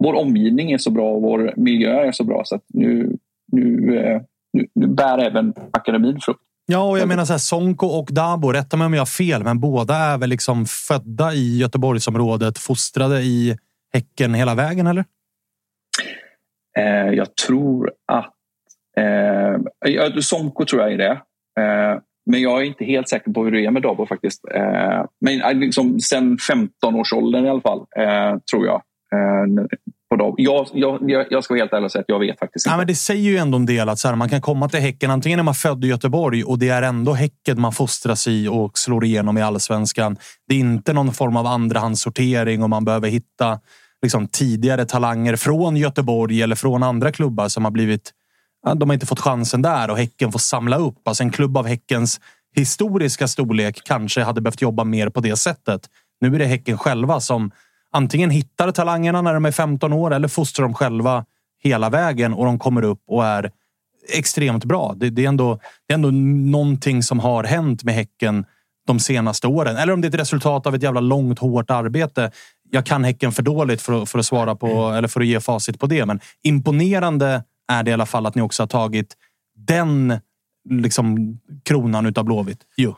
Vår 0.04 0.14
omgivning 0.14 0.72
är 0.72 0.78
så 0.78 0.92
bra 0.92 1.12
och 1.12 1.22
vår 1.22 1.54
miljö 1.58 2.04
är 2.04 2.12
så 2.12 2.24
bra 2.24 2.42
så 2.46 2.56
att 2.56 2.64
nu, 2.68 3.18
nu, 3.52 3.92
nu, 4.54 4.68
nu 4.76 4.88
bär 4.88 5.18
även 5.18 5.54
akademin 5.72 6.20
frukt. 6.22 6.42
Ja, 6.66 6.90
och 6.90 7.00
jag 7.00 7.08
menar 7.08 7.26
så 7.26 7.34
här, 7.34 7.38
Sonko 7.38 7.88
och 7.88 8.08
Dabo, 8.12 8.52
rätta 8.52 8.78
mig 8.78 8.86
om 8.86 8.94
jag 8.94 9.02
har 9.02 9.06
fel, 9.06 9.44
men 9.44 9.60
båda 9.60 9.96
är 9.96 10.18
väl 10.18 10.30
liksom 10.30 10.66
födda 10.66 11.34
i 11.34 11.58
Göteborgsområdet, 11.58 12.58
fostrade 12.58 13.22
i 13.22 13.58
Häcken 13.94 14.34
hela 14.34 14.56
vägen, 14.56 14.88
eller? 14.88 15.06
Eh, 16.78 17.14
jag 17.14 17.36
tror 17.36 17.92
att... 18.08 18.34
Eh, 18.98 20.20
Sonko 20.20 20.66
tror 20.66 20.82
jag 20.82 20.94
är 20.94 20.98
det. 20.98 21.22
Eh, 21.62 22.00
men 22.26 22.42
jag 22.42 22.62
är 22.62 22.66
inte 22.66 22.86
helt 22.86 23.10
säker 23.10 23.32
på 23.32 23.44
hur 23.44 23.52
det 23.52 23.66
är 23.66 23.72
med 23.72 23.82
Dabo 23.82 24.06
faktiskt. 24.06 24.46
Eh, 24.54 25.06
men 25.22 25.42
eh, 25.42 25.54
liksom, 25.54 26.00
sen 26.00 26.38
15-årsåldern 26.38 27.46
i 27.46 27.50
alla 27.50 27.62
fall, 27.62 27.86
eh, 27.98 28.38
tror 28.52 28.66
jag. 28.66 28.82
Dem. 30.22 30.36
Jag, 30.38 30.68
jag, 30.74 31.26
jag 31.30 31.44
ska 31.44 31.54
vara 31.54 31.62
helt 31.62 31.74
ärlig 31.74 31.86
och 31.86 31.92
säga 31.92 32.02
att 32.02 32.10
jag 32.10 32.20
vet 32.20 32.40
faktiskt 32.40 32.66
inte. 32.66 32.74
Ja, 32.74 32.78
men 32.78 32.88
det 32.88 32.96
säger 32.96 33.30
ju 33.30 33.38
ändå 33.38 33.56
en 33.56 33.66
del 33.66 33.90
att 33.90 34.00
så 34.00 34.08
här, 34.08 34.16
man 34.16 34.30
kan 34.30 34.42
komma 34.42 34.70
till 34.70 34.80
Häcken. 34.80 35.12
Antingen 35.12 35.40
är 35.40 35.44
man 35.44 35.56
född 35.56 35.86
i 35.86 35.88
Göteborg 35.88 36.44
och 36.44 36.60
det 36.60 36.70
är 36.70 36.82
ändå 36.82 37.14
Häcken 37.14 37.62
man 37.62 37.72
fostras 37.72 38.28
i 38.28 38.48
och 38.48 38.78
slår 38.78 39.06
igenom 39.06 39.38
i 39.38 39.42
allsvenskan. 39.42 40.18
Det 40.48 40.56
är 40.56 40.60
inte 40.60 40.94
någon 40.94 41.14
form 41.14 41.38
av 41.38 41.48
andrahandssortering 41.48 42.64
och 42.64 42.70
man 42.70 42.86
behöver 42.86 43.10
hitta 43.10 43.60
liksom, 44.02 44.28
tidigare 44.28 44.86
talanger 44.86 45.36
från 45.36 45.78
Göteborg 45.78 46.42
eller 46.42 46.56
från 46.56 46.84
andra 46.84 47.12
klubbar 47.12 47.48
som 47.48 47.64
har 47.64 47.72
blivit... 47.72 48.12
Ja, 48.66 48.74
de 48.74 48.90
har 48.90 48.94
inte 48.94 49.06
fått 49.06 49.20
chansen 49.20 49.62
där 49.62 49.90
och 49.90 49.98
Häcken 49.98 50.32
får 50.32 50.40
samla 50.40 50.78
upp. 50.78 51.08
Alltså 51.08 51.24
en 51.24 51.32
klubb 51.32 51.58
av 51.58 51.68
Häckens 51.68 52.20
historiska 52.56 53.28
storlek 53.28 53.82
kanske 53.86 54.24
hade 54.24 54.42
behövt 54.42 54.62
jobba 54.62 54.84
mer 54.84 55.10
på 55.10 55.20
det 55.20 55.36
sättet. 55.36 55.82
Nu 56.22 56.36
är 56.36 56.40
det 56.40 56.46
Häcken 56.46 56.78
själva 56.78 57.20
som 57.20 57.52
antingen 57.92 58.30
hittar 58.30 58.72
talangerna 58.72 59.22
när 59.22 59.34
de 59.34 59.46
är 59.46 59.52
15 59.52 59.94
år 59.94 60.14
eller 60.14 60.28
fostrar 60.28 60.64
dem 60.64 60.74
själva 60.74 61.26
hela 61.64 61.90
vägen 61.90 62.34
och 62.34 62.46
de 62.46 62.60
kommer 62.60 62.82
upp 62.82 63.04
och 63.08 63.26
är 63.26 63.52
extremt 64.14 64.66
bra. 64.66 64.94
Det, 64.98 65.10
det, 65.10 65.24
är 65.24 65.28
ändå, 65.28 65.60
det 65.88 65.94
är 65.94 65.96
ändå 65.96 66.12
någonting 66.52 67.04
som 67.04 67.20
har 67.20 67.44
hänt 67.44 67.84
med 67.84 67.94
Häcken 67.94 68.46
de 68.88 69.00
senaste 69.00 69.48
åren. 69.48 69.78
Eller 69.78 69.94
om 69.94 70.02
det 70.02 70.08
är 70.08 70.10
ett 70.10 70.20
resultat 70.20 70.68
av 70.68 70.76
ett 70.76 70.84
jävla 70.84 71.02
långt, 71.02 71.40
hårt 71.40 71.72
arbete. 71.72 72.32
Jag 72.70 72.86
kan 72.86 73.04
Häcken 73.04 73.32
för 73.32 73.44
dåligt 73.44 73.82
för, 73.82 74.06
för 74.06 74.20
att 74.20 74.26
svara 74.26 74.56
på 74.56 74.68
mm. 74.68 74.94
eller 74.94 75.08
för 75.08 75.22
att 75.22 75.28
ge 75.28 75.40
facit 75.40 75.80
på 75.80 75.86
det. 75.86 76.06
Men 76.06 76.20
imponerande 76.44 77.44
är 77.72 77.84
det 77.84 77.92
i 77.92 77.94
alla 77.94 78.06
fall 78.06 78.26
att 78.26 78.36
ni 78.36 78.42
också 78.42 78.64
har 78.64 78.68
tagit 78.68 79.18
den 79.56 80.20
liksom, 80.70 81.40
kronan 81.64 82.06
utav 82.06 82.26
Blåvitt. 82.26 82.60
Jo. 82.78 82.96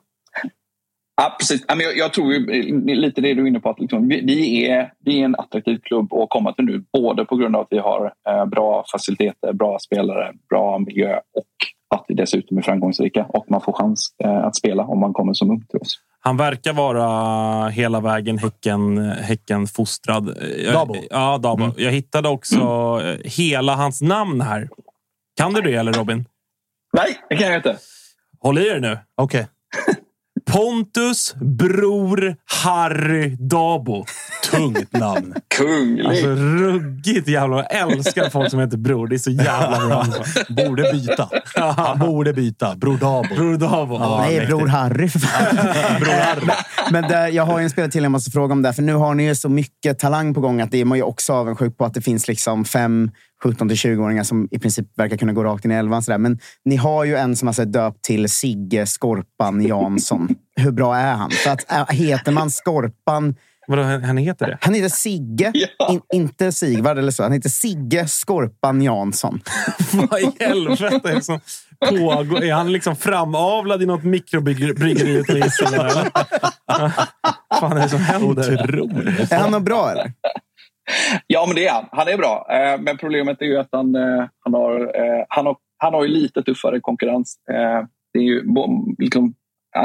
Ja, 1.15 1.35
precis. 1.39 1.65
Jag, 1.67 1.97
jag 1.97 2.13
tror 2.13 2.33
ju, 2.33 2.95
lite 2.95 3.21
det 3.21 3.33
du 3.33 3.43
är 3.43 3.47
inne 3.47 3.59
på, 3.59 3.69
att 3.69 3.79
liksom, 3.79 4.07
vi, 4.07 4.67
är, 4.69 4.93
vi 4.99 5.21
är 5.21 5.25
en 5.25 5.35
attraktiv 5.35 5.79
klubb 5.83 6.13
att 6.13 6.29
komma 6.29 6.53
till 6.53 6.65
nu. 6.65 6.83
Både 6.93 7.25
på 7.25 7.35
grund 7.35 7.55
av 7.55 7.61
att 7.61 7.67
vi 7.69 7.77
har 7.77 8.13
eh, 8.29 8.45
bra 8.45 8.85
faciliteter, 8.91 9.53
bra 9.53 9.79
spelare, 9.79 10.33
bra 10.49 10.79
miljö 10.79 11.15
och 11.15 11.47
att 11.95 12.05
vi 12.07 12.15
dessutom 12.15 12.57
är 12.57 12.61
framgångsrika 12.61 13.25
och 13.29 13.45
man 13.49 13.61
får 13.61 13.73
chans 13.73 14.15
eh, 14.23 14.45
att 14.45 14.55
spela 14.55 14.83
om 14.83 14.99
man 14.99 15.13
kommer 15.13 15.33
som 15.33 15.51
ung 15.51 15.65
till 15.65 15.79
oss. 15.79 15.99
Han 16.19 16.37
verkar 16.37 16.73
vara 16.73 17.69
hela 17.69 17.99
vägen 17.99 18.37
Häcken, 18.37 18.97
häcken 19.09 19.67
fostrad. 19.67 20.37
Dabo? 20.73 20.95
Ja, 21.09 21.37
Dabo. 21.37 21.63
Mm. 21.63 21.75
Jag 21.77 21.91
hittade 21.91 22.29
också 22.29 22.59
mm. 23.01 23.21
hela 23.25 23.75
hans 23.75 24.01
namn 24.01 24.41
här. 24.41 24.69
Kan 25.37 25.53
du 25.53 25.61
det 25.61 25.73
eller 25.73 25.93
Robin? 25.93 26.25
Nej, 26.93 27.17
det 27.29 27.35
kan 27.35 27.47
jag 27.47 27.55
inte. 27.55 27.77
Håll 28.39 28.57
i 28.57 28.67
er 28.67 28.79
nu. 28.79 28.97
Okej. 29.15 29.41
Okay. 29.41 29.95
Pontus 30.45 31.35
Bror 31.41 32.35
Harry 32.63 33.35
Dabo. 33.39 34.05
Tungt 34.51 34.93
namn. 34.93 35.33
Kunglig. 35.55 36.05
Alltså 36.05 36.27
ruggigt 36.35 37.27
jävla... 37.27 37.57
Jag 37.57 37.91
älskar 37.91 38.29
folk 38.29 38.49
som 38.51 38.59
heter 38.59 38.77
Bror. 38.77 39.07
Det 39.07 39.15
är 39.15 39.19
så 39.19 39.31
jävla 39.31 39.87
bra. 39.87 40.05
Borde 40.49 40.91
byta. 40.91 41.29
Han 41.55 41.99
borde 41.99 42.33
byta. 42.33 42.75
Bror 42.75 42.97
Dabo. 42.97 43.35
Bror 43.35 43.57
Dabo. 43.57 43.95
Ja, 43.95 44.17
Nej, 44.21 44.45
Bror 44.45 44.67
Harry 44.67 45.07
bror 45.99 46.21
Harry. 46.21 46.47
Men 46.91 47.03
det, 47.03 47.29
jag 47.29 47.45
har 47.45 47.59
en 47.59 47.69
spelare 47.69 47.91
till 47.91 48.03
jag 48.03 48.11
måste 48.11 48.31
fråga 48.31 48.51
om 48.53 48.61
det. 48.61 48.73
För 48.73 48.81
nu 48.81 48.93
har 48.93 49.13
ni 49.13 49.23
ju 49.23 49.35
så 49.35 49.49
mycket 49.49 49.99
talang 49.99 50.33
på 50.33 50.41
gång 50.41 50.61
att 50.61 50.71
det 50.71 50.81
är 50.81 50.85
man 50.85 50.97
ju 50.97 51.03
också 51.03 51.33
avundsjuk 51.33 51.77
på 51.77 51.85
att 51.85 51.93
det 51.93 52.01
finns 52.01 52.27
liksom 52.27 52.65
fem 52.65 53.11
17 53.43 53.67
till 53.69 53.77
20-åringar 53.77 54.23
som 54.23 54.47
i 54.51 54.59
princip 54.59 54.85
verkar 54.95 55.17
kunna 55.17 55.33
gå 55.33 55.43
rakt 55.43 55.65
in 55.65 55.71
i 55.71 55.75
elvan. 55.75 56.03
Sådär. 56.03 56.17
Men 56.17 56.39
ni 56.65 56.75
har 56.75 57.03
ju 57.03 57.15
en 57.15 57.35
som 57.35 57.47
har 57.47 57.65
döpt 57.65 58.01
till 58.03 58.29
Sigge 58.29 58.85
Skorpan 58.85 59.61
Jansson. 59.65 60.29
Hur 60.55 60.71
bra 60.71 60.95
är 60.95 61.13
han? 61.13 61.31
För 61.31 61.49
att, 61.51 61.91
heter 61.91 62.31
man 62.31 62.51
Skorpan 62.51 63.35
Vadå, 63.67 63.83
han 63.83 64.17
heter 64.17 64.47
det? 64.47 64.57
Han 64.61 64.73
heter 64.73 64.89
Sigge, 64.89 65.51
Ja. 65.79 65.91
in, 65.91 66.01
inte 66.13 66.51
Sigvard 66.51 66.97
eller 66.97 67.11
så. 67.11 67.23
Han 67.23 67.31
heter 67.31 67.49
Sigge 67.49 68.07
Skorpan 68.07 68.81
Jansson. 68.81 69.39
Vad 69.93 70.19
i 70.21 70.31
helvete 70.39 71.09
är 71.09 71.15
det 71.15 71.21
som 71.21 71.39
pågår? 71.89 72.43
Är 72.43 72.53
han 72.53 72.71
liksom 72.71 72.95
framavlad 72.95 73.83
i 73.83 73.85
något 73.85 74.03
mikrobryggeri 74.03 75.11
ute 75.11 75.31
i? 75.37 75.43
Vad 76.67 77.59
fan 77.59 77.77
är 77.77 77.81
det 77.81 77.89
som 77.89 77.99
händer? 77.99 78.63
Otroligt. 78.63 79.31
Är 79.31 79.39
han 79.39 79.51
något 79.51 79.63
bra 79.63 79.91
eller? 79.91 80.11
Ja, 81.27 81.45
men 81.47 81.55
det 81.55 81.67
är 81.67 81.71
han. 81.71 81.85
Han 81.91 82.07
är 82.07 82.17
bra. 82.17 82.47
Eh, 82.49 82.81
men 82.81 82.97
problemet 82.97 83.41
är 83.41 83.45
ju 83.45 83.57
att 83.57 83.69
han, 83.71 83.95
eh, 83.95 84.25
han, 84.39 84.53
har, 84.53 84.79
eh, 84.79 85.25
han, 85.29 85.45
har, 85.45 85.57
han 85.77 85.93
har 85.93 86.03
ju 86.03 86.09
lite 86.09 86.43
tuffare 86.43 86.79
konkurrens. 86.79 87.35
Det 88.13 88.19
är 88.19 88.23
ju, 88.23 88.43
liksom, 88.97 89.33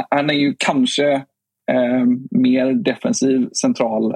han 0.09 0.29
är 0.29 0.33
ju 0.33 0.55
kanske 0.59 1.25
mer 2.31 2.73
defensiv 2.73 3.49
central. 3.49 4.13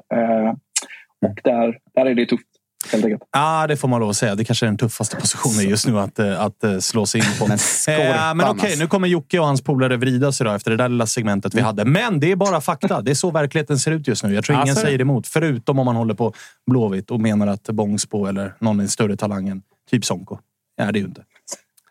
Och 1.25 1.39
där, 1.43 1.79
där 1.95 2.05
är 2.05 2.15
det 2.15 2.25
tufft, 2.25 2.47
helt 2.91 3.05
enkelt. 3.05 3.23
Ja, 3.31 3.67
det 3.67 3.77
får 3.77 3.87
man 3.87 3.99
lov 3.99 4.09
att 4.09 4.17
säga. 4.17 4.35
Det 4.35 4.45
kanske 4.45 4.65
är 4.65 4.67
den 4.67 4.77
tuffaste 4.77 5.15
positionen 5.15 5.69
just 5.69 5.87
nu 5.87 5.99
att, 5.99 6.19
eh, 6.19 6.41
att 6.41 6.63
eh, 6.63 6.79
slå 6.79 7.05
sig 7.05 7.21
in 7.21 7.27
på. 7.39 7.47
Men 7.47 7.57
Eh, 7.87 8.35
men 8.35 8.47
okej, 8.47 8.61
alltså. 8.65 8.79
nu 8.79 8.87
kommer 8.87 9.07
Jocke 9.07 9.39
och 9.39 9.45
hans 9.45 9.61
polare 9.61 9.97
vrida 9.97 10.31
sig 10.31 10.45
då 10.45 10.51
efter 10.51 10.71
det 10.71 10.77
där 10.77 10.89
lilla 10.89 11.07
segmentet 11.07 11.53
vi 11.53 11.61
hade. 11.61 11.85
Men 11.85 12.19
det 12.19 12.31
är 12.31 12.35
bara 12.35 12.61
fakta. 12.61 13.01
Det 13.01 13.11
är 13.11 13.15
så 13.15 13.31
verkligheten 13.31 13.79
ser 13.79 13.91
ut 13.91 14.07
just 14.07 14.23
nu. 14.23 14.33
Jag 14.33 14.43
tror 14.43 14.61
ingen 14.61 14.75
säger 14.75 15.01
emot. 15.01 15.27
Förutom 15.27 15.79
om 15.79 15.85
man 15.85 15.95
håller 15.95 16.13
på 16.13 16.33
Blåvitt 16.71 17.11
och 17.11 17.19
menar 17.19 17.47
att 17.47 17.63
Bångsbo 17.63 18.25
eller 18.25 18.53
någon 18.59 18.79
är 18.79 18.87
större 18.87 19.17
talangen. 19.17 19.61
Typ 19.91 20.05
Sonko. 20.05 20.37
Ja, 20.75 20.91
det 20.91 20.97
är 20.97 21.01
ju 21.01 21.07
inte. 21.07 21.21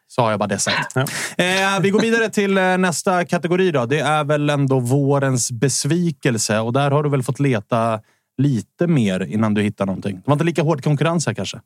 Så 0.08 0.22
har 0.22 0.30
jag 0.30 0.38
bara 0.40 0.46
det 0.46 0.58
sagt. 0.58 0.92
Ja. 0.94 1.00
Eh, 1.44 1.80
vi 1.80 1.90
går 1.90 2.00
vidare 2.00 2.28
till 2.28 2.58
eh, 2.58 2.78
nästa 2.78 3.24
kategori. 3.24 3.70
Då. 3.70 3.86
Det 3.86 3.98
är 3.98 4.24
väl 4.24 4.50
ändå 4.50 4.80
vårens 4.80 5.52
besvikelse. 5.52 6.58
Och 6.58 6.72
där 6.72 6.90
har 6.90 7.02
du 7.02 7.10
väl 7.10 7.22
fått 7.22 7.40
leta 7.40 8.00
lite 8.42 8.86
mer 8.86 9.26
innan 9.26 9.54
du 9.54 9.62
hittar 9.62 9.86
någonting. 9.86 10.14
Det 10.16 10.22
var 10.26 10.32
inte 10.32 10.44
lika 10.44 10.62
hård 10.62 10.84
konkurrens 10.84 11.26
här 11.26 11.34
kanske? 11.34 11.60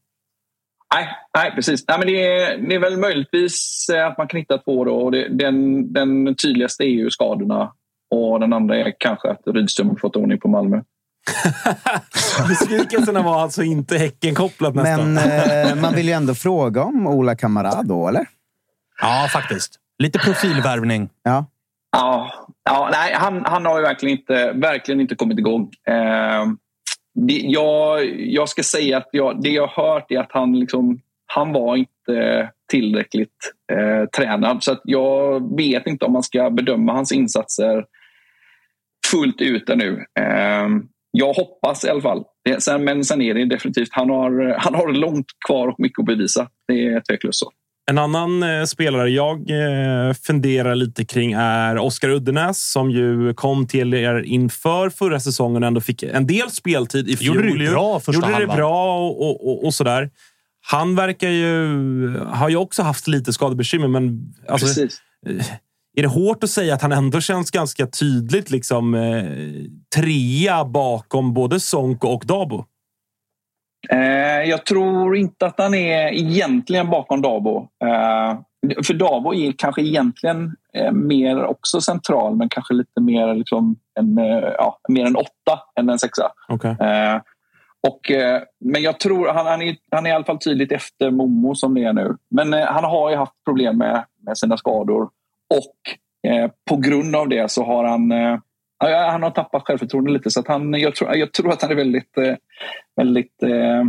Nej, 0.95 1.09
nej 1.37 1.53
precis. 1.55 1.85
Nej, 1.89 1.99
men 1.99 2.07
det, 2.07 2.27
är, 2.27 2.59
det 2.59 2.75
är 2.75 2.79
väl 2.79 2.97
möjligtvis 2.97 3.87
eh, 3.95 4.07
att 4.07 4.19
man 4.19 4.29
kan 4.29 4.41
hitta 4.41 4.59
två. 4.59 4.85
Då. 4.85 4.97
Och 4.97 5.13
det, 5.13 5.29
den, 5.29 5.93
den 5.93 6.35
tydligaste 6.35 6.85
är 6.85 6.89
ju 6.89 7.11
skadorna. 7.11 7.73
Och 8.11 8.41
den 8.41 8.53
andra 8.53 8.77
är 8.77 8.95
kanske 8.99 9.31
att 9.31 9.43
Rydström 9.47 9.89
har 9.89 9.97
fått 9.97 10.17
ordning 10.17 10.41
på 10.41 10.49
Malmö. 10.49 10.83
Besvikelserna 12.49 13.23
var 13.23 13.43
alltså 13.43 13.63
inte 13.63 13.99
Häcken-kopplat 13.99 14.75
nästan. 14.75 15.15
Men 15.15 15.69
eh, 15.69 15.83
man 15.83 15.95
vill 15.95 16.07
ju 16.07 16.13
ändå 16.13 16.35
fråga 16.35 16.83
om 16.83 17.07
Ola 17.07 17.37
Kamara 17.37 17.83
då, 17.83 18.09
eller? 18.09 18.27
Ja, 19.01 19.29
faktiskt. 19.33 19.79
Lite 19.99 20.19
profilvärvning. 20.19 21.09
Ja. 21.23 21.47
Ja, 21.93 22.33
ja 22.65 22.89
nej, 22.93 23.15
han, 23.15 23.45
han 23.45 23.67
har 23.67 23.77
ju 23.79 23.83
verkligen 23.83 24.19
inte, 24.19 24.53
verkligen 24.53 25.01
inte 25.01 25.15
kommit 25.15 25.39
igång. 25.39 25.71
Eh, 25.87 26.47
det, 27.17 27.41
jag, 27.45 28.21
jag 28.21 28.49
ska 28.49 28.63
säga 28.63 28.97
att 28.97 29.09
jag, 29.13 29.43
det 29.43 29.51
jag 29.51 29.67
har 29.67 29.85
hört 29.85 30.11
är 30.11 30.19
att 30.19 30.33
han, 30.33 30.61
liksom, 30.61 31.01
han 31.27 31.53
var 31.53 31.77
inte 31.77 32.51
tillräckligt 32.71 33.53
eh, 33.73 34.09
tränad. 34.17 34.63
Så 34.63 34.73
att 34.73 34.81
jag 34.85 35.57
vet 35.57 35.87
inte 35.87 36.05
om 36.05 36.13
man 36.13 36.23
ska 36.23 36.51
bedöma 36.51 36.93
hans 36.93 37.13
insatser 37.13 37.85
fullt 39.11 39.41
ut 39.41 39.71
ännu. 39.71 40.05
Eh, 40.21 40.69
jag 41.11 41.33
hoppas 41.33 41.85
i 41.85 41.89
alla 41.89 42.01
fall. 42.01 42.25
Det, 42.45 42.63
sen, 42.63 42.85
men 42.85 43.05
sen 43.05 43.23
är 43.23 43.35
det 43.35 43.45
definitivt, 43.45 43.89
han 43.91 44.11
har, 44.11 44.57
han 44.59 44.75
har 44.75 44.93
långt 44.93 45.27
kvar 45.47 45.69
och 45.69 45.81
mycket 45.81 45.99
att 45.99 46.07
bevisa. 46.07 46.49
Det 46.69 46.87
är 46.87 47.01
tveklöst 47.01 47.39
så. 47.39 47.53
En 47.91 47.99
annan 47.99 48.43
eh, 48.43 48.65
spelare 48.65 49.11
jag 49.11 49.51
eh, 49.51 50.13
funderar 50.13 50.75
lite 50.75 51.05
kring 51.05 51.33
är 51.33 51.79
Oskar 51.79 52.09
Uddenäs 52.09 52.71
som 52.71 52.91
ju 52.91 53.35
kom 53.35 53.67
till 53.67 53.95
er 53.95 54.23
inför 54.23 54.91
förra 54.91 55.21
säsongen 55.21 55.63
och 55.63 55.67
ändå 55.67 55.81
fick 55.81 56.03
en 56.03 56.27
del 56.27 56.51
speltid 56.51 57.09
i 57.09 57.17
fjol. 57.17 57.37
Gjorde 57.37 57.65
det 57.65 57.71
bra 57.71 58.01
första 58.01 58.13
Gjorde 58.13 58.27
det 58.27 58.35
halvan. 58.35 58.57
bra 58.57 58.99
och, 58.99 59.21
och, 59.21 59.49
och, 59.49 59.65
och 59.65 59.75
sådär. 59.75 60.11
Han 60.69 60.95
verkar 60.95 61.29
ju... 61.29 62.19
Har 62.19 62.49
ju 62.49 62.57
också 62.57 62.83
haft 62.83 63.09
lite 63.09 63.33
skadebekymmer, 63.33 63.89
men 63.89 64.35
alltså, 64.49 64.67
Precis. 64.67 65.03
är 65.97 66.03
det 66.03 66.09
hårt 66.09 66.45
att 66.45 66.51
säga 66.51 66.75
att 66.75 66.83
han 66.83 66.93
ändå 66.93 67.21
känns 67.21 67.51
ganska 67.51 67.87
tydligt 67.87 68.51
liksom 68.51 68.95
eh, 68.95 69.25
trea 69.97 70.65
bakom 70.65 71.35
både 71.35 71.61
Sonko 71.61 72.09
och 72.09 72.23
Dabo? 72.27 72.65
Eh, 73.91 74.51
jag 74.51 74.67
tror 74.67 75.17
inte 75.17 75.47
att 75.47 75.59
han 75.59 75.75
är 75.75 76.13
egentligen 76.13 76.91
bakom 76.91 77.23
Dabo. 77.23 77.69
Eh, 77.85 78.39
för 78.87 78.95
Dabo 78.95 79.35
är 79.35 79.53
kanske 79.59 79.83
egentligen 79.83 80.57
eh, 80.73 80.93
mer 80.93 81.45
också 81.45 81.81
central 81.81 82.37
men 82.37 82.49
kanske 82.49 82.75
lite 82.75 83.01
mer 83.01 83.35
liksom 83.35 83.77
en, 83.99 84.17
ja, 84.59 84.79
mer 84.89 85.07
en 85.07 85.17
åtta 85.17 85.61
än 85.81 85.89
en 85.89 85.99
sexa. 85.99 86.33
Okay. 86.49 86.75
Och, 87.89 88.01
men 88.65 88.83
jag 88.83 89.01
tror 89.01 89.29
han, 89.29 89.47
han, 89.47 89.63
är, 89.63 89.77
han 89.91 90.07
är 90.07 90.11
i 90.11 90.13
alla 90.13 90.25
fall 90.25 90.39
tydligt 90.39 90.73
efter 90.73 91.11
Momo 91.11 91.55
som 91.55 91.75
det 91.75 91.85
är 91.85 91.93
nu. 91.93 92.17
Men 92.31 92.53
han 92.53 92.85
har 92.85 93.11
ju 93.11 93.17
haft 93.17 93.45
problem 93.45 93.79
med, 93.79 94.05
med 94.27 94.39
sina 94.39 94.57
skador 94.57 95.03
och 95.55 95.77
på 96.71 96.77
grund 96.77 97.17
av 97.17 97.29
det 97.29 97.51
så 97.51 97.65
har 97.65 97.85
han 97.85 98.13
han 98.79 99.23
har 99.23 99.31
tappat 99.31 99.63
självförtroende 99.67 100.11
lite. 100.11 100.31
Så 100.31 100.41
att 100.41 100.49
han, 100.49 100.75
jag, 100.75 100.95
tror, 100.95 101.15
jag 101.15 101.33
tror 101.33 101.53
att 101.53 101.63
han 101.63 101.71
är 101.71 101.75
väldigt, 101.75 102.19
eh, 102.19 102.35
väldigt 102.97 103.43
eh, 103.43 103.85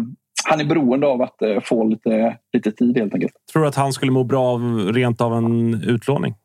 han 0.50 0.60
är 0.60 0.66
beroende 0.66 1.08
av 1.08 1.22
att 1.22 1.42
eh, 1.42 1.60
få 1.64 1.84
lite, 1.84 2.38
lite 2.54 2.72
tid 2.72 2.98
helt 2.98 3.14
enkelt. 3.14 3.34
Tror 3.54 3.62
du 3.62 3.68
att 3.68 3.76
han 3.76 3.94
skulle 3.94 4.12
må 4.12 4.24
bra 4.24 4.44
av 4.44 4.92
rent 4.94 5.22
av 5.22 5.34
en 5.34 5.74
utlåning? 5.84 6.36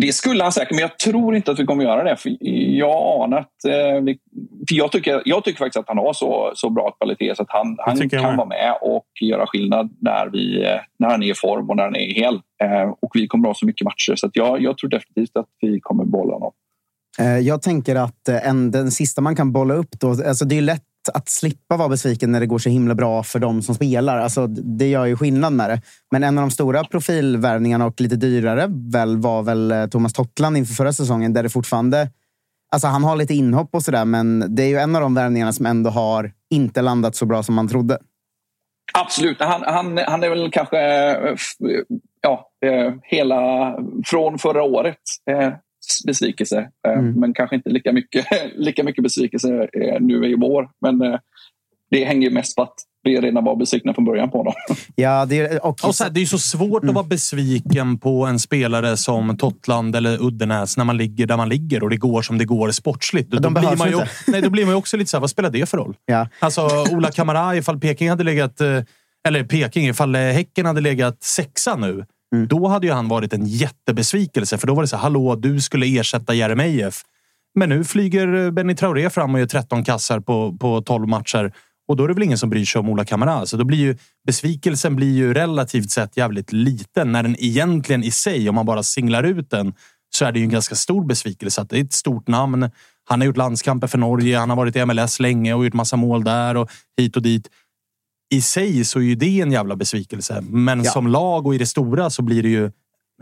Det 0.00 0.12
skulle 0.12 0.42
han 0.42 0.52
säkert, 0.52 0.70
men 0.70 0.80
jag 0.80 0.98
tror 0.98 1.36
inte 1.36 1.50
att 1.50 1.58
vi 1.58 1.64
kommer 1.64 1.84
göra 1.84 2.04
det. 2.04 2.16
För 2.16 2.36
jag 2.78 3.22
anar 3.24 3.38
att... 3.38 3.64
Eh, 3.68 4.14
för 4.68 4.74
jag, 4.74 4.92
tycker, 4.92 5.22
jag 5.24 5.44
tycker 5.44 5.58
faktiskt 5.58 5.76
att 5.76 5.88
han 5.88 5.98
har 5.98 6.12
så, 6.12 6.52
så 6.54 6.70
bra 6.70 6.90
kvalitet 6.90 7.34
så 7.36 7.42
att 7.42 7.50
han, 7.50 7.76
han 7.78 8.08
kan 8.08 8.22
med. 8.22 8.36
vara 8.36 8.48
med 8.48 8.74
och 8.82 9.06
göra 9.20 9.46
skillnad 9.46 9.90
när, 10.00 10.26
vi, 10.26 10.64
när 10.98 11.08
han 11.10 11.22
är 11.22 11.30
i 11.30 11.34
form 11.34 11.70
och 11.70 11.76
när 11.76 11.82
han 11.82 11.96
är 11.96 12.14
hel. 12.14 12.34
Eh, 12.34 12.94
och 13.00 13.10
vi 13.14 13.26
kommer 13.26 13.48
ha 13.48 13.54
så 13.54 13.66
mycket 13.66 13.84
matcher 13.84 14.14
så 14.16 14.26
att 14.26 14.36
jag, 14.36 14.62
jag 14.62 14.78
tror 14.78 14.90
definitivt 14.90 15.36
att 15.36 15.48
vi 15.60 15.80
kommer 15.80 16.04
bolla 16.04 16.32
honom. 16.32 16.52
Eh, 17.18 17.38
Jag 17.38 17.62
tänker 17.62 17.96
att 17.96 18.28
en, 18.28 18.70
den 18.70 18.90
sista 18.90 19.20
man 19.20 19.36
kan 19.36 19.52
bolla 19.52 19.74
upp 19.74 19.90
då, 20.00 20.08
alltså 20.10 20.44
det 20.44 20.58
är 20.58 20.62
lätt 20.62 20.82
att 21.08 21.28
slippa 21.28 21.76
vara 21.76 21.88
besviken 21.88 22.32
när 22.32 22.40
det 22.40 22.46
går 22.46 22.58
så 22.58 22.68
himla 22.68 22.94
bra 22.94 23.22
för 23.22 23.38
de 23.38 23.62
som 23.62 23.74
spelar. 23.74 24.18
Alltså, 24.18 24.46
det 24.46 24.88
gör 24.88 25.04
ju 25.04 25.16
skillnad 25.16 25.52
med 25.52 25.70
det. 25.70 25.82
Men 26.10 26.24
en 26.24 26.38
av 26.38 26.42
de 26.42 26.50
stora 26.50 26.84
profilvärvningarna 26.84 27.86
och 27.86 28.00
lite 28.00 28.16
dyrare 28.16 28.66
väl, 28.70 29.16
var 29.16 29.42
väl 29.42 29.70
eh, 29.70 29.86
Thomas 29.86 30.12
Tottland 30.12 30.56
inför 30.56 30.74
förra 30.74 30.92
säsongen 30.92 31.32
där 31.32 31.42
det 31.42 31.48
fortfarande... 31.48 32.10
Alltså 32.72 32.88
han 32.88 33.04
har 33.04 33.16
lite 33.16 33.34
inhopp 33.34 33.74
och 33.74 33.82
sådär, 33.82 34.04
men 34.04 34.54
det 34.54 34.62
är 34.62 34.68
ju 34.68 34.78
en 34.78 34.96
av 34.96 35.02
de 35.02 35.14
värvningarna 35.14 35.52
som 35.52 35.66
ändå 35.66 35.90
har 35.90 36.32
inte 36.50 36.82
landat 36.82 37.16
så 37.16 37.26
bra 37.26 37.42
som 37.42 37.54
man 37.54 37.68
trodde. 37.68 37.98
Absolut. 38.94 39.40
Han, 39.40 39.62
han, 39.66 39.98
han 40.06 40.22
är 40.22 40.28
väl 40.28 40.50
kanske 40.50 40.78
eh, 40.78 41.34
ja, 42.20 42.50
eh, 42.66 42.94
hela 43.02 43.74
från 44.06 44.38
förra 44.38 44.62
året 44.62 44.98
besvikelse. 46.06 46.58
Eh, 46.88 46.98
Mm. 46.98 47.20
Men 47.20 47.34
kanske 47.34 47.56
inte 47.56 47.70
lika 47.70 47.92
mycket, 47.92 48.26
lika 48.56 48.84
mycket 48.84 49.02
besvikelse 49.02 49.68
eh, 49.72 50.00
nu 50.00 50.26
i 50.30 50.34
vår. 50.34 50.68
Men 50.80 51.02
eh, 51.02 51.18
det 51.90 52.04
hänger 52.04 52.30
mest 52.30 52.56
på 52.56 52.62
att 52.62 52.74
vi 53.02 53.20
redan 53.20 53.44
var 53.44 53.56
besvikna 53.56 53.94
från 53.94 54.04
början 54.04 54.30
på 54.30 54.38
honom. 54.38 54.52
Ja, 54.94 55.26
det 55.26 55.38
är, 55.38 55.66
och, 55.66 55.84
Och 55.84 55.94
så 55.94 56.04
här, 56.04 56.10
det 56.10 56.18
är 56.18 56.22
ju 56.22 56.26
så 56.26 56.38
svårt 56.38 56.84
att 56.84 56.94
vara 56.94 57.04
besviken 57.04 57.98
på 57.98 58.26
en 58.26 58.38
spelare 58.38 58.96
som 58.96 59.36
Tottland 59.36 59.96
eller 59.96 60.22
Uddenäs 60.22 60.76
när 60.76 60.84
man 60.84 60.96
ligger 60.96 61.26
där 61.26 61.36
man 61.36 61.48
ligger 61.48 61.82
och 61.82 61.90
det 61.90 61.96
går 61.96 62.22
som 62.22 62.38
det 62.38 62.44
går 62.44 62.70
sportsligt. 62.70 63.30
Då, 63.30 63.38
de 63.38 63.54
blir 63.54 63.62
behövs 63.62 63.78
man 63.78 63.90
ju, 63.90 63.98
nej, 64.26 64.42
då 64.42 64.50
blir 64.50 64.64
man 64.64 64.72
ju 64.72 64.78
också 64.78 64.96
lite 64.96 65.10
så 65.10 65.16
här, 65.16 65.20
vad 65.20 65.30
spelar 65.30 65.50
det 65.50 65.68
för 65.68 65.78
roll? 65.78 65.96
Ja. 66.06 66.28
Alltså, 66.38 66.68
Ola 66.90 67.10
Kamara, 67.10 67.56
ifall 67.56 67.80
Peking 67.80 68.10
hade 68.10 68.24
legat... 68.24 68.60
Eller 69.28 69.44
Peking, 69.44 69.88
ifall 69.88 70.14
Häcken 70.16 70.66
hade 70.66 70.80
legat 70.80 71.22
sexa 71.22 71.76
nu. 71.76 72.04
Mm. 72.34 72.48
Då 72.48 72.68
hade 72.68 72.86
ju 72.86 72.92
han 72.92 73.08
varit 73.08 73.32
en 73.32 73.46
jättebesvikelse. 73.46 74.58
För 74.58 74.66
då 74.66 74.74
var 74.74 74.82
det 74.82 74.88
så 74.88 74.96
här, 74.96 75.02
hallå, 75.02 75.36
du 75.36 75.60
skulle 75.60 75.86
ersätta 75.98 76.34
Jeremejeff. 76.34 77.02
Men 77.54 77.68
nu 77.68 77.84
flyger 77.84 78.34
eh, 78.34 78.50
Benny 78.50 78.74
Traoré 78.74 79.10
fram 79.10 79.34
och 79.34 79.40
gör 79.40 79.46
13 79.46 79.84
kassar 79.84 80.20
på, 80.20 80.56
på 80.60 80.82
12 80.82 81.08
matcher. 81.08 81.52
Och 81.88 81.96
då 81.96 82.04
är 82.04 82.08
det 82.08 82.14
väl 82.14 82.22
ingen 82.22 82.38
som 82.38 82.50
bryr 82.50 82.64
sig 82.64 82.78
om 82.78 82.88
Ola 82.88 83.04
Kamara. 83.04 83.46
Så 83.46 83.56
då 83.56 83.64
blir 83.64 83.78
ju 83.78 83.96
besvikelsen 84.26 84.96
blir 84.96 85.16
ju 85.16 85.34
relativt 85.34 85.90
sett 85.90 86.16
jävligt 86.16 86.52
liten. 86.52 87.12
När 87.12 87.22
den 87.22 87.36
egentligen 87.38 88.04
i 88.04 88.10
sig, 88.10 88.48
om 88.48 88.54
man 88.54 88.66
bara 88.66 88.82
singlar 88.82 89.22
ut 89.22 89.50
den, 89.50 89.74
så 90.10 90.24
är 90.24 90.32
det 90.32 90.38
ju 90.38 90.44
en 90.44 90.50
ganska 90.50 90.74
stor 90.74 91.04
besvikelse. 91.04 91.60
Att 91.60 91.70
det 91.70 91.78
är 91.78 91.84
ett 91.84 91.92
stort 91.92 92.28
namn. 92.28 92.70
Han 93.04 93.20
har 93.20 93.26
gjort 93.26 93.36
landskamper 93.36 93.86
för 93.86 93.98
Norge. 93.98 94.38
Han 94.38 94.50
har 94.50 94.56
varit 94.56 94.76
i 94.76 94.84
MLS 94.84 95.20
länge 95.20 95.54
och 95.54 95.64
gjort 95.64 95.74
massa 95.74 95.96
mål 95.96 96.24
där 96.24 96.56
och 96.56 96.70
hit 96.96 97.16
och 97.16 97.22
dit. 97.22 97.48
I 98.30 98.40
sig 98.42 98.84
så 98.84 98.98
är 98.98 99.02
ju 99.02 99.14
det 99.14 99.40
en 99.40 99.52
jävla 99.52 99.76
besvikelse. 99.76 100.40
Men 100.48 100.84
Ja. 100.84 100.90
som 100.90 101.06
lag 101.06 101.46
och 101.46 101.54
i 101.54 101.58
det 101.58 101.66
stora 101.66 102.10
så 102.10 102.22
blir 102.22 102.42
det 102.42 102.48
ju 102.48 102.70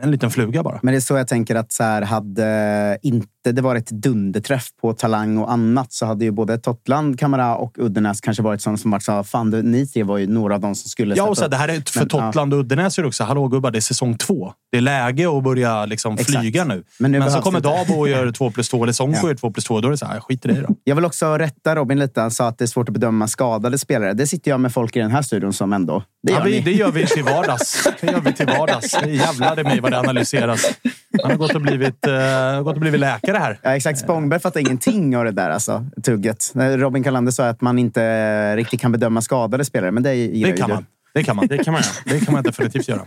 en 0.02 0.10
liten 0.10 0.30
fluga 0.30 0.62
bara. 0.62 0.80
Men 0.82 0.92
det 0.92 0.98
är 0.98 1.00
så 1.00 1.16
jag 1.16 1.28
tänker 1.28 1.54
att 1.54 1.72
så 1.72 1.82
här, 1.82 2.02
hade 2.02 2.98
inte 3.02 3.28
det 3.52 3.62
varit 3.62 3.90
dunderträff 3.90 4.68
på 4.80 4.92
talang 4.92 5.38
och 5.38 5.52
annat 5.52 5.92
så 5.92 6.06
hade 6.06 6.24
ju 6.24 6.30
både 6.30 6.58
Totland, 6.58 7.18
Kamara 7.18 7.56
och 7.56 7.78
Uddenäs 7.78 8.20
kanske 8.20 8.42
varit 8.42 8.60
sådana 8.62 8.76
som 8.76 8.90
varit 8.90 9.02
så 9.02 9.24
fan 9.24 9.50
du, 9.50 9.62
ni 9.62 9.86
tre 9.86 10.02
var 10.02 10.18
ju 10.18 10.26
några 10.26 10.54
av 10.54 10.60
de 10.60 10.74
som 10.74 10.88
skulle 10.88 11.14
Ja, 11.16 11.28
och 11.28 11.38
så, 11.38 11.48
det 11.48 11.56
här 11.56 11.68
är 11.68 11.90
för 11.90 12.00
Men, 12.00 12.08
Totland 12.08 12.54
och 12.54 12.60
Uddenäs 12.60 12.98
är 12.98 13.02
det 13.02 13.08
också. 13.08 13.24
Hallå 13.24 13.48
gubbar, 13.48 13.70
det 13.70 13.78
är 13.78 13.80
säsong 13.80 14.18
två. 14.18 14.52
Det 14.72 14.76
är 14.76 14.80
läge 14.80 15.36
att 15.36 15.44
börja 15.44 15.86
liksom 15.86 16.16
flyga 16.16 16.64
nu. 16.64 16.74
Men 16.74 16.84
Men, 16.98 17.10
nu 17.10 17.18
så 17.18 17.24
behövs 17.26 17.44
kommer. 17.44 17.60
Dabo 17.60 17.94
och 18.00 18.08
gör 18.08 18.32
två 18.32 18.50
plus 18.50 18.68
två 18.68 18.82
eller 18.82 18.92
Sonko 18.92 19.18
Ja. 19.22 19.28
gör 19.28 19.34
två 19.34 19.50
plus 19.50 19.64
två. 19.64 19.80
Då 19.80 19.88
är 19.88 19.92
det 19.92 19.98
så 19.98 20.06
här, 20.06 20.20
skit 20.20 20.44
i 20.44 20.48
det 20.48 20.60
då. 20.60 20.74
Jag 20.84 20.94
vill 20.94 21.04
också 21.04 21.38
rätta 21.38 21.76
Robin 21.76 21.98
lite. 21.98 22.20
Han 22.20 22.30
sa 22.30 22.48
att 22.48 22.58
det 22.58 22.64
är 22.64 22.66
svårt 22.66 22.88
att 22.88 22.92
bedöma 22.92 23.28
skadade 23.28 23.78
spelare. 23.78 24.12
Det 24.12 24.26
sitter 24.26 24.50
jag 24.50 24.60
med 24.60 24.72
folk 24.72 24.96
i 24.96 24.98
den 24.98 25.10
här 25.10 25.22
studion 25.22 25.52
som 25.52 25.72
ändå... 25.72 26.02
Det 26.26 26.32
gör 26.32 26.38
ja, 26.38 26.44
vi, 26.44 26.60
det 26.60 26.72
gör 26.72 26.90
vi 26.90 27.06
till 27.06 27.22
vardags. 27.22 27.88
Det 28.00 28.06
gör 28.06 28.20
vi 28.20 28.32
till 28.32 28.46
vardags. 28.46 28.96
Jävlar 29.06 29.60
i 29.60 29.64
mig 29.64 29.80
vad 29.80 29.92
det 29.92 29.98
analyseras. 29.98 30.66
Han 31.22 31.30
har 31.30 31.38
gått 31.38 31.54
och 31.54 31.60
blivit, 31.60 32.06
uh, 32.06 32.62
gått 32.62 32.74
och 32.74 32.80
blivit 32.80 33.00
läkare 33.00 33.36
här. 33.36 33.58
Ja, 33.62 33.76
exakt. 33.76 33.98
Spångberg 33.98 34.40
fattar 34.40 34.60
ingenting 34.60 35.16
av 35.16 35.24
det 35.24 35.30
där 35.30 35.50
alltså, 35.50 35.84
tugget. 36.02 36.52
Robin 36.54 37.04
Kalander 37.04 37.32
sa 37.32 37.48
att 37.48 37.60
man 37.60 37.78
inte 37.78 38.56
riktigt 38.56 38.80
kan 38.80 38.92
bedöma 38.92 39.22
skadade 39.22 39.64
spelare, 39.64 39.90
men 39.90 40.02
det 40.02 40.14
gillar 40.14 40.50
Det 40.50 40.56
kan 40.56 40.70
man. 40.70 40.86
Det 41.14 41.24
kan 41.24 41.36
man. 41.36 41.46
Det 41.46 41.64
kan 41.64 41.72
man 41.72 41.82
göra. 41.82 42.18
Det 42.18 42.24
kan 42.24 42.34
man 42.34 42.42
definitivt 42.42 42.88
göra. 42.88 43.04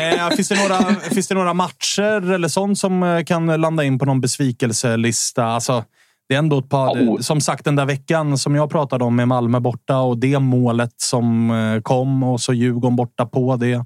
Eh, 0.00 0.30
finns, 0.30 0.48
det 0.48 0.68
några, 0.68 0.94
finns 0.94 1.28
det 1.28 1.34
några 1.34 1.54
matcher 1.54 2.32
eller 2.32 2.48
sånt 2.48 2.78
som 2.78 3.02
eh, 3.02 3.24
kan 3.24 3.46
landa 3.46 3.84
in 3.84 3.98
på 3.98 4.04
någon 4.04 4.20
besvikelselista? 4.20 5.44
Alltså, 5.44 5.84
det 6.28 6.34
är 6.34 6.38
ändå 6.38 6.58
ett 6.58 6.68
par... 6.68 6.88
Oh. 6.88 7.20
Som 7.20 7.40
sagt, 7.40 7.64
den 7.64 7.76
där 7.76 7.86
veckan 7.86 8.38
som 8.38 8.54
jag 8.54 8.70
pratade 8.70 9.04
om 9.04 9.16
med 9.16 9.28
Malmö 9.28 9.60
borta 9.60 9.98
och 9.98 10.18
det 10.18 10.38
målet 10.38 10.94
som 10.96 11.50
eh, 11.50 11.80
kom 11.80 12.22
och 12.22 12.40
så 12.40 12.52
Djurgården 12.52 12.96
borta 12.96 13.26
på 13.26 13.56
det. 13.56 13.84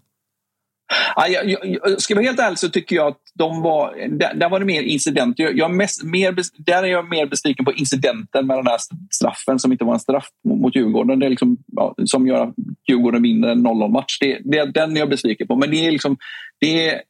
Ja, 1.16 1.28
jag, 1.28 1.50
jag, 1.50 1.60
jag, 1.66 2.00
ska 2.00 2.14
jag 2.14 2.16
vara 2.16 2.26
helt 2.26 2.40
ärlig 2.40 2.58
så 2.58 2.68
tycker 2.68 2.96
jag 2.96 3.06
att 3.06 3.20
de 3.34 3.62
var, 3.62 4.08
där, 4.08 4.34
där 4.34 4.48
var 4.48 4.60
det 4.60 4.66
mer 4.66 4.82
incident. 4.82 5.38
Jag, 5.38 5.58
jag 5.58 5.70
mest, 5.70 6.04
mer, 6.04 6.36
där 6.58 6.82
är 6.82 6.86
jag 6.86 7.08
mer 7.08 7.26
besviken 7.26 7.64
på 7.64 7.72
incidenten 7.72 8.46
med 8.46 8.58
den 8.58 8.66
här 8.66 8.78
straffen 9.10 9.58
som 9.58 9.72
inte 9.72 9.84
var 9.84 9.94
en 9.94 10.00
straff 10.00 10.28
mot, 10.48 10.60
mot 10.60 10.76
Djurgården. 10.76 11.18
Det 11.18 11.26
är 11.26 11.30
liksom, 11.30 11.56
ja, 11.66 11.94
som 12.04 12.26
gör 12.26 12.42
att 12.42 12.54
Djurgården 12.88 13.22
vinner 13.22 13.48
en 13.48 13.66
0-0-match. 13.66 14.18
Det, 14.20 14.38
det, 14.44 14.72
den 14.72 14.96
är 14.96 15.00
jag 15.00 15.10
besviken 15.10 15.46
på. 15.46 15.56
Men 15.56 15.70
det 15.70 15.86
är, 15.86 15.92
liksom, 15.92 16.16
det 16.60 16.88
är, 16.88 17.02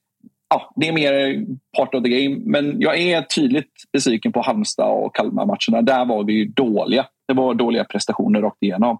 ja, 0.48 0.72
det 0.76 0.88
är 0.88 0.92
mer 0.92 1.44
part 1.76 1.94
of 1.94 2.02
the 2.02 2.08
game. 2.08 2.40
Men 2.44 2.80
jag 2.80 2.98
är 2.98 3.22
tydligt 3.22 3.72
besviken 3.92 4.32
på 4.32 4.42
Halmstad 4.42 5.04
och 5.04 5.14
Kalmar-matcherna. 5.16 5.82
Där 5.82 6.04
var 6.04 6.24
vi 6.24 6.32
ju 6.32 6.44
dåliga. 6.44 7.06
Det 7.28 7.34
var 7.34 7.54
dåliga 7.54 7.84
prestationer 7.84 8.40
rakt 8.40 8.62
igenom. 8.62 8.98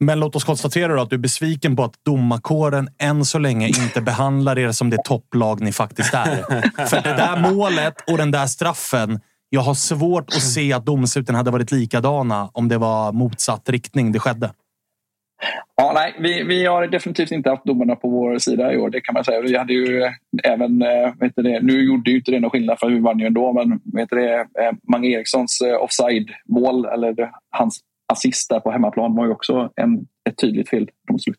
Men 0.00 0.20
låt 0.20 0.36
oss 0.36 0.44
konstatera 0.44 0.94
då 0.94 1.02
att 1.02 1.10
du 1.10 1.16
är 1.16 1.20
besviken 1.20 1.76
på 1.76 1.84
att 1.84 2.04
domarkåren 2.04 2.88
än 2.98 3.24
så 3.24 3.38
länge 3.38 3.66
inte 3.66 4.00
behandlar 4.00 4.58
er 4.58 4.72
som 4.72 4.90
det 4.90 5.04
topplag 5.04 5.60
ni 5.60 5.72
faktiskt 5.72 6.14
är. 6.14 6.36
För 6.86 7.02
det 7.02 7.16
där 7.16 7.52
målet 7.54 8.10
och 8.10 8.18
den 8.18 8.30
där 8.30 8.46
straffen. 8.46 9.20
Jag 9.48 9.60
har 9.60 9.74
svårt 9.74 10.28
att 10.28 10.42
se 10.42 10.72
att 10.72 10.86
domsluten 10.86 11.34
hade 11.34 11.50
varit 11.50 11.72
likadana 11.72 12.50
om 12.52 12.68
det 12.68 12.78
var 12.78 13.12
motsatt 13.12 13.68
riktning 13.68 14.12
det 14.12 14.18
skedde. 14.18 14.50
Ja, 15.76 15.92
nej, 15.94 16.14
vi, 16.18 16.42
vi 16.42 16.66
har 16.66 16.86
definitivt 16.86 17.30
inte 17.30 17.50
haft 17.50 17.64
domarna 17.64 17.96
på 17.96 18.08
vår 18.08 18.38
sida 18.38 18.72
i 18.72 18.76
år, 18.76 18.90
det 18.90 19.00
kan 19.00 19.12
man 19.12 19.24
säga. 19.24 19.40
Vi 19.40 19.56
hade 19.56 19.72
ju 19.72 20.02
eh, 20.02 20.12
även, 20.44 20.82
eh, 20.82 21.12
vet 21.20 21.32
det, 21.36 21.60
nu 21.60 21.84
gjorde 21.84 22.10
ju 22.10 22.16
inte 22.16 22.30
det 22.30 22.40
någon 22.40 22.50
skillnad 22.50 22.78
för 22.78 22.88
vi 22.88 22.98
vann 22.98 23.18
ju 23.18 23.26
ändå, 23.26 23.52
men 23.52 23.80
vet 23.94 24.10
det, 24.10 24.34
eh, 24.34 24.72
Mange 24.92 25.08
Erikssons 25.08 25.60
eh, 25.60 25.82
offside-mål, 25.82 26.84
eller 26.84 27.30
hans 27.50 27.80
assist 28.12 28.50
där 28.50 28.60
på 28.60 28.70
hemmaplan 28.70 29.16
var 29.16 29.26
ju 29.26 29.32
också 29.32 29.70
en, 29.76 30.06
ett 30.28 30.38
tydligt 30.38 30.68
feldomslut. 30.68 31.38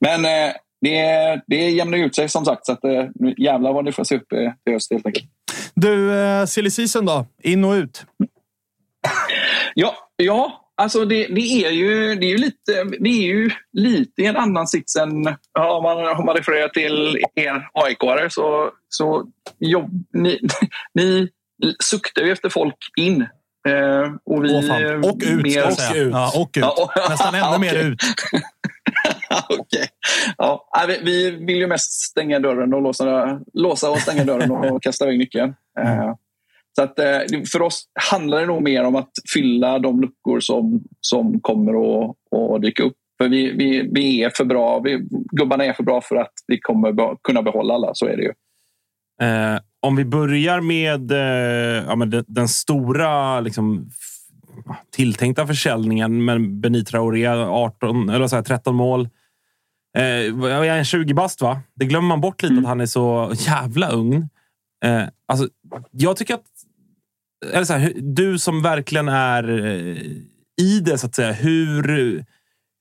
Men 0.00 0.24
eh, 0.24 0.52
det, 0.80 1.40
det 1.46 1.70
jämnar 1.70 1.98
ut 1.98 2.14
sig 2.14 2.28
som 2.28 2.44
sagt, 2.44 2.66
så 2.66 2.72
att, 2.72 2.84
eh, 2.84 3.04
jävlar 3.36 3.72
vad 3.72 3.84
ni 3.84 3.92
får 3.92 4.04
se 4.04 4.16
upp 4.16 4.32
eh, 4.32 4.52
till 4.64 4.72
höst 4.72 4.92
helt 4.92 5.06
enkelt. 5.06 5.26
Du, 5.74 6.20
eh, 6.20 6.44
silly 6.44 6.70
season 6.70 7.06
då? 7.06 7.26
In 7.42 7.64
och 7.64 7.72
ut? 7.72 8.06
Ja, 9.74 9.94
ja 10.16 10.69
alltså 10.80 11.04
det, 11.04 11.26
det, 11.26 11.40
är 11.64 11.70
ju, 11.70 12.14
det, 12.14 12.26
är 12.26 12.30
ju 12.30 12.36
lite, 12.38 12.84
det 13.00 13.08
är 13.10 13.22
ju 13.22 13.50
lite 13.72 14.22
en 14.22 14.36
annan 14.36 14.66
sits 14.66 14.96
än 14.96 15.36
ja, 15.54 15.72
om, 15.76 15.82
man, 15.82 16.18
om 16.18 16.26
man 16.26 16.36
refererar 16.36 16.68
till 16.68 17.18
er 17.34 17.68
aik 17.74 18.32
så, 18.32 18.70
så 18.88 19.24
jobb, 19.58 19.90
ni, 20.12 20.40
ni 20.94 21.28
suktar 21.82 22.22
ju 22.22 22.32
efter 22.32 22.48
folk 22.48 22.76
in. 22.96 23.26
Eh, 23.68 24.12
och, 24.24 24.44
vi, 24.44 24.54
Åh. 24.54 25.10
Och 25.10 25.18
ut, 25.22 25.54
jag 25.54 25.72
säga. 25.72 26.02
ut. 26.02 26.12
Ja, 26.12 26.32
och 26.36 26.48
ut. 26.48 26.56
Ja, 26.56 26.74
och- 26.82 27.10
Nästan 27.10 27.34
ännu 27.34 27.58
mer 27.60 27.74
ut. 27.74 28.02
Okej. 29.58 29.88
Ja, 30.38 30.68
vi, 30.88 30.98
vi 31.02 31.30
vill 31.30 31.56
ju 31.56 31.66
mest 31.66 31.92
stänga 31.92 32.38
dörren 32.38 32.74
och 32.74 32.82
låsa, 32.82 33.40
låsa 33.52 33.90
och 33.90 33.98
stänga 33.98 34.24
dörren 34.24 34.50
och 34.50 34.82
kasta 34.82 35.04
iväg 35.04 35.18
nyckeln. 35.18 35.54
Eh, 35.78 36.14
Så 36.76 36.82
att, 36.82 36.98
eh, 36.98 37.20
för 37.52 37.62
oss 37.62 37.84
handlar 38.10 38.40
det 38.40 38.46
nog 38.46 38.62
mer 38.62 38.84
om 38.84 38.96
att 38.96 39.10
fylla 39.34 39.78
de 39.78 40.00
luckor 40.00 40.40
som, 40.40 40.82
som 41.00 41.40
kommer 41.40 41.72
att, 41.72 42.16
att 42.54 42.62
dyka 42.62 42.82
upp. 42.82 42.96
För 43.18 43.28
vi, 43.28 43.52
vi, 43.52 43.90
vi 43.92 44.22
är 44.22 44.30
för 44.36 44.44
bra. 44.44 44.80
Vi, 44.80 45.08
gubbarna 45.32 45.64
är 45.64 45.72
för 45.72 45.82
bra 45.82 46.00
för 46.00 46.16
att 46.16 46.32
vi 46.46 46.60
kommer 46.60 47.16
kunna 47.22 47.42
behålla 47.42 47.74
alla. 47.74 47.90
Så 47.94 48.06
är 48.06 48.16
det 48.16 48.22
ju. 48.22 48.32
Eh, 49.22 49.60
om 49.80 49.96
vi 49.96 50.04
börjar 50.04 50.60
med, 50.60 51.10
eh, 51.10 51.84
ja, 51.88 51.96
men 51.96 52.10
den, 52.10 52.24
den 52.28 52.48
stora 52.48 53.40
liksom, 53.40 53.90
tilltänkta 54.90 55.46
försäljningen 55.46 56.24
med 56.24 56.50
Benit 56.50 56.86
Traoré, 56.86 57.26
18, 57.26 58.08
eller 58.08 58.26
så 58.26 58.36
här, 58.36 58.42
13 58.42 58.74
mål. 58.74 59.08
Eh, 59.98 60.04
jag 60.50 60.66
är 60.66 60.78
en 60.78 60.84
20 60.84 61.14
bast, 61.14 61.42
va? 61.42 61.60
Det 61.74 61.84
glömmer 61.84 62.08
man 62.08 62.20
bort 62.20 62.42
lite 62.42 62.58
att 62.58 62.66
han 62.66 62.80
är 62.80 62.86
så 62.86 63.32
jävla 63.38 63.90
ung. 63.90 64.28
Eh, 64.84 65.02
alltså, 65.26 65.48
jag 65.90 66.16
tycker 66.16 66.34
att... 66.34 66.44
Eller 67.52 67.64
så 67.64 67.72
här, 67.72 67.92
du 67.96 68.38
som 68.38 68.62
verkligen 68.62 69.08
är 69.08 69.66
eh, 69.66 70.02
i 70.60 70.80
det, 70.80 70.98
så 70.98 71.06
att 71.06 71.14
säga. 71.14 71.32
Hur, 71.32 72.24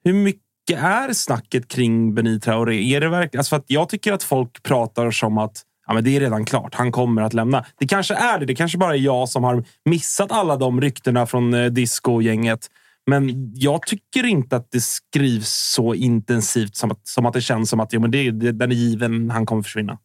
hur 0.03 0.13
mycket 0.13 0.43
är 0.77 1.13
snacket 1.13 1.67
kring 1.67 2.13
Benit 2.15 2.43
Traoré? 2.43 2.95
Är 2.95 3.01
det 3.01 3.09
verkligen, 3.09 3.39
alltså 3.39 3.49
för 3.49 3.57
att 3.57 3.65
jag 3.67 3.89
tycker 3.89 4.13
att 4.13 4.23
folk 4.23 4.63
pratar 4.63 5.11
som 5.11 5.37
att 5.37 5.63
ja, 5.87 5.93
men 5.93 6.03
det 6.03 6.15
är 6.15 6.19
redan 6.19 6.45
klart. 6.45 6.75
Han 6.75 6.91
kommer 6.91 7.21
att 7.21 7.33
lämna. 7.33 7.65
Det 7.79 7.87
kanske 7.87 8.13
är 8.13 8.39
det. 8.39 8.45
Det 8.45 8.55
kanske 8.55 8.77
bara 8.77 8.95
är 8.95 8.99
jag 8.99 9.29
som 9.29 9.43
har 9.43 9.63
missat 9.85 10.31
alla 10.31 10.57
de 10.57 10.81
ryktena 10.81 11.25
från 11.25 11.53
eh, 11.53 11.65
disco-gänget. 11.65 12.67
Men 13.07 13.53
jag 13.55 13.81
tycker 13.81 14.25
inte 14.25 14.55
att 14.55 14.71
det 14.71 14.81
skrivs 14.81 15.49
så 15.49 15.93
intensivt 15.93 16.75
som 16.75 16.91
att, 16.91 17.07
som 17.07 17.25
att 17.25 17.33
det 17.33 17.41
känns 17.41 17.69
som 17.69 17.79
att 17.79 17.93
jo, 17.93 18.01
men 18.01 18.11
det, 18.11 18.31
det, 18.31 18.51
den 18.51 18.71
är 18.71 18.75
given. 18.75 19.29
Han 19.29 19.45
kommer 19.45 19.63
försvinna. 19.63 19.97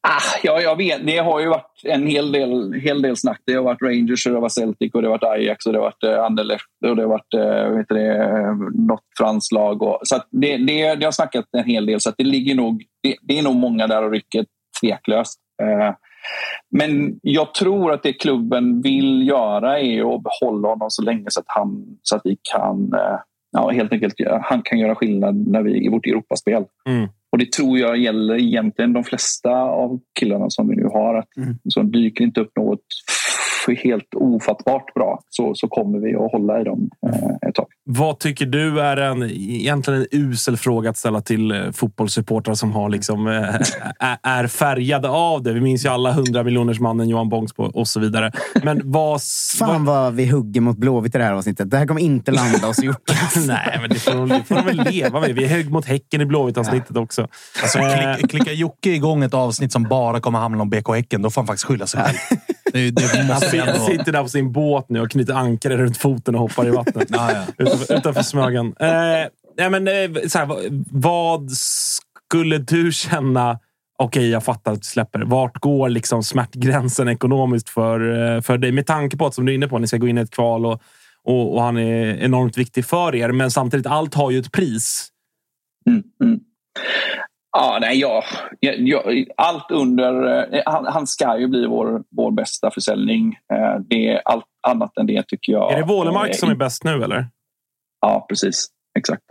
Ah, 0.00 0.38
ja, 0.42 0.60
jag 0.60 0.76
vet. 0.76 1.06
Det 1.06 1.18
har 1.18 1.40
ju 1.40 1.48
varit 1.48 1.80
en 1.84 2.06
hel 2.06 2.32
del, 2.32 2.72
hel 2.72 3.02
del 3.02 3.16
snack. 3.16 3.40
Det 3.46 3.54
har 3.54 3.62
varit 3.62 3.82
Rangers, 3.82 4.26
och 4.26 4.32
det 4.32 4.40
var 4.40 4.48
Celtic, 4.48 4.94
och 4.94 5.02
det 5.02 5.08
har 5.08 5.18
varit 5.18 5.38
Ajax 5.38 5.66
och 5.66 5.72
det 5.72 5.78
har 5.78 5.84
varit 5.84 6.04
eh, 6.04 6.24
Anderlecht 6.24 6.64
och 6.86 6.96
det 6.96 7.02
har 7.02 7.08
varit 7.08 7.34
eh, 7.34 7.76
vet 7.76 7.88
det, 7.88 8.54
något 8.74 9.04
franskt 9.18 9.52
lag. 9.52 9.82
Och, 9.82 10.00
så 10.02 10.16
att 10.16 10.28
det, 10.30 10.56
det, 10.56 10.94
det 10.94 11.04
har 11.04 11.12
snackat 11.12 11.44
en 11.52 11.64
hel 11.64 11.86
del. 11.86 12.00
Så 12.00 12.08
att 12.08 12.14
det, 12.18 12.24
ligger 12.24 12.54
nog, 12.54 12.84
det, 13.02 13.16
det 13.22 13.38
är 13.38 13.42
nog 13.42 13.56
många 13.56 13.86
där 13.86 14.04
och 14.04 14.12
rycker 14.12 14.46
tveklöst. 14.80 15.40
Eh, 15.62 15.94
men 16.70 17.20
jag 17.22 17.54
tror 17.54 17.92
att 17.92 18.02
det 18.02 18.12
klubben 18.12 18.82
vill 18.82 19.28
göra 19.28 19.80
är 19.80 20.14
att 20.14 20.22
behålla 20.22 20.68
honom 20.68 20.90
så 20.90 21.02
länge 21.02 21.24
så 21.28 21.40
att, 21.40 21.46
han, 21.48 21.98
så 22.02 22.16
att 22.16 22.22
vi 22.24 22.36
kan 22.54 22.92
eh, 22.92 23.18
ja, 23.52 23.70
helt 23.70 23.92
enkelt, 23.92 24.14
han 24.42 24.62
kan 24.62 24.78
göra 24.78 24.94
skillnad 24.94 25.48
när 25.48 25.62
vi, 25.62 25.86
i 25.86 25.88
vårt 25.88 26.06
Europaspel. 26.06 26.64
Mm. 26.88 27.08
Och 27.32 27.38
det 27.38 27.52
tror 27.52 27.78
jag 27.78 27.98
gäller 27.98 28.40
egentligen 28.40 28.92
de 28.92 29.04
flesta 29.04 29.50
av 29.52 30.00
killarna 30.20 30.46
som 30.48 30.68
vi 30.68 30.76
nu 30.76 30.84
har. 30.84 31.14
Att 31.14 31.28
Så 31.68 31.82
dyker 31.82 32.24
inte 32.24 32.40
upp 32.40 32.56
något 32.56 32.80
helt 33.76 34.14
ofattbart 34.14 34.94
bra 34.94 35.20
så, 35.28 35.54
så 35.54 35.68
kommer 35.68 35.98
vi 35.98 36.14
att 36.14 36.32
hålla 36.32 36.60
i 36.60 36.64
dem 36.64 36.90
eh, 37.06 37.48
ett 37.48 37.54
tag. 37.54 37.66
Vad 37.90 38.18
tycker 38.18 38.46
du 38.46 38.80
är 38.80 38.96
en, 38.96 39.22
egentligen 39.22 40.00
en 40.00 40.06
usel 40.10 40.56
fråga 40.56 40.90
att 40.90 40.96
ställa 40.96 41.20
till 41.20 41.50
eh, 41.50 41.70
fotbollssupportrar 41.72 42.54
som 42.54 42.72
har 42.72 42.88
liksom, 42.88 43.26
eh, 43.28 43.54
är, 43.98 44.18
är 44.22 44.46
färgade 44.46 45.08
av 45.08 45.42
det? 45.42 45.52
Vi 45.52 45.60
minns 45.60 45.84
ju 45.84 45.88
alla 45.88 46.10
100 46.10 46.42
miljoners 46.42 46.80
mannen 46.80 47.08
Johan 47.08 47.28
Bångsbo 47.28 47.62
och 47.64 47.88
så 47.88 48.00
vidare. 48.00 48.32
Men 48.62 48.80
vad... 48.84 49.20
Fan 49.58 49.84
vad 49.84 50.14
vi 50.14 50.26
hugger 50.26 50.60
mot 50.60 50.76
Blåvitt 50.78 51.14
i 51.14 51.18
det 51.18 51.24
här 51.24 51.32
avsnittet. 51.32 51.70
Det 51.70 51.76
här 51.78 51.86
kommer 51.86 52.00
inte 52.00 52.30
landa 52.30 52.68
oss 52.68 52.78
gjort. 52.82 53.10
Nej, 53.46 53.78
men 53.80 53.90
det 53.90 53.98
får, 53.98 54.12
de- 54.12 54.28
det 54.28 54.42
får 54.48 54.54
de 54.54 54.64
väl 54.64 54.76
leva 54.90 55.20
med. 55.20 55.34
Vi 55.34 55.44
är 55.44 55.48
hög 55.48 55.70
mot 55.70 55.84
Häcken 55.84 56.20
i 56.20 56.24
Blåvitt-avsnittet 56.26 56.96
också. 56.96 57.28
Alltså, 57.62 57.78
Eh, 57.78 58.14
klick, 58.16 58.30
klickar 58.30 58.52
Jocke 58.52 58.90
igång 58.90 59.22
ett 59.22 59.34
avsnitt 59.34 59.72
som 59.72 59.82
bara 59.82 60.20
kommer 60.20 60.38
handla 60.38 60.62
om 60.62 60.70
BK 60.70 60.88
Häcken, 60.94 61.22
då 61.22 61.30
får 61.30 61.40
han 61.42 61.46
faktiskt 61.46 61.64
skylla 61.64 61.86
sig 61.86 62.00
själv. 62.02 62.16
Det, 62.72 62.90
det 62.90 63.22
Han 63.32 63.40
sitter, 63.40 63.78
sitter 63.78 64.12
där 64.12 64.22
på 64.22 64.28
sin 64.28 64.52
båt 64.52 64.86
nu 64.88 65.00
och 65.00 65.10
knyter 65.10 65.34
ankare 65.34 65.76
runt 65.76 65.96
foten 65.96 66.34
och 66.34 66.40
hoppar 66.40 66.66
i 66.66 66.70
vattnet. 66.70 67.08
Ja, 67.10 67.30
ja. 67.56 67.64
Utanför, 67.82 67.98
utanför 67.98 68.22
Smögen. 68.22 68.66
Eh, 68.80 69.28
nej, 69.58 69.70
men, 69.70 69.88
eh, 69.88 70.22
så 70.28 70.38
här, 70.38 70.48
vad, 70.90 71.50
skulle 71.50 72.58
du 72.58 72.92
känna? 72.92 73.58
Okej, 73.98 74.30
jag 74.30 74.44
fattar 74.44 74.72
att 74.72 74.78
du 74.78 74.84
släpper. 74.84 75.20
Vart 75.20 75.58
går 75.58 75.88
liksom 75.88 76.22
smärtgränsen 76.22 77.08
ekonomiskt 77.08 77.68
för, 77.68 78.00
eh, 78.36 78.40
för 78.40 78.58
dig? 78.58 78.72
Med 78.72 78.86
tanke 78.86 79.16
på 79.16 79.26
att, 79.26 79.34
som 79.34 79.46
du 79.46 79.52
är 79.52 79.54
inne 79.54 79.68
på, 79.68 79.78
ni 79.78 79.86
ska 79.86 79.96
gå 79.96 80.08
in 80.08 80.18
i 80.18 80.20
ett 80.20 80.30
kval 80.30 80.66
och, 80.66 80.82
och, 81.24 81.54
och 81.54 81.62
han 81.62 81.76
är 81.76 82.16
enormt 82.16 82.58
viktig 82.58 82.84
för 82.84 83.14
er. 83.14 83.32
Men 83.32 83.50
samtidigt, 83.50 83.86
allt 83.86 84.14
har 84.14 84.30
ju 84.30 84.38
ett 84.38 84.52
pris. 84.52 85.08
Mm, 85.86 86.02
mm. 86.24 86.40
Ja, 87.52 87.78
nej, 87.80 88.00
ja, 88.00 88.24
ja, 88.60 89.02
allt 89.36 89.70
under... 89.70 90.44
Eh, 90.54 90.62
han, 90.66 90.86
han, 90.86 91.06
ska 91.06 91.38
ju 91.38 91.48
bli 91.48 91.66
vår, 91.66 92.02
vår 92.10 92.30
bästa 92.30 92.70
försäljning. 92.70 93.36
Det 93.88 94.08
är 94.08 94.22
allt 94.24 94.44
annat 94.68 94.98
än 94.98 95.06
det 95.06 95.22
tycker 95.28 95.52
jag. 95.52 95.72
Är 95.72 95.76
det 95.76 95.86
Wålemark 95.86 96.36
som 96.36 96.50
är 96.50 96.54
bäst 96.54 96.84
nu 96.84 97.04
eller? 97.04 97.26
Ja, 98.00 98.26
precis. 98.28 98.68
Exakt. 98.98 99.22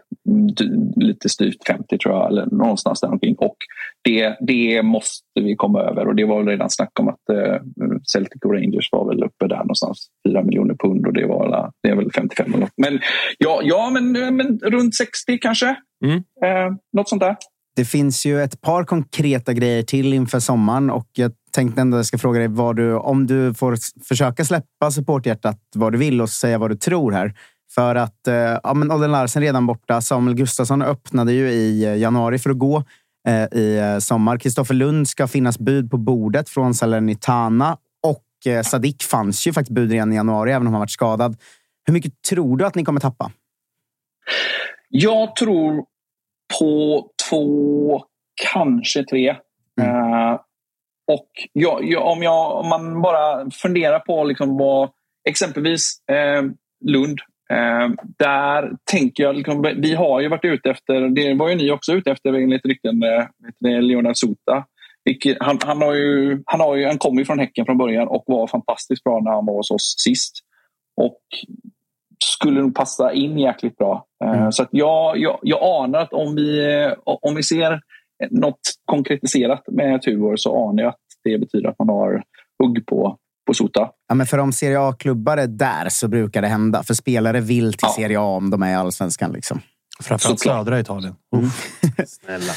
Lite 0.95 1.29
styvt 1.29 1.67
50 1.67 1.97
tror 1.97 2.15
jag, 2.15 2.27
eller 2.27 2.45
någonstans 2.45 3.01
där 3.01 3.11
omkring. 3.11 3.35
Och 3.35 3.55
det, 4.03 4.37
det 4.39 4.83
måste 4.83 5.23
vi 5.35 5.55
komma 5.55 5.81
över 5.81 6.07
och 6.07 6.15
det 6.15 6.25
var 6.25 6.37
väl 6.37 6.47
redan 6.47 6.69
snack 6.69 6.99
om 6.99 7.07
att 7.07 7.29
eh, 7.31 7.61
Celtic 8.11 8.41
och 8.45 8.53
Rangers 8.53 8.89
var 8.91 9.07
väl 9.07 9.23
uppe 9.23 9.47
där 9.47 9.57
någonstans. 9.57 10.07
4 10.27 10.43
miljoner 10.43 10.75
pund 10.75 11.07
och 11.07 11.13
det, 11.13 11.27
var, 11.27 11.71
det 11.83 11.89
är 11.89 11.95
väl 11.95 12.11
55 12.11 12.45
eller 12.47 12.57
något. 12.57 12.73
Men 12.77 12.99
ja, 13.37 13.61
ja 13.63 13.89
men, 13.89 14.35
men 14.35 14.59
runt 14.59 14.95
60 14.95 15.37
kanske. 15.37 15.75
Mm. 16.05 16.17
Eh, 16.17 16.77
något 16.93 17.09
sånt 17.09 17.21
där. 17.21 17.35
Det 17.75 17.85
finns 17.85 18.25
ju 18.25 18.41
ett 18.41 18.61
par 18.61 18.83
konkreta 18.83 19.53
grejer 19.53 19.83
till 19.83 20.13
inför 20.13 20.39
sommaren 20.39 20.89
och 20.89 21.07
jag 21.13 21.31
tänkte 21.51 21.81
ändå 21.81 21.97
jag 21.97 22.05
ska 22.05 22.17
fråga 22.17 22.39
dig 22.39 22.47
vad 22.47 22.75
du, 22.75 22.93
om 22.93 23.27
du 23.27 23.53
får 23.53 23.77
försöka 24.07 24.45
släppa 24.45 24.91
supporthjärtat 24.91 25.59
vad 25.75 25.91
du 25.91 25.97
vill 25.97 26.21
och 26.21 26.29
säga 26.29 26.57
vad 26.57 26.71
du 26.71 26.75
tror 26.75 27.11
här. 27.11 27.33
För 27.75 27.95
att 27.95 28.27
eh, 28.27 28.59
ja, 28.63 28.73
men 28.73 28.91
Olden 28.91 29.11
Larsen 29.11 29.41
redan 29.41 29.67
borta. 29.67 30.01
Samuel 30.01 30.35
Gustafsson 30.35 30.81
öppnade 30.81 31.33
ju 31.33 31.49
i 31.49 31.85
eh, 31.85 31.95
januari 31.95 32.39
för 32.39 32.49
att 32.49 32.57
gå 32.57 32.83
eh, 33.27 33.59
i 33.59 33.77
eh, 33.77 33.99
sommar. 33.99 34.37
Kristoffer 34.37 34.73
Lund 34.73 35.07
ska 35.07 35.27
finnas 35.27 35.59
bud 35.59 35.91
på 35.91 35.97
bordet 35.97 36.49
från 36.49 36.73
Salernitana 36.73 37.77
och 38.03 38.51
eh, 38.51 38.61
Sadik 38.61 39.03
fanns 39.03 39.47
ju 39.47 39.53
faktiskt 39.53 39.75
bud 39.75 39.91
redan 39.91 40.13
i 40.13 40.15
januari, 40.15 40.51
även 40.51 40.67
om 40.67 40.73
han 40.73 40.79
varit 40.79 40.91
skadad. 40.91 41.37
Hur 41.85 41.93
mycket 41.93 42.21
tror 42.21 42.57
du 42.57 42.65
att 42.65 42.75
ni 42.75 42.85
kommer 42.85 42.99
tappa? 42.99 43.31
Jag 44.89 45.35
tror 45.35 45.85
på 46.59 47.05
två, 47.29 48.03
kanske 48.53 49.03
tre. 49.03 49.35
Mm. 49.81 50.13
Uh, 50.13 50.39
och 51.07 51.27
jag, 51.53 51.83
jag, 51.83 52.07
om, 52.07 52.23
jag, 52.23 52.55
om 52.55 52.69
man 52.69 53.01
bara 53.01 53.51
funderar 53.51 53.99
på 53.99 54.23
liksom 54.23 54.57
vad 54.57 54.89
exempelvis 55.29 56.01
eh, 56.09 56.43
Lund. 56.85 57.19
Eh, 57.53 57.89
där 58.19 58.71
tänker 58.91 59.23
jag, 59.23 59.35
liksom, 59.35 59.61
vi 59.77 59.93
har 59.93 60.21
ju 60.21 60.27
varit 60.27 60.45
ute 60.45 60.69
efter, 60.69 61.09
det 61.09 61.33
var 61.33 61.49
ju 61.49 61.55
ni 61.55 61.71
också 61.71 61.93
ute 61.93 62.11
efter 62.11 62.33
enligt 62.33 62.65
rykten, 62.65 63.03
eh, 63.03 63.81
Leonard 63.81 64.17
Sota. 64.17 64.65
Han, 65.39 65.59
han, 65.65 65.81
har 65.81 65.93
ju, 65.93 66.43
han, 66.45 66.59
har 66.59 66.75
ju, 66.75 66.85
han 66.85 66.97
kom 66.97 67.17
ju 67.17 67.25
från 67.25 67.39
Häcken 67.39 67.65
från 67.65 67.77
början 67.77 68.07
och 68.07 68.23
var 68.27 68.47
fantastiskt 68.47 69.03
bra 69.03 69.19
när 69.19 69.31
han 69.31 69.45
var 69.45 69.53
hos 69.53 69.71
oss 69.71 69.95
sist. 69.97 70.33
Och 71.01 71.19
skulle 72.23 72.61
nog 72.61 72.75
passa 72.75 73.13
in 73.13 73.39
jäkligt 73.39 73.77
bra. 73.77 74.05
Eh, 74.23 74.39
mm. 74.39 74.51
Så 74.51 74.63
att 74.63 74.69
jag, 74.71 75.17
jag, 75.17 75.39
jag 75.41 75.83
anar 75.83 75.99
att 75.99 76.13
om 76.13 76.35
vi, 76.35 76.61
om 77.03 77.35
vi 77.35 77.43
ser 77.43 77.81
något 78.29 78.59
konkretiserat 78.85 79.63
med 79.71 80.01
Tuvor 80.01 80.35
så 80.35 80.69
anar 80.69 80.83
jag 80.83 80.89
att 80.89 80.99
det 81.23 81.37
betyder 81.37 81.69
att 81.69 81.79
man 81.79 81.89
har 81.89 82.23
hugg 82.63 82.85
på, 82.85 83.17
på 83.47 83.53
Sota. 83.53 83.89
Ja, 84.07 84.15
men 84.15 84.27
för 84.27 84.37
om 84.37 84.53
Serie 84.53 84.79
A-klubbar 84.79 85.37
är 85.37 85.47
där 85.47 85.89
så 85.89 86.07
brukar 86.07 86.41
det 86.41 86.47
hända. 86.47 86.83
För 86.83 86.93
spelare 86.93 87.39
vill 87.39 87.73
till 87.73 87.79
ja. 87.81 87.93
Serie 87.95 88.19
A 88.19 88.23
om 88.23 88.49
de 88.49 88.63
är 88.63 88.71
i 88.71 88.75
allsvenskan. 88.75 89.31
Liksom. 89.31 89.61
Framförallt 89.99 90.39
södra 90.39 90.79
Italien. 90.79 91.15
Mm. 91.35 91.49
Snälla. 92.07 92.53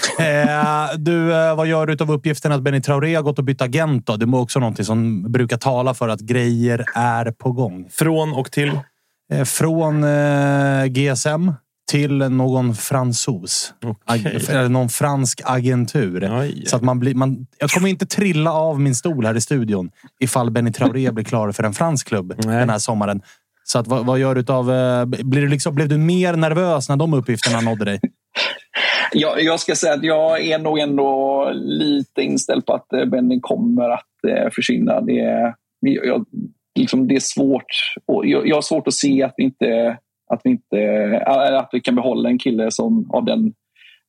eh, 0.90 0.96
du, 0.98 1.34
eh, 1.34 1.56
vad 1.56 1.66
gör 1.66 1.86
du 1.86 1.96
av 2.00 2.12
uppgiften 2.12 2.52
att 2.52 2.62
Benny 2.62 2.80
Traoré 2.80 3.14
har 3.14 3.22
gått 3.22 3.38
och 3.38 3.44
bytt 3.44 3.62
agent? 3.62 4.06
Då? 4.06 4.16
Det 4.16 4.24
är 4.24 4.34
också 4.34 4.58
något 4.58 4.86
som 4.86 5.32
brukar 5.32 5.56
tala 5.56 5.94
för 5.94 6.08
att 6.08 6.20
grejer 6.20 6.84
är 6.94 7.30
på 7.30 7.52
gång. 7.52 7.88
Från 7.90 8.32
och 8.32 8.52
till? 8.52 8.80
Eh, 9.32 9.44
från 9.44 10.04
eh, 10.04 10.86
GSM 10.86 11.52
till 11.90 12.18
någon 12.18 12.74
fransos. 12.74 13.74
Okay. 14.06 14.56
Eller 14.56 14.68
någon 14.68 14.88
fransk 14.88 15.40
agentur. 15.44 16.40
Aj. 16.40 16.66
Så 16.66 16.76
att 16.76 16.82
man 16.82 17.00
blir, 17.00 17.14
man, 17.14 17.46
jag 17.58 17.70
kommer 17.70 17.88
inte 17.88 18.06
trilla 18.06 18.52
av 18.52 18.80
min 18.80 18.94
stol 18.94 19.26
här 19.26 19.36
i 19.36 19.40
studion 19.40 19.90
ifall 20.20 20.50
Benny 20.50 20.72
Traoré 20.72 21.10
blir 21.10 21.24
klar 21.24 21.52
för 21.52 21.62
en 21.62 21.72
fransk 21.72 22.08
klubb 22.08 22.34
Nej. 22.44 22.58
den 22.58 22.70
här 22.70 22.78
sommaren. 22.78 23.22
Så 23.64 23.78
att, 23.78 23.86
vad, 23.86 24.06
vad 24.06 24.18
gör 24.18 24.34
du 24.34 24.52
av, 24.52 24.72
eh, 24.72 25.04
blir 25.04 25.42
du 25.42 25.48
liksom, 25.48 25.74
Blev 25.74 25.88
du 25.88 25.98
mer 25.98 26.36
nervös 26.36 26.88
när 26.88 26.96
de 26.96 27.14
uppgifterna 27.14 27.60
nådde 27.60 27.84
dig? 27.84 28.00
Jag, 29.12 29.42
jag 29.42 29.60
ska 29.60 29.74
säga 29.74 29.94
att 29.94 30.04
jag 30.04 30.46
är 30.46 30.58
nog 30.58 30.78
ändå 30.78 31.50
lite 31.54 32.22
inställd 32.22 32.66
på 32.66 32.72
att 32.72 33.10
Benny 33.10 33.40
kommer 33.40 33.90
att 33.90 34.54
försvinna. 34.54 35.00
Det, 35.00 35.54
jag, 35.80 36.24
liksom, 36.78 37.08
det 37.08 37.16
är 37.16 37.20
svårt. 37.20 37.64
Jag, 38.06 38.48
jag 38.48 38.56
har 38.56 38.62
svårt 38.62 38.88
att 38.88 38.94
se 38.94 39.22
att 39.22 39.34
vi 39.36 39.44
inte 39.44 39.98
att 40.30 40.40
vi, 40.44 40.50
inte, 40.50 40.78
eh, 40.78 41.58
att 41.58 41.68
vi 41.72 41.80
kan 41.80 41.94
behålla 41.94 42.28
en 42.28 42.38
kille 42.38 42.70
som 42.70 43.10
av 43.10 43.24
den 43.24 43.52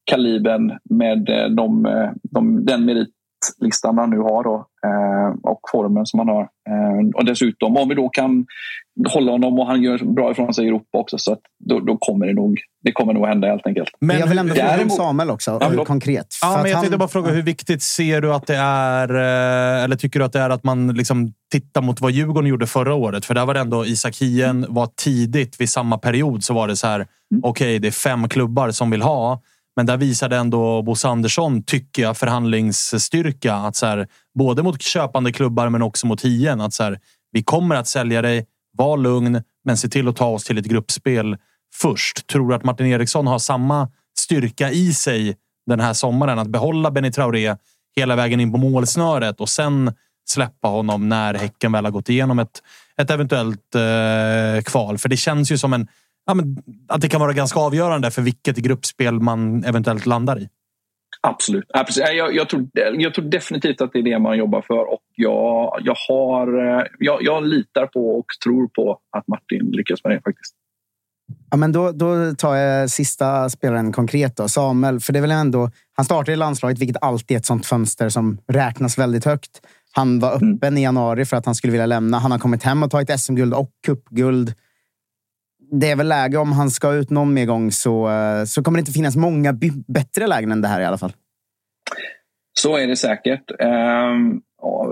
kalibern 0.05 0.77
med 0.89 1.29
eh, 1.29 1.49
de, 1.49 1.85
eh, 1.85 2.09
de, 2.23 2.65
den 2.65 2.85
meritlistan 2.85 3.97
han 3.97 4.09
nu 4.09 4.19
har 4.19 4.43
då, 4.43 4.67
och 5.43 5.61
formen 5.71 6.05
som 6.05 6.19
han 6.19 6.29
har. 6.29 6.49
Och 7.15 7.25
dessutom 7.25 7.77
om 7.77 7.89
vi 7.89 7.95
då 7.95 8.09
kan 8.09 8.45
hålla 9.09 9.31
honom 9.31 9.59
och 9.59 9.67
han 9.67 9.81
gör 9.81 9.97
bra 9.97 10.31
ifrån 10.31 10.53
sig 10.53 10.65
i 10.65 10.67
Europa 10.67 10.97
också 10.97 11.17
så 11.17 11.33
att 11.33 11.41
då, 11.59 11.79
då 11.79 11.97
kommer 11.97 12.27
det 12.27 12.33
nog 12.33 12.59
det 12.83 12.91
kommer 12.91 13.13
nog 13.13 13.27
hända 13.27 13.47
helt 13.47 13.67
enkelt. 13.67 13.89
Men 14.01 14.19
jag 14.19 14.27
vill 14.27 14.37
ändå 14.37 14.55
fråga 14.55 14.83
om 14.83 14.89
Samuel 14.89 15.29
också, 15.29 15.57
ja, 15.61 15.85
konkret. 15.85 16.27
Ja, 16.41 16.59
men 16.61 16.69
jag 16.69 16.77
han... 16.77 16.83
tänkte 16.83 16.97
bara 16.97 17.09
fråga, 17.09 17.31
hur 17.31 17.41
viktigt 17.41 17.83
ser 17.83 18.21
du 18.21 18.33
att 18.33 18.47
det 18.47 18.55
är, 18.55 19.09
eller 19.83 19.95
tycker 19.95 20.19
du 20.19 20.25
att 20.25 20.33
det 20.33 20.39
är 20.39 20.49
att 20.49 20.63
man 20.63 20.93
liksom 20.93 21.33
tittar 21.51 21.81
mot 21.81 22.01
vad 22.01 22.11
Djurgården 22.11 22.49
gjorde 22.49 22.67
förra 22.67 22.93
året? 22.93 23.25
För 23.25 23.33
där 23.33 23.45
var 23.45 23.53
det 23.53 23.59
ändå 23.59 23.85
Isak 23.85 24.17
Hien 24.17 24.65
var 24.69 24.89
tidigt 24.95 25.61
vid 25.61 25.69
samma 25.69 25.97
period 25.97 26.43
så 26.43 26.53
var 26.53 26.67
det 26.67 26.75
så 26.75 26.87
här. 26.87 26.95
Mm. 26.95 27.07
Okej, 27.43 27.49
okay, 27.49 27.79
det 27.79 27.87
är 27.87 27.91
fem 27.91 28.29
klubbar 28.29 28.71
som 28.71 28.91
vill 28.91 29.01
ha, 29.01 29.41
men 29.75 29.85
där 29.85 29.97
visade 29.97 30.37
ändå 30.37 30.81
Bosse 30.81 31.07
Andersson, 31.07 31.63
tycker 31.63 32.01
jag, 32.01 32.17
förhandlingsstyrka. 32.17 33.53
Att 33.53 33.75
så 33.75 33.85
här, 33.85 34.07
både 34.33 34.63
mot 34.63 34.81
köpande 34.81 35.31
klubbar 35.31 35.69
men 35.69 35.81
också 35.81 36.07
mot 36.07 36.21
Hien. 36.21 36.61
Att 36.61 36.73
så 36.73 36.83
här, 36.83 36.99
vi 37.31 37.43
kommer 37.43 37.75
att 37.75 37.87
sälja 37.87 38.21
dig. 38.21 38.45
Var 38.77 38.97
lugn, 38.97 39.43
men 39.65 39.77
se 39.77 39.89
till 39.89 40.07
att 40.07 40.15
ta 40.15 40.27
oss 40.27 40.43
till 40.43 40.57
ett 40.57 40.65
gruppspel 40.65 41.37
först. 41.73 42.27
Tror 42.27 42.49
du 42.49 42.55
att 42.55 42.63
Martin 42.63 42.87
Eriksson 42.87 43.27
har 43.27 43.39
samma 43.39 43.89
styrka 44.19 44.71
i 44.71 44.93
sig 44.93 45.37
den 45.65 45.79
här 45.79 45.93
sommaren? 45.93 46.39
Att 46.39 46.47
behålla 46.47 46.91
Benny 46.91 47.11
Traoré 47.11 47.55
hela 47.95 48.15
vägen 48.15 48.39
in 48.39 48.51
på 48.51 48.57
målsnöret 48.57 49.41
och 49.41 49.49
sen 49.49 49.93
släppa 50.29 50.67
honom 50.67 51.09
när 51.09 51.33
Häcken 51.33 51.71
väl 51.71 51.85
har 51.85 51.91
gått 51.91 52.09
igenom 52.09 52.39
ett, 52.39 52.63
ett 52.97 53.11
eventuellt 53.11 53.75
eh, 53.75 54.63
kval. 54.63 54.97
För 54.97 55.09
det 55.09 55.17
känns 55.17 55.51
ju 55.51 55.57
som 55.57 55.73
en, 55.73 55.87
ja, 56.25 56.33
men, 56.33 56.57
att 56.87 57.01
det 57.01 57.09
kan 57.09 57.21
vara 57.21 57.33
ganska 57.33 57.59
avgörande 57.59 58.11
för 58.11 58.21
vilket 58.21 58.57
gruppspel 58.57 59.19
man 59.19 59.63
eventuellt 59.63 60.05
landar 60.05 60.39
i. 60.39 60.49
Absolut. 61.27 61.65
Ja, 61.67 61.83
precis. 61.83 62.03
Jag, 62.07 62.35
jag, 62.35 62.49
tror, 62.49 62.67
jag 62.73 63.13
tror 63.13 63.25
definitivt 63.25 63.81
att 63.81 63.93
det 63.93 63.99
är 63.99 64.03
det 64.03 64.19
man 64.19 64.37
jobbar 64.37 64.61
för 64.61 64.93
och 64.93 65.01
jag, 65.15 65.79
jag, 65.83 65.95
har, 66.07 66.77
eh, 66.77 66.83
jag, 66.99 67.23
jag 67.23 67.47
litar 67.47 67.87
på 67.87 68.19
och 68.19 68.25
tror 68.43 68.67
på 68.67 68.99
att 69.17 69.27
Martin 69.27 69.71
lyckas 69.71 70.03
med 70.03 70.13
det 70.13 70.21
faktiskt. 70.21 70.55
Ja, 71.51 71.57
men 71.57 71.71
då, 71.71 71.91
då 71.91 72.35
tar 72.35 72.55
jag 72.55 72.89
sista 72.89 73.49
spelaren 73.49 73.91
konkret. 73.91 74.37
Då. 74.37 74.47
Samuel, 74.47 74.99
för 74.99 75.13
det 75.13 75.19
är 75.19 75.21
väl 75.21 75.31
ändå, 75.31 75.71
han 75.93 76.05
startade 76.05 76.31
i 76.31 76.35
landslaget, 76.35 76.79
vilket 76.79 77.03
alltid 77.03 77.35
är 77.35 77.39
ett 77.39 77.45
sånt 77.45 77.65
fönster 77.65 78.09
som 78.09 78.37
räknas 78.47 78.97
väldigt 78.97 79.25
högt. 79.25 79.61
Han 79.91 80.19
var 80.19 80.35
mm. 80.35 80.55
öppen 80.55 80.67
mm. 80.67 80.77
i 80.77 80.83
januari 80.83 81.25
för 81.25 81.37
att 81.37 81.45
han 81.45 81.55
skulle 81.55 81.71
vilja 81.71 81.85
lämna. 81.85 82.19
Han 82.19 82.31
har 82.31 82.39
kommit 82.39 82.63
hem 82.63 82.83
och 82.83 82.91
tagit 82.91 83.19
SM-guld 83.19 83.53
och 83.53 83.69
cupguld. 83.85 84.53
Det 85.79 85.91
är 85.91 85.95
väl 85.95 86.07
läge 86.07 86.37
om 86.37 86.51
han 86.51 86.71
ska 86.71 86.93
ut 86.93 87.09
någon 87.09 87.33
mer 87.33 87.45
gång 87.45 87.71
så, 87.71 88.09
eh, 88.09 88.43
så 88.45 88.63
kommer 88.63 88.77
det 88.77 88.79
inte 88.79 88.91
finnas 88.91 89.15
många 89.15 89.53
bättre 89.87 90.27
lägen 90.27 90.51
än 90.51 90.61
det 90.61 90.67
här 90.67 90.81
i 90.81 90.85
alla 90.85 90.97
fall. 90.97 91.13
Så 92.59 92.77
är 92.77 92.87
det 92.87 92.95
säkert. 92.95 93.51
Um, 93.51 94.41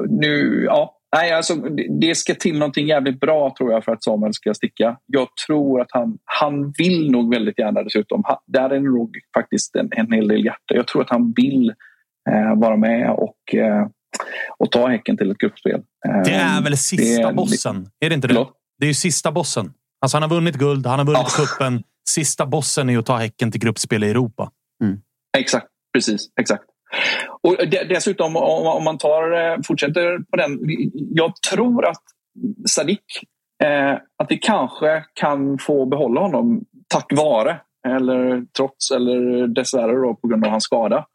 nu, 0.10 0.64
ja, 0.66 1.00
Nej, 1.16 1.32
alltså, 1.32 1.56
det 2.00 2.18
ska 2.18 2.36
till 2.36 2.58
någonting 2.58 2.88
jävligt 2.88 3.20
bra 3.20 3.56
tror 3.58 3.72
jag 3.72 3.84
för 3.84 3.92
att 3.92 4.04
Samuel 4.04 4.34
ska 4.34 4.54
sticka. 4.54 4.98
Jag 5.06 5.28
tror 5.48 5.82
att 5.82 5.88
han, 5.90 6.18
han 6.26 6.74
vill 6.78 7.12
nog 7.12 7.34
väldigt 7.34 7.60
gärna 7.60 7.84
dessutom. 7.84 8.22
Han, 8.26 8.38
där 8.48 8.70
är 8.70 8.80
nog 8.80 9.18
faktiskt 9.34 9.76
en, 9.76 9.90
en 9.92 10.12
hel 10.12 10.28
del 10.28 10.46
hjärta. 10.46 10.76
Jag 10.76 10.88
tror 10.88 11.02
att 11.02 11.10
han 11.10 11.34
vill 11.36 11.74
eh, 12.30 12.56
vara 12.56 12.78
med 12.78 13.10
och, 13.10 13.56
eh, 13.56 13.88
och 14.58 14.72
ta 14.72 14.88
Häcken 14.88 15.18
till 15.18 15.32
ett 15.32 15.38
gruppspel. 15.38 15.82
Det 16.26 16.34
är 16.34 16.64
väl 16.64 16.78
sista 16.78 17.28
det, 17.28 17.34
bossen? 17.34 17.90
Är 18.00 18.10
det 18.10 18.16
inte 18.16 18.28
det? 18.28 18.34
Förlåt? 18.34 18.54
Det 18.80 18.86
är 18.86 18.88
ju 18.88 18.94
sista 18.94 19.32
bossen. 19.32 19.74
Alltså 20.02 20.16
han 20.16 20.22
har 20.22 20.30
vunnit 20.30 20.56
guld, 20.56 20.86
han 20.86 21.00
har 21.00 21.06
vunnit 21.06 21.22
ja. 21.38 21.46
kuppen. 21.46 21.84
Sista 22.10 22.46
bossen 22.46 22.90
är 22.90 22.98
att 22.98 23.06
ta 23.06 23.18
Häcken 23.18 23.52
till 23.52 23.62
gruppspel 23.62 24.04
i 24.04 24.10
Europa. 24.10 24.52
Mm. 24.84 25.02
Exakt, 25.38 25.68
precis. 25.94 26.30
Exakt. 26.40 26.64
Och 27.42 27.56
dessutom 27.90 28.36
om 28.38 28.84
man 28.84 28.98
tar, 28.98 29.32
eh, 29.32 29.58
fortsätter 29.68 30.20
på 30.32 30.38
den. 30.38 30.60
Jag 30.94 31.34
tror 31.50 31.86
att 31.86 32.04
Sadik, 32.70 33.06
eh, 33.64 33.92
att 33.94 34.32
vi 34.32 34.38
kanske 34.38 35.06
kan 35.14 35.58
få 35.60 35.86
behålla 35.86 36.22
honom 36.22 36.62
tack 36.88 37.14
vare 37.14 37.60
eller 37.88 38.46
trots 38.58 38.92
eller 38.92 39.48
dessvärre 39.48 39.96
då, 39.96 40.16
på 40.16 40.28
grund 40.28 40.46
av 40.46 40.52
hans 40.52 40.64
skada. 40.64 41.06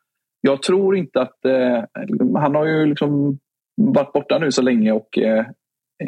Jag 0.41 0.62
tror 0.62 0.97
inte 0.97 1.20
att... 1.20 1.45
Eh, 1.45 1.85
han 2.41 2.55
har 2.55 2.66
ju 2.66 2.87
liksom 2.87 3.39
varit 3.76 4.12
borta 4.12 4.39
nu 4.39 4.53
så 4.53 4.62
länge 4.62 4.93
och 4.93 5.18
eh, 5.18 5.47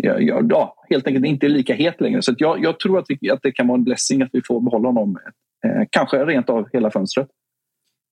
ja, 0.03 0.75
helt 0.91 1.07
enkelt 1.07 1.27
inte 1.27 1.49
lika 1.49 1.75
het 1.75 2.01
längre. 2.01 2.23
Så 2.23 2.35
jag, 2.39 2.63
jag, 2.65 2.81
tror 2.81 2.99
att, 2.99 3.05
vi, 3.09 3.31
att 3.31 3.41
det 3.43 3.53
kan 3.53 3.67
vara 3.69 3.79
en 3.79 3.85
blessing 3.85 4.23
att 4.23 4.31
vi 4.33 4.43
får 4.47 4.61
behålla 4.61 4.89
honom. 4.89 5.19
Eh, 5.67 5.83
kanske 5.91 6.25
rent 6.25 6.51
av 6.51 6.69
hela 6.73 6.91
fönstret. 6.91 7.29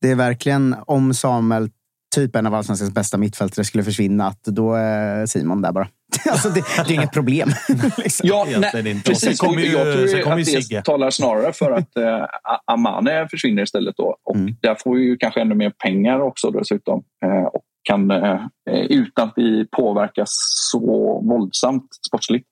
Det 0.00 0.10
är 0.10 0.14
verkligen 0.16 0.76
om 0.86 1.14
Samuel, 1.14 1.68
typ 2.16 2.36
en 2.36 2.46
av 2.46 2.54
allsvenskans 2.54 2.94
bästa 2.94 3.18
mittfältare, 3.18 3.64
skulle 3.64 3.84
försvinna, 3.84 4.26
att 4.26 4.42
då 4.44 4.74
är 4.74 5.26
Simon 5.26 5.62
där 5.62 5.72
bara. 5.72 5.88
alltså 6.30 6.48
det, 6.48 6.64
det 6.86 6.92
är 6.92 6.94
inget 6.94 7.12
problem. 7.12 7.48
liksom. 7.98 8.28
Ja, 8.28 8.46
nej, 8.48 8.90
inte. 8.90 9.10
Och 9.10 9.16
sen 9.16 9.26
precis. 9.28 9.40
kommer 9.40 9.60
ju- 9.62 9.72
jag 9.72 9.96
tror 9.96 10.06
sen 10.06 10.18
ju 10.18 10.24
att 10.30 10.36
det 10.38 10.44
Sigge. 10.44 10.82
talar 10.82 11.10
snarare 11.10 11.52
för 11.52 11.70
att 11.72 11.96
eh, 11.96 12.26
Amane 12.64 13.28
försvinner 13.30 13.62
istället. 13.62 13.96
Då. 13.96 14.16
Och 14.24 14.36
Mm. 14.36 14.56
Där 14.62 14.74
får 14.74 14.94
vi 14.94 15.02
ju 15.02 15.16
kanske 15.16 15.40
ännu 15.40 15.54
mer 15.54 15.70
pengar 15.70 16.20
också 16.20 16.50
dessutom. 16.50 17.02
Eh, 17.24 17.44
och 17.44 17.63
kan, 17.84 18.10
eh, 18.10 18.32
eh, 18.70 18.80
utan 18.88 19.28
att 19.28 19.32
vi 19.36 19.66
påverkas 19.66 20.28
så 20.72 21.20
våldsamt 21.24 21.88
sportsligt. 22.06 22.46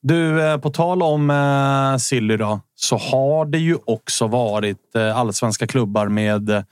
Du, 0.00 0.42
eh, 0.42 0.58
på 0.58 0.70
tal 0.70 1.02
om 1.02 1.96
Silly 2.00 2.36
då, 2.36 2.60
så 2.74 2.96
har 2.96 3.46
det 3.46 3.58
ju 3.58 3.76
också 3.84 4.26
varit 4.26 4.96
allsvenska 5.14 5.66
klubbar 5.66 6.08
med, 6.08 6.64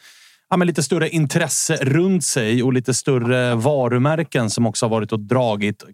ja, 0.51 0.57
med 0.57 0.67
lite 0.67 0.83
större 0.83 1.09
intresse 1.09 1.77
runt 1.77 2.25
sig 2.25 2.63
och 2.63 2.73
lite 2.73 2.95
större 2.95 3.55
varumärken 3.55 4.51
som 4.51 4.67
också 4.67 4.87
har 4.87 4.91
varit 4.91 5.13
och 5.13 5.21
dragit 5.21 5.85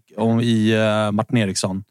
i 0.43 0.75
Martin 1.13 1.39
Eriksson. 1.39 1.85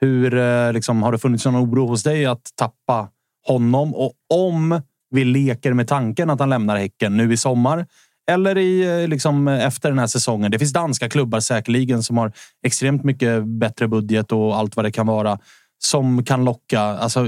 Hur 0.00 0.72
liksom, 0.72 1.02
har 1.02 1.12
det 1.12 1.18
funnits 1.18 1.44
någon 1.44 1.56
oro 1.56 1.86
hos 1.86 2.02
dig 2.02 2.26
att 2.26 2.50
tappa 2.56 3.08
honom? 3.46 3.94
Och 3.94 4.12
om 4.34 4.80
vi 5.10 5.24
leker 5.24 5.72
med 5.72 5.88
tanken 5.88 6.30
att 6.30 6.40
han 6.40 6.50
lämnar 6.50 6.76
Häcken 6.76 7.16
nu 7.16 7.32
i 7.32 7.36
sommar 7.36 7.86
eller 8.32 8.58
i, 8.58 9.02
eh, 9.02 9.08
liksom, 9.08 9.48
eh, 9.48 9.66
efter 9.66 9.88
den 9.88 9.98
här 9.98 10.06
säsongen. 10.06 10.50
Det 10.50 10.58
finns 10.58 10.72
danska 10.72 11.08
klubbar 11.08 11.40
säkerligen 11.40 12.02
som 12.02 12.16
har 12.16 12.32
extremt 12.66 13.04
mycket 13.04 13.44
bättre 13.44 13.88
budget 13.88 14.32
och 14.32 14.56
allt 14.56 14.76
vad 14.76 14.84
det 14.84 14.92
kan 14.92 15.06
vara 15.06 15.38
som 15.78 16.24
kan 16.24 16.44
locka. 16.44 16.80
Alltså, 16.80 17.26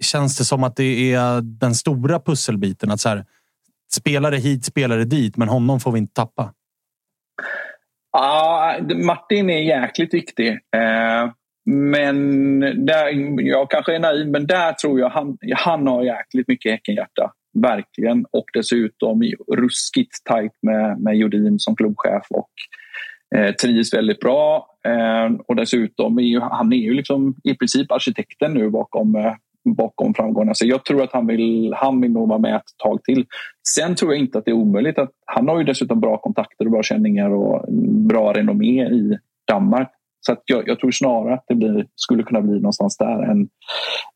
känns 0.00 0.38
det 0.38 0.44
som 0.44 0.64
att 0.64 0.76
det 0.76 1.14
är 1.14 1.40
den 1.40 1.74
stora 1.74 2.20
pusselbiten? 2.20 2.90
Att 2.90 3.00
så 3.00 3.08
här, 3.08 3.24
spelare 3.94 4.36
hit, 4.36 4.64
spelare 4.64 5.04
dit, 5.04 5.36
men 5.36 5.48
honom 5.48 5.80
får 5.80 5.92
vi 5.92 5.98
inte 5.98 6.14
tappa. 6.14 6.52
Ja, 8.12 8.76
Martin 9.06 9.50
är 9.50 9.62
jäkligt 9.62 10.14
viktig. 10.14 10.48
Eh, 10.50 11.30
men 11.66 12.60
där, 12.60 13.08
jag 13.40 13.70
kanske 13.70 13.94
är 13.94 13.98
naiv, 13.98 14.28
men 14.28 14.46
där 14.46 14.72
tror 14.72 15.00
jag 15.00 15.10
han, 15.10 15.38
han 15.56 15.86
har 15.86 16.02
jäkligt 16.02 16.48
mycket 16.48 16.72
Häckenhjärta. 16.72 17.32
Verkligen. 17.54 18.26
Och 18.30 18.44
dessutom 18.52 19.22
ruskigt 19.56 20.24
tajt 20.24 20.52
med, 20.62 21.00
med 21.00 21.16
Jodin 21.16 21.58
som 21.58 21.76
klubbchef 21.76 22.26
och 22.30 22.50
eh, 23.36 23.54
trivs 23.54 23.94
väldigt 23.94 24.20
bra. 24.20 24.66
Eh, 24.86 25.34
och 25.46 25.56
dessutom 25.56 26.18
är 26.18 26.22
ju, 26.22 26.40
han 26.40 26.72
är 26.72 26.76
ju 26.76 26.94
liksom 26.94 27.34
i 27.44 27.54
princip 27.54 27.92
arkitekten 27.92 28.54
nu 28.54 28.70
bakom, 28.70 29.16
eh, 29.16 29.32
bakom 29.76 30.14
framgångarna. 30.14 30.54
Så 30.54 30.66
jag 30.66 30.84
tror 30.84 31.02
att 31.02 31.12
han 31.12 31.26
vill, 31.26 31.74
han 31.76 32.00
vill 32.00 32.12
nog 32.12 32.28
vara 32.28 32.38
med 32.38 32.56
ett 32.56 32.76
tag 32.78 33.04
till. 33.04 33.26
Sen 33.68 33.94
tror 33.94 34.12
jag 34.12 34.20
inte 34.20 34.38
att 34.38 34.44
det 34.44 34.50
är 34.50 34.56
omöjligt. 34.56 34.98
att 34.98 35.10
Han 35.26 35.48
har 35.48 35.58
ju 35.58 35.64
dessutom 35.64 36.00
bra 36.00 36.16
kontakter 36.16 36.64
och 36.64 36.70
bra 36.70 36.82
känningar 36.82 37.30
och 37.30 37.72
bra 38.08 38.32
renommé 38.32 38.84
i 38.84 39.18
Danmark. 39.48 39.90
Så 40.26 40.32
att 40.32 40.42
jag, 40.44 40.68
jag 40.68 40.80
tror 40.80 40.90
snarare 40.90 41.34
att 41.34 41.44
det 41.48 41.54
blir, 41.54 41.86
skulle 41.96 42.22
kunna 42.22 42.40
bli 42.40 42.52
någonstans 42.52 42.96
där 42.96 43.30
än, 43.30 43.48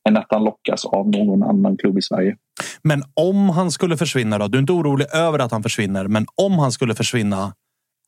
än 0.09 0.17
att 0.17 0.27
han 0.29 0.45
lockas 0.45 0.85
av 0.85 1.11
någon 1.11 1.43
annan 1.43 1.77
klubb 1.77 1.99
i 1.99 2.03
Sverige. 2.03 2.37
Men 2.83 3.03
om 3.15 3.49
han 3.49 3.71
skulle 3.71 3.97
försvinna 3.97 4.39
då? 4.39 4.49
Du 4.49 4.59
är 4.59 4.61
inte 4.61 4.73
orolig 4.73 5.07
över 5.15 5.39
att 5.39 5.53
han 5.53 5.63
försvinner, 5.63 6.09
men 6.09 6.27
om 6.43 6.53
han 6.59 6.73
skulle 6.73 6.95
försvinna, 6.95 7.55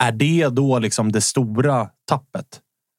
är 0.04 0.12
det 0.12 0.48
då 0.48 0.78
liksom 0.78 1.12
det 1.12 1.20
stora 1.20 1.88
tappet? 2.08 2.46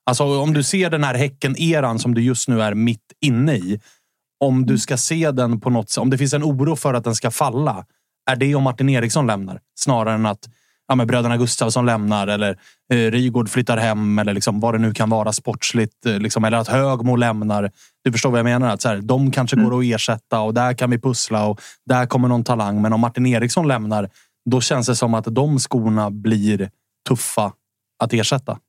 Alltså 0.09 0.23
om 0.23 0.53
du 0.53 0.63
ser 0.63 0.89
den 0.89 1.03
här 1.03 1.15
Häcken-eran 1.15 1.99
som 1.99 2.13
du 2.13 2.21
just 2.21 2.47
nu 2.47 2.61
är 2.61 2.73
mitt 2.73 3.13
inne 3.21 3.55
i. 3.55 3.79
Om 4.43 4.65
du 4.65 4.77
ska 4.77 4.97
se 4.97 5.31
den 5.31 5.59
på 5.59 5.69
något 5.69 5.89
sätt, 5.89 6.01
om 6.01 6.09
det 6.09 6.17
finns 6.17 6.33
en 6.33 6.43
oro 6.43 6.75
för 6.75 6.93
att 6.93 7.03
den 7.03 7.15
ska 7.15 7.31
falla. 7.31 7.85
Är 8.31 8.35
det 8.35 8.55
om 8.55 8.63
Martin 8.63 8.89
Eriksson 8.89 9.27
lämnar? 9.27 9.59
Snarare 9.79 10.13
än 10.15 10.25
att 10.25 10.49
ja, 10.89 10.95
men 10.95 11.07
bröderna 11.07 11.37
Gustafsson 11.37 11.85
lämnar 11.85 12.27
eller 12.27 12.57
eh, 12.93 13.11
Rygård 13.11 13.49
flyttar 13.49 13.77
hem 13.77 14.19
eller 14.19 14.33
liksom, 14.33 14.59
vad 14.59 14.73
det 14.73 14.77
nu 14.77 14.93
kan 14.93 15.09
vara 15.09 15.31
sportsligt. 15.31 16.05
Eh, 16.05 16.19
liksom, 16.19 16.45
eller 16.45 16.57
att 16.57 16.67
Högmo 16.67 17.15
lämnar. 17.15 17.71
Du 18.03 18.11
förstår 18.11 18.29
vad 18.29 18.39
jag 18.39 18.43
menar? 18.45 18.73
Att 18.73 18.81
så 18.81 18.89
här, 18.89 18.97
de 19.01 19.31
kanske 19.31 19.55
går 19.55 19.79
att 19.79 19.85
ersätta 19.85 20.41
och 20.41 20.53
där 20.53 20.73
kan 20.73 20.89
vi 20.89 20.99
pussla 20.99 21.47
och 21.47 21.61
där 21.85 22.05
kommer 22.05 22.27
någon 22.27 22.43
talang. 22.43 22.81
Men 22.81 22.93
om 22.93 23.01
Martin 23.01 23.25
Eriksson 23.25 23.67
lämnar, 23.67 24.09
då 24.49 24.61
känns 24.61 24.87
det 24.87 24.95
som 24.95 25.13
att 25.13 25.25
de 25.25 25.59
skorna 25.59 26.11
blir 26.11 26.69
tuffa 27.09 27.53
att 28.03 28.13
ersätta. 28.13 28.59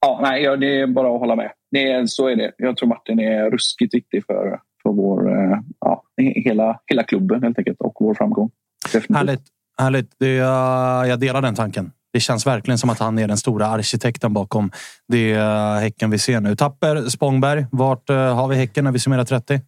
Ja, 0.00 0.20
nej, 0.22 0.56
det 0.56 0.80
är 0.80 0.86
bara 0.86 1.14
att 1.14 1.20
hålla 1.20 1.36
med. 1.36 1.52
Det 1.70 1.92
är, 1.92 2.06
så 2.06 2.28
är 2.28 2.36
det. 2.36 2.52
Jag 2.58 2.76
tror 2.76 2.88
Martin 2.88 3.20
är 3.20 3.50
ruskigt 3.50 3.94
viktig 3.94 4.26
för, 4.26 4.60
för 4.82 4.90
vår, 4.90 5.30
eh, 5.30 5.58
ja, 5.80 6.02
hela, 6.16 6.80
hela 6.86 7.02
klubben 7.02 7.42
helt 7.42 7.58
enkelt 7.58 7.80
och 7.80 7.96
vår 8.00 8.14
framgång. 8.14 8.50
Definitivt. 8.92 9.16
Härligt. 9.16 9.53
Härligt. 9.78 10.10
Det, 10.18 10.40
uh, 10.40 11.08
jag 11.08 11.20
delar 11.20 11.42
den 11.42 11.54
tanken. 11.54 11.92
Det 12.12 12.20
känns 12.20 12.46
verkligen 12.46 12.78
som 12.78 12.90
att 12.90 12.98
han 12.98 13.18
är 13.18 13.28
den 13.28 13.36
stora 13.36 13.66
arkitekten 13.66 14.32
bakom 14.32 14.70
det 15.08 15.36
uh, 15.36 15.74
Häcken 15.80 16.10
vi 16.10 16.18
ser 16.18 16.40
nu. 16.40 16.56
Tapper, 16.56 17.08
Spångberg. 17.08 17.66
Vart 17.72 18.10
uh, 18.10 18.16
har 18.16 18.48
vi 18.48 18.56
Häcken 18.56 18.84
när 18.84 18.92
vi 18.92 18.98
summerar 18.98 19.24
30? 19.24 19.60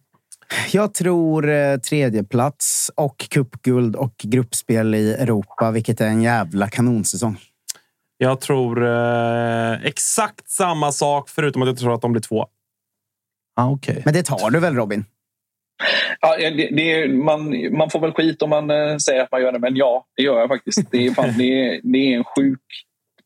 Jag 0.71 0.93
tror 0.93 1.49
eh, 1.49 1.77
tredje 1.77 2.23
plats 2.23 2.91
och 2.95 3.17
cupguld 3.17 3.95
och 3.95 4.15
gruppspel 4.17 4.95
i 4.95 5.13
Europa, 5.13 5.71
vilket 5.71 6.01
är 6.01 6.07
en 6.07 6.21
jävla 6.21 6.67
kanonsäsong. 6.67 7.37
Jag 8.17 8.41
tror 8.41 8.85
eh, 8.85 9.71
exakt 9.83 10.49
samma 10.49 10.91
sak, 10.91 11.29
förutom 11.29 11.61
att 11.61 11.67
jag 11.67 11.77
tror 11.77 11.93
att 11.93 12.01
de 12.01 12.11
blir 12.11 12.21
två. 12.21 12.47
Ah, 13.55 13.69
okay. 13.69 14.01
Men 14.05 14.13
det 14.13 14.23
tar 14.23 14.49
du 14.49 14.59
väl 14.59 14.75
Robin? 14.75 15.05
Ja, 16.21 16.37
det, 16.37 16.69
det 16.71 16.91
är, 16.91 17.07
man, 17.07 17.67
man 17.77 17.89
får 17.89 17.99
väl 17.99 18.13
skit 18.13 18.41
om 18.41 18.49
man 18.49 18.71
eh, 18.71 18.97
säger 18.97 19.23
att 19.23 19.31
man 19.31 19.41
gör 19.41 19.51
det, 19.51 19.59
men 19.59 19.75
ja, 19.75 20.05
det 20.15 20.23
gör 20.23 20.39
jag 20.39 20.49
faktiskt. 20.49 20.91
Det 20.91 21.05
är, 21.05 21.11
fan, 21.11 21.33
det 21.37 21.79
det 21.83 21.97
är 21.97 22.17
en 22.17 22.23
sjukt 22.23 22.61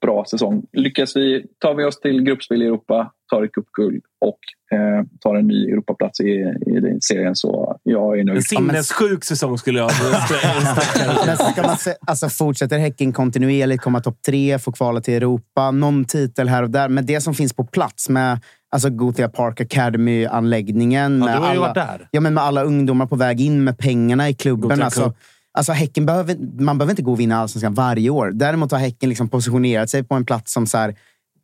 bra 0.02 0.26
säsong. 0.32 0.64
Lyckas 0.74 1.16
vi, 1.16 1.46
tar 1.60 1.76
vi 1.76 1.84
oss 1.84 2.00
till 2.00 2.22
gruppspel 2.24 2.62
i 2.62 2.66
Europa, 2.66 3.12
tar 3.30 3.44
ett 3.44 3.52
cupguld 3.52 4.04
och 4.26 4.40
eh, 4.78 5.06
tar 5.20 5.36
en 5.36 5.48
ny 5.48 5.72
Europaplats 5.72 6.20
i, 6.20 6.54
i 6.68 6.80
den 6.80 7.02
serien 7.02 7.36
så 7.36 7.80
jag 7.84 8.20
är 8.20 8.24
nöjd. 8.24 8.38
En 8.38 8.44
sinnessjuk 8.44 9.24
säsong 9.24 9.58
skulle 9.58 9.80
jag 9.80 9.92
Men 11.26 11.38
ska 11.38 11.62
man 11.62 11.78
se, 11.78 11.94
alltså 12.08 12.30
fortsätter 12.30 12.78
Häcken 12.78 13.14
kontinuerligt, 13.14 13.84
komma 13.84 14.00
topp 14.00 14.18
tre, 14.26 14.60
få 14.60 14.72
kvala 14.72 15.02
till 15.02 15.14
Europa, 15.14 15.72
någon 15.72 16.06
titel 16.06 16.48
här 16.48 16.64
och 16.64 16.70
där. 16.70 16.90
Men 16.90 17.06
det 17.06 17.22
som 17.22 17.34
finns 17.34 17.54
på 17.54 17.64
plats 17.64 18.10
med 18.10 18.40
alltså 18.72 18.90
Gothia 18.90 19.30
Park 19.30 19.62
Academy-anläggningen. 19.62 21.20
Ja, 21.20 21.40
med 21.40 21.44
alla. 21.44 22.00
Ja, 22.12 22.22
men 22.22 22.34
med 22.34 22.44
alla 22.44 22.64
ungdomar 22.64 23.06
på 23.06 23.16
väg 23.16 23.42
in, 23.42 23.64
med 23.64 23.78
pengarna 23.78 24.30
i 24.30 24.34
klubben. 24.34 24.70
Gothia 24.70 24.86
Alltså, 24.86 25.04
Cup. 25.04 25.18
Alltså 25.54 25.72
häcken 25.72 26.06
behöver, 26.06 26.36
man 26.62 26.78
behöver 26.78 26.92
inte 26.92 27.02
gå 27.02 27.12
och 27.12 27.20
vinna 27.20 27.38
allsvenskan 27.38 27.74
varje 27.74 28.10
år. 28.10 28.32
Däremot 28.32 28.72
har 28.72 28.80
Häcken 28.80 29.10
liksom 29.10 29.30
positionerat 29.30 29.90
sig 29.90 30.04
på 30.04 30.16
en 30.16 30.26
plats 30.26 30.54
som 30.54 30.68
så 30.68 30.78
här, 30.78 30.96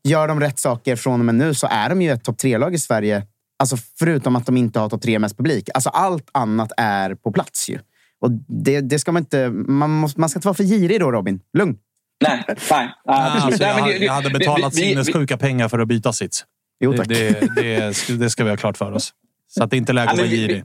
gör 0.03 0.27
de 0.27 0.39
rätt 0.39 0.59
saker 0.59 0.95
från 0.95 1.19
och 1.19 1.25
med 1.25 1.35
nu 1.35 1.53
så 1.53 1.67
är 1.71 1.89
de 1.89 2.01
ju 2.01 2.11
ett 2.11 2.23
topp 2.23 2.37
tre-lag 2.37 2.73
i 2.73 2.77
Sverige. 2.77 3.23
Alltså 3.59 3.77
förutom 3.99 4.35
att 4.35 4.45
de 4.45 4.57
inte 4.57 4.79
har 4.79 4.89
topp 4.89 5.01
tre 5.01 5.19
mest 5.19 5.37
publik. 5.37 5.69
Alltså 5.73 5.89
allt 5.89 6.29
annat 6.31 6.71
är 6.77 7.15
på 7.15 7.31
plats 7.31 7.69
ju. 7.69 7.79
Och 8.21 8.31
det, 8.47 8.81
det 8.81 8.99
ska 8.99 9.11
man 9.11 9.21
inte... 9.21 9.49
Man, 9.49 9.89
måste, 9.91 10.19
man 10.19 10.29
ska 10.29 10.37
inte 10.37 10.47
vara 10.47 10.55
för 10.55 10.63
girig 10.63 10.99
då, 10.99 11.11
Robin. 11.11 11.39
Lugn. 11.57 11.75
Nej, 12.23 12.43
nej. 12.71 12.89
Ah, 13.05 13.13
alltså, 13.15 13.63
jag, 13.63 13.85
det- 13.87 13.97
jag 14.05 14.13
hade 14.13 14.29
betalat 14.29 14.73
vi- 14.77 14.81
vi- 14.81 14.87
sinnessjuka 14.89 15.37
pengar 15.37 15.67
för 15.67 15.79
att 15.79 15.87
byta 15.87 16.13
sits. 16.13 16.43
Jo, 16.79 16.91
det, 16.91 16.97
tack. 16.97 17.07
det, 17.07 17.49
det, 17.55 18.17
det 18.19 18.29
ska 18.29 18.43
vi 18.43 18.49
ha 18.49 18.57
klart 18.57 18.77
för 18.77 18.91
oss. 18.91 19.13
Så 19.47 19.63
att 19.63 19.71
det 19.71 19.77
inte 19.77 19.91
är 19.91 19.93
läge 19.93 20.05
Ja, 20.07 20.11
att 20.11 20.17
vara 20.17 20.27
vi- 20.27 20.35
girig. 20.37 20.63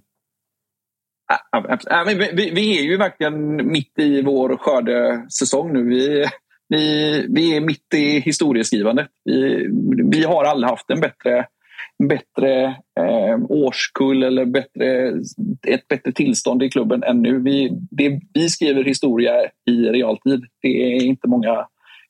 Ja, 1.53 2.05
men 2.07 2.19
vi, 2.19 2.31
vi- 2.33 2.51
vi 2.51 2.79
är 2.79 2.83
ju 2.83 2.97
verkligen 2.97 3.57
mitt 3.73 3.99
i 3.99 4.23
vår 4.23 4.57
skördesäsong 4.57 5.73
nu. 5.73 5.85
Vi, 5.89 6.25
vi, 6.69 7.27
vi 7.29 7.57
är 7.57 7.61
mitt 7.61 7.95
i 7.95 8.21
historieskrivandet. 8.21 9.09
Vi, 9.25 9.69
vi 10.13 10.25
har 10.25 10.45
aldrig 10.45 10.71
haft 10.71 10.91
en 10.91 11.01
bättre, 11.01 11.47
bättre 12.09 12.65
eh, 13.01 13.39
årskull 13.49 14.23
eller 14.23 14.45
bättre, 14.45 15.09
ett 15.69 15.89
bättre 15.89 16.13
tillstånd 16.13 16.63
i 16.63 16.71
klubben 16.71 17.03
än 17.03 17.23
nu. 17.23 17.39
Vi, 17.43 17.71
det, 17.91 18.21
vi 18.35 18.49
skriver 18.49 18.85
historia 18.85 19.33
i 19.71 19.73
realtid. 19.73 20.45
Det 20.63 20.69
är 20.97 21.03
inte 21.05 21.29
många 21.29 21.67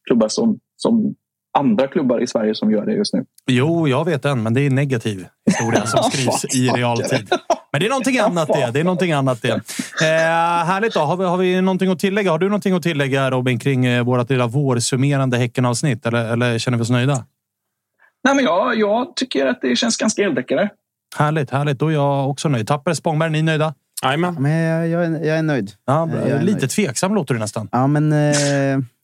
klubbar 0.06 0.28
som, 0.28 0.58
som 0.76 1.14
andra 1.58 1.88
klubbar 1.88 2.22
i 2.22 2.26
Sverige 2.26 2.54
som 2.54 2.70
gör 2.70 2.86
det 2.86 2.92
just 2.92 3.14
nu. 3.14 3.24
Jo, 3.46 3.88
jag 3.88 4.04
vet 4.04 4.24
en, 4.24 4.42
men 4.42 4.54
det 4.54 4.60
är 4.60 4.70
negativ 4.70 5.26
historia 5.50 5.86
som 5.86 6.02
skrivs 6.12 6.44
i 6.56 6.68
realtid. 6.68 7.28
Men 7.72 7.80
det 7.80 7.86
är 7.86 7.90
någonting 7.90 8.18
annat 8.18 8.48
det. 8.48 8.70
Det 8.72 8.80
är 8.80 8.84
någonting 8.84 9.12
annat 9.12 9.42
det. 9.42 9.48
Eh, 9.50 10.66
härligt 10.66 10.94
då. 10.94 11.00
Har 11.00 11.16
vi, 11.16 11.24
har 11.24 11.36
vi 11.36 11.60
någonting 11.60 11.90
att 11.90 11.98
tillägga? 11.98 12.30
Har 12.30 12.38
du 12.38 12.46
någonting 12.48 12.74
att 12.74 12.82
tillägga 12.82 13.30
Robin 13.30 13.58
kring 13.58 13.86
eh, 13.86 14.04
vårt 14.04 14.30
lilla 14.30 14.46
vårsummerande 14.46 15.36
Häcken-avsnitt? 15.36 16.06
Eller, 16.06 16.32
eller 16.32 16.58
känner 16.58 16.78
vi 16.78 16.82
oss 16.82 16.90
nöjda? 16.90 17.24
Nej, 18.24 18.34
men 18.34 18.44
jag, 18.44 18.78
jag 18.78 19.16
tycker 19.16 19.46
att 19.46 19.60
det 19.62 19.76
känns 19.76 19.96
ganska 19.96 20.22
eldäckare. 20.22 20.70
Härligt, 21.16 21.50
härligt. 21.50 21.78
Då 21.78 21.88
är 21.88 21.92
jag 21.92 22.30
också 22.30 22.48
nöjd. 22.48 22.68
Tapper, 22.68 22.94
Spångberg, 22.94 23.30
ni 23.30 23.42
nöjda? 23.42 23.74
Jajamän. 24.02 24.36
Men 24.40 24.52
jag, 24.52 24.88
jag, 24.88 25.04
är, 25.04 25.10
jag 25.26 25.38
är 25.38 25.42
nöjd. 25.42 25.70
Ja, 25.86 26.08
Jag 26.12 26.28
är 26.28 26.42
lite 26.42 26.58
nöjd. 26.58 26.70
tveksam 26.70 27.14
låter 27.14 27.34
du 27.34 27.40
nästan. 27.40 27.68
Ja, 27.72 27.86
men 27.86 28.12
eh, 28.12 28.18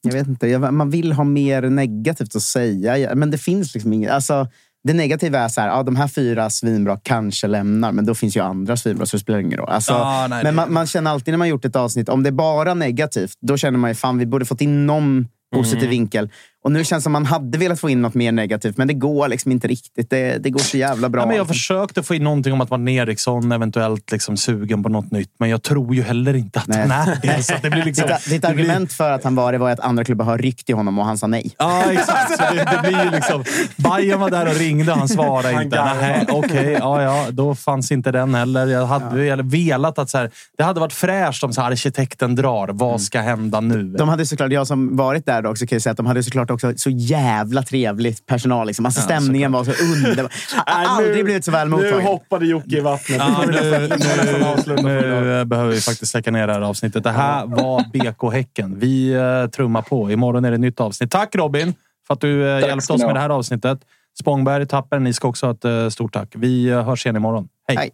jag 0.02 0.12
vet 0.12 0.26
inte. 0.26 0.48
Jag, 0.48 0.74
man 0.74 0.90
vill 0.90 1.12
ha 1.12 1.24
mer 1.24 1.62
negativt 1.62 2.36
att 2.36 2.42
säga. 2.42 3.14
Men 3.14 3.30
det 3.30 3.38
finns 3.38 3.74
liksom 3.74 3.92
inget. 3.92 4.10
Alltså, 4.10 4.48
det 4.84 4.92
negativa 4.94 5.38
är 5.38 5.48
så 5.48 5.60
här, 5.60 5.68
ja, 5.68 5.82
de 5.82 5.96
här 5.96 6.08
fyra 6.08 6.50
svinbra 6.50 6.98
kanske 7.02 7.46
lämnar, 7.46 7.92
men 7.92 8.06
då 8.06 8.14
finns 8.14 8.36
ju 8.36 8.40
andra 8.40 8.76
svinbra 8.76 9.06
så 9.06 9.16
det 9.16 9.20
spelar 9.20 9.38
ingen 9.38 9.58
roll. 9.58 9.68
Alltså, 9.68 9.92
Ja, 9.92 10.26
nej, 10.30 10.44
men 10.44 10.54
man, 10.54 10.72
man 10.72 10.86
känner 10.86 11.10
alltid 11.10 11.32
när 11.32 11.38
man 11.38 11.48
gjort 11.48 11.64
ett 11.64 11.76
avsnitt, 11.76 12.08
om 12.08 12.22
det 12.22 12.28
är 12.28 12.32
bara 12.32 12.74
negativt, 12.74 13.32
då 13.40 13.56
känner 13.56 13.78
man 13.78 13.90
ju 13.90 13.94
fan 13.94 14.18
vi 14.18 14.26
borde 14.26 14.44
fått 14.44 14.60
in 14.60 14.86
någon 14.86 15.28
positiv 15.54 15.78
Mm. 15.78 15.90
vinkel. 15.90 16.30
Och 16.64 16.72
nu 16.72 16.84
känns 16.84 17.00
det 17.00 17.04
som 17.04 17.12
man 17.12 17.26
hade 17.26 17.58
velat 17.58 17.80
få 17.80 17.90
in 17.90 18.02
något 18.02 18.14
mer 18.14 18.32
negativt, 18.32 18.76
men 18.76 18.88
det 18.88 18.94
går 18.94 19.28
liksom 19.28 19.52
inte 19.52 19.68
riktigt. 19.68 20.10
Det, 20.10 20.38
det 20.38 20.50
går 20.50 20.60
så 20.60 20.76
jävla 20.76 21.08
bra. 21.08 21.22
Ja, 21.22 21.26
men 21.26 21.36
jag 21.36 21.48
försökte 21.48 22.02
få 22.02 22.14
in 22.14 22.24
någonting 22.24 22.52
om 22.52 22.60
att 22.60 22.70
Martin 22.70 22.88
Eriksson 22.88 23.52
eventuellt 23.52 24.12
liksom 24.12 24.36
sugen 24.36 24.82
på 24.82 24.88
något 24.88 25.10
nytt, 25.10 25.30
men 25.38 25.50
jag 25.50 25.62
tror 25.62 25.94
ju 25.94 26.02
heller 26.02 26.34
inte 26.36 26.58
att 26.58 26.66
Nej. 26.66 26.88
han 26.88 27.08
är 27.08 27.18
det. 27.22 27.42
Så 27.42 27.54
att 27.54 27.62
det 27.62 27.70
blir 27.70 27.84
liksom, 27.84 28.08
ditt, 28.08 28.30
ditt 28.30 28.42
det 28.42 28.54
blir- 28.54 28.64
argument 28.64 28.92
för 28.92 29.10
att 29.10 29.24
han 29.24 29.34
var 29.34 29.52
det 29.52 29.58
var 29.58 29.70
att 29.70 29.80
andra 29.80 30.04
klubbar 30.04 30.24
har 30.24 30.38
ryckt 30.38 30.70
i 30.70 30.72
honom 30.72 30.98
och 30.98 31.04
han 31.04 31.18
sa 31.18 31.26
nej. 31.26 31.54
Ja, 31.58 31.92
exakt. 31.92 32.36
Så 32.36 32.54
det, 32.54 32.68
det 32.72 32.88
blir 32.88 33.04
ju 33.04 33.10
liksom... 33.10 33.44
Bajen 33.76 34.20
var 34.20 34.30
där 34.30 34.46
och 34.48 34.54
ringde 34.54 34.92
och 34.92 34.98
han 34.98 35.08
svarade 35.08 35.54
Han 35.54 35.62
inte. 35.62 35.84
Nej, 35.84 36.26
Okej, 36.28 36.76
ja, 36.80 37.02
ja, 37.02 37.26
då 37.30 37.54
fanns 37.54 37.92
inte 37.92 38.12
den 38.12 38.34
heller. 38.34 38.66
Jag 38.66 38.86
hade 38.86 39.24
ja. 39.24 39.36
velat 39.42 39.98
att 39.98 40.10
så 40.10 40.18
här, 40.18 40.30
det 40.56 40.64
hade 40.64 40.80
varit 40.80 40.92
fräscht 40.92 41.44
om 41.44 41.52
så 41.52 41.60
här, 41.60 41.70
arkitekten 41.70 42.34
drar. 42.34 42.68
Vad 42.68 43.00
ska 43.00 43.20
hända 43.20 43.60
nu? 43.60 43.82
De 43.82 44.08
hade 44.08 44.26
såklart, 44.26 44.52
jag 44.52 44.66
som 44.66 44.96
varit 44.96 45.26
där 45.26 45.42
då 45.42 45.50
också 45.50 45.66
kan 45.66 45.76
ju 45.76 45.80
säga 45.80 45.90
att 45.90 45.96
de 45.96 46.06
hade 46.06 46.22
såklart 46.22 46.47
också 46.50 46.72
så 46.76 46.90
jävla 46.90 47.62
trevligt 47.62 48.26
personal. 48.26 48.66
Liksom. 48.66 48.86
Alltså, 48.86 49.00
stämningen 49.00 49.52
var 49.52 49.64
så 49.64 49.70
underbar. 49.84 50.32
Jag 50.66 50.72
har 50.72 50.96
aldrig 50.96 51.24
blivit 51.24 51.44
så 51.44 51.50
väl 51.50 51.68
Nu 51.68 51.76
mottagen. 51.76 52.06
hoppade 52.06 52.46
Jocke 52.46 52.76
i 52.76 52.80
vattnet. 52.80 53.18
Ja, 53.18 53.44
Nu 53.46 53.52
nu, 53.52 54.82
nu, 54.82 54.82
nu 54.82 55.44
behöver 55.44 55.70
vi 55.70 55.80
faktiskt 55.80 56.12
släcka 56.12 56.30
ner 56.30 56.46
det 56.46 56.52
här 56.52 56.60
avsnittet. 56.60 57.04
Det 57.04 57.10
här 57.10 57.46
var 57.46 57.84
BK 57.92 58.32
Häcken. 58.32 58.78
Vi 58.78 59.16
uh, 59.16 59.50
trummar 59.50 59.82
på. 59.82 60.10
Imorgon 60.10 60.44
är 60.44 60.50
det 60.50 60.54
ett 60.54 60.60
nytt 60.60 60.80
avsnitt. 60.80 61.10
Tack 61.10 61.34
Robin 61.34 61.74
för 62.06 62.14
att 62.14 62.20
du 62.20 62.28
uh, 62.28 62.60
hjälpte 62.60 62.92
oss 62.92 63.02
med 63.02 63.14
det 63.14 63.20
här 63.20 63.30
avsnittet. 63.30 63.78
Spångberg, 64.20 64.66
Tapper, 64.66 64.98
ni 64.98 65.12
ska 65.12 65.28
också 65.28 65.46
ha 65.46 65.52
ett 65.52 65.64
uh, 65.64 65.88
stort 65.88 66.12
tack. 66.12 66.28
Vi 66.34 66.70
uh, 66.70 66.82
hörs 66.82 67.06
igen 67.06 67.16
imorgon. 67.16 67.48
Hej! 67.68 67.76
Hej. 67.76 67.90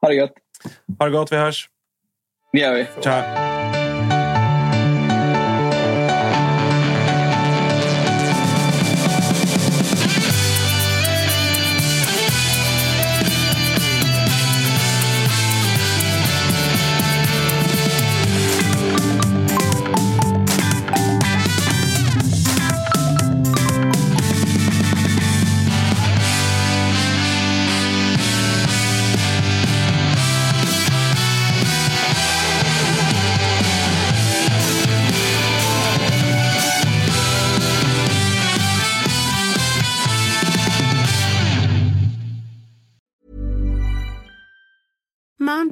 Ha 0.00 0.08
det 0.08 0.14
gött. 0.14 0.32
Ha 0.98 1.06
det 1.06 1.12
gott, 1.12 1.32
vi 1.32 1.36
hörs. 1.36 1.68
Det 2.52 2.58
gör 2.58 2.74
vi. 2.74 2.86
Ciao. 3.02 3.63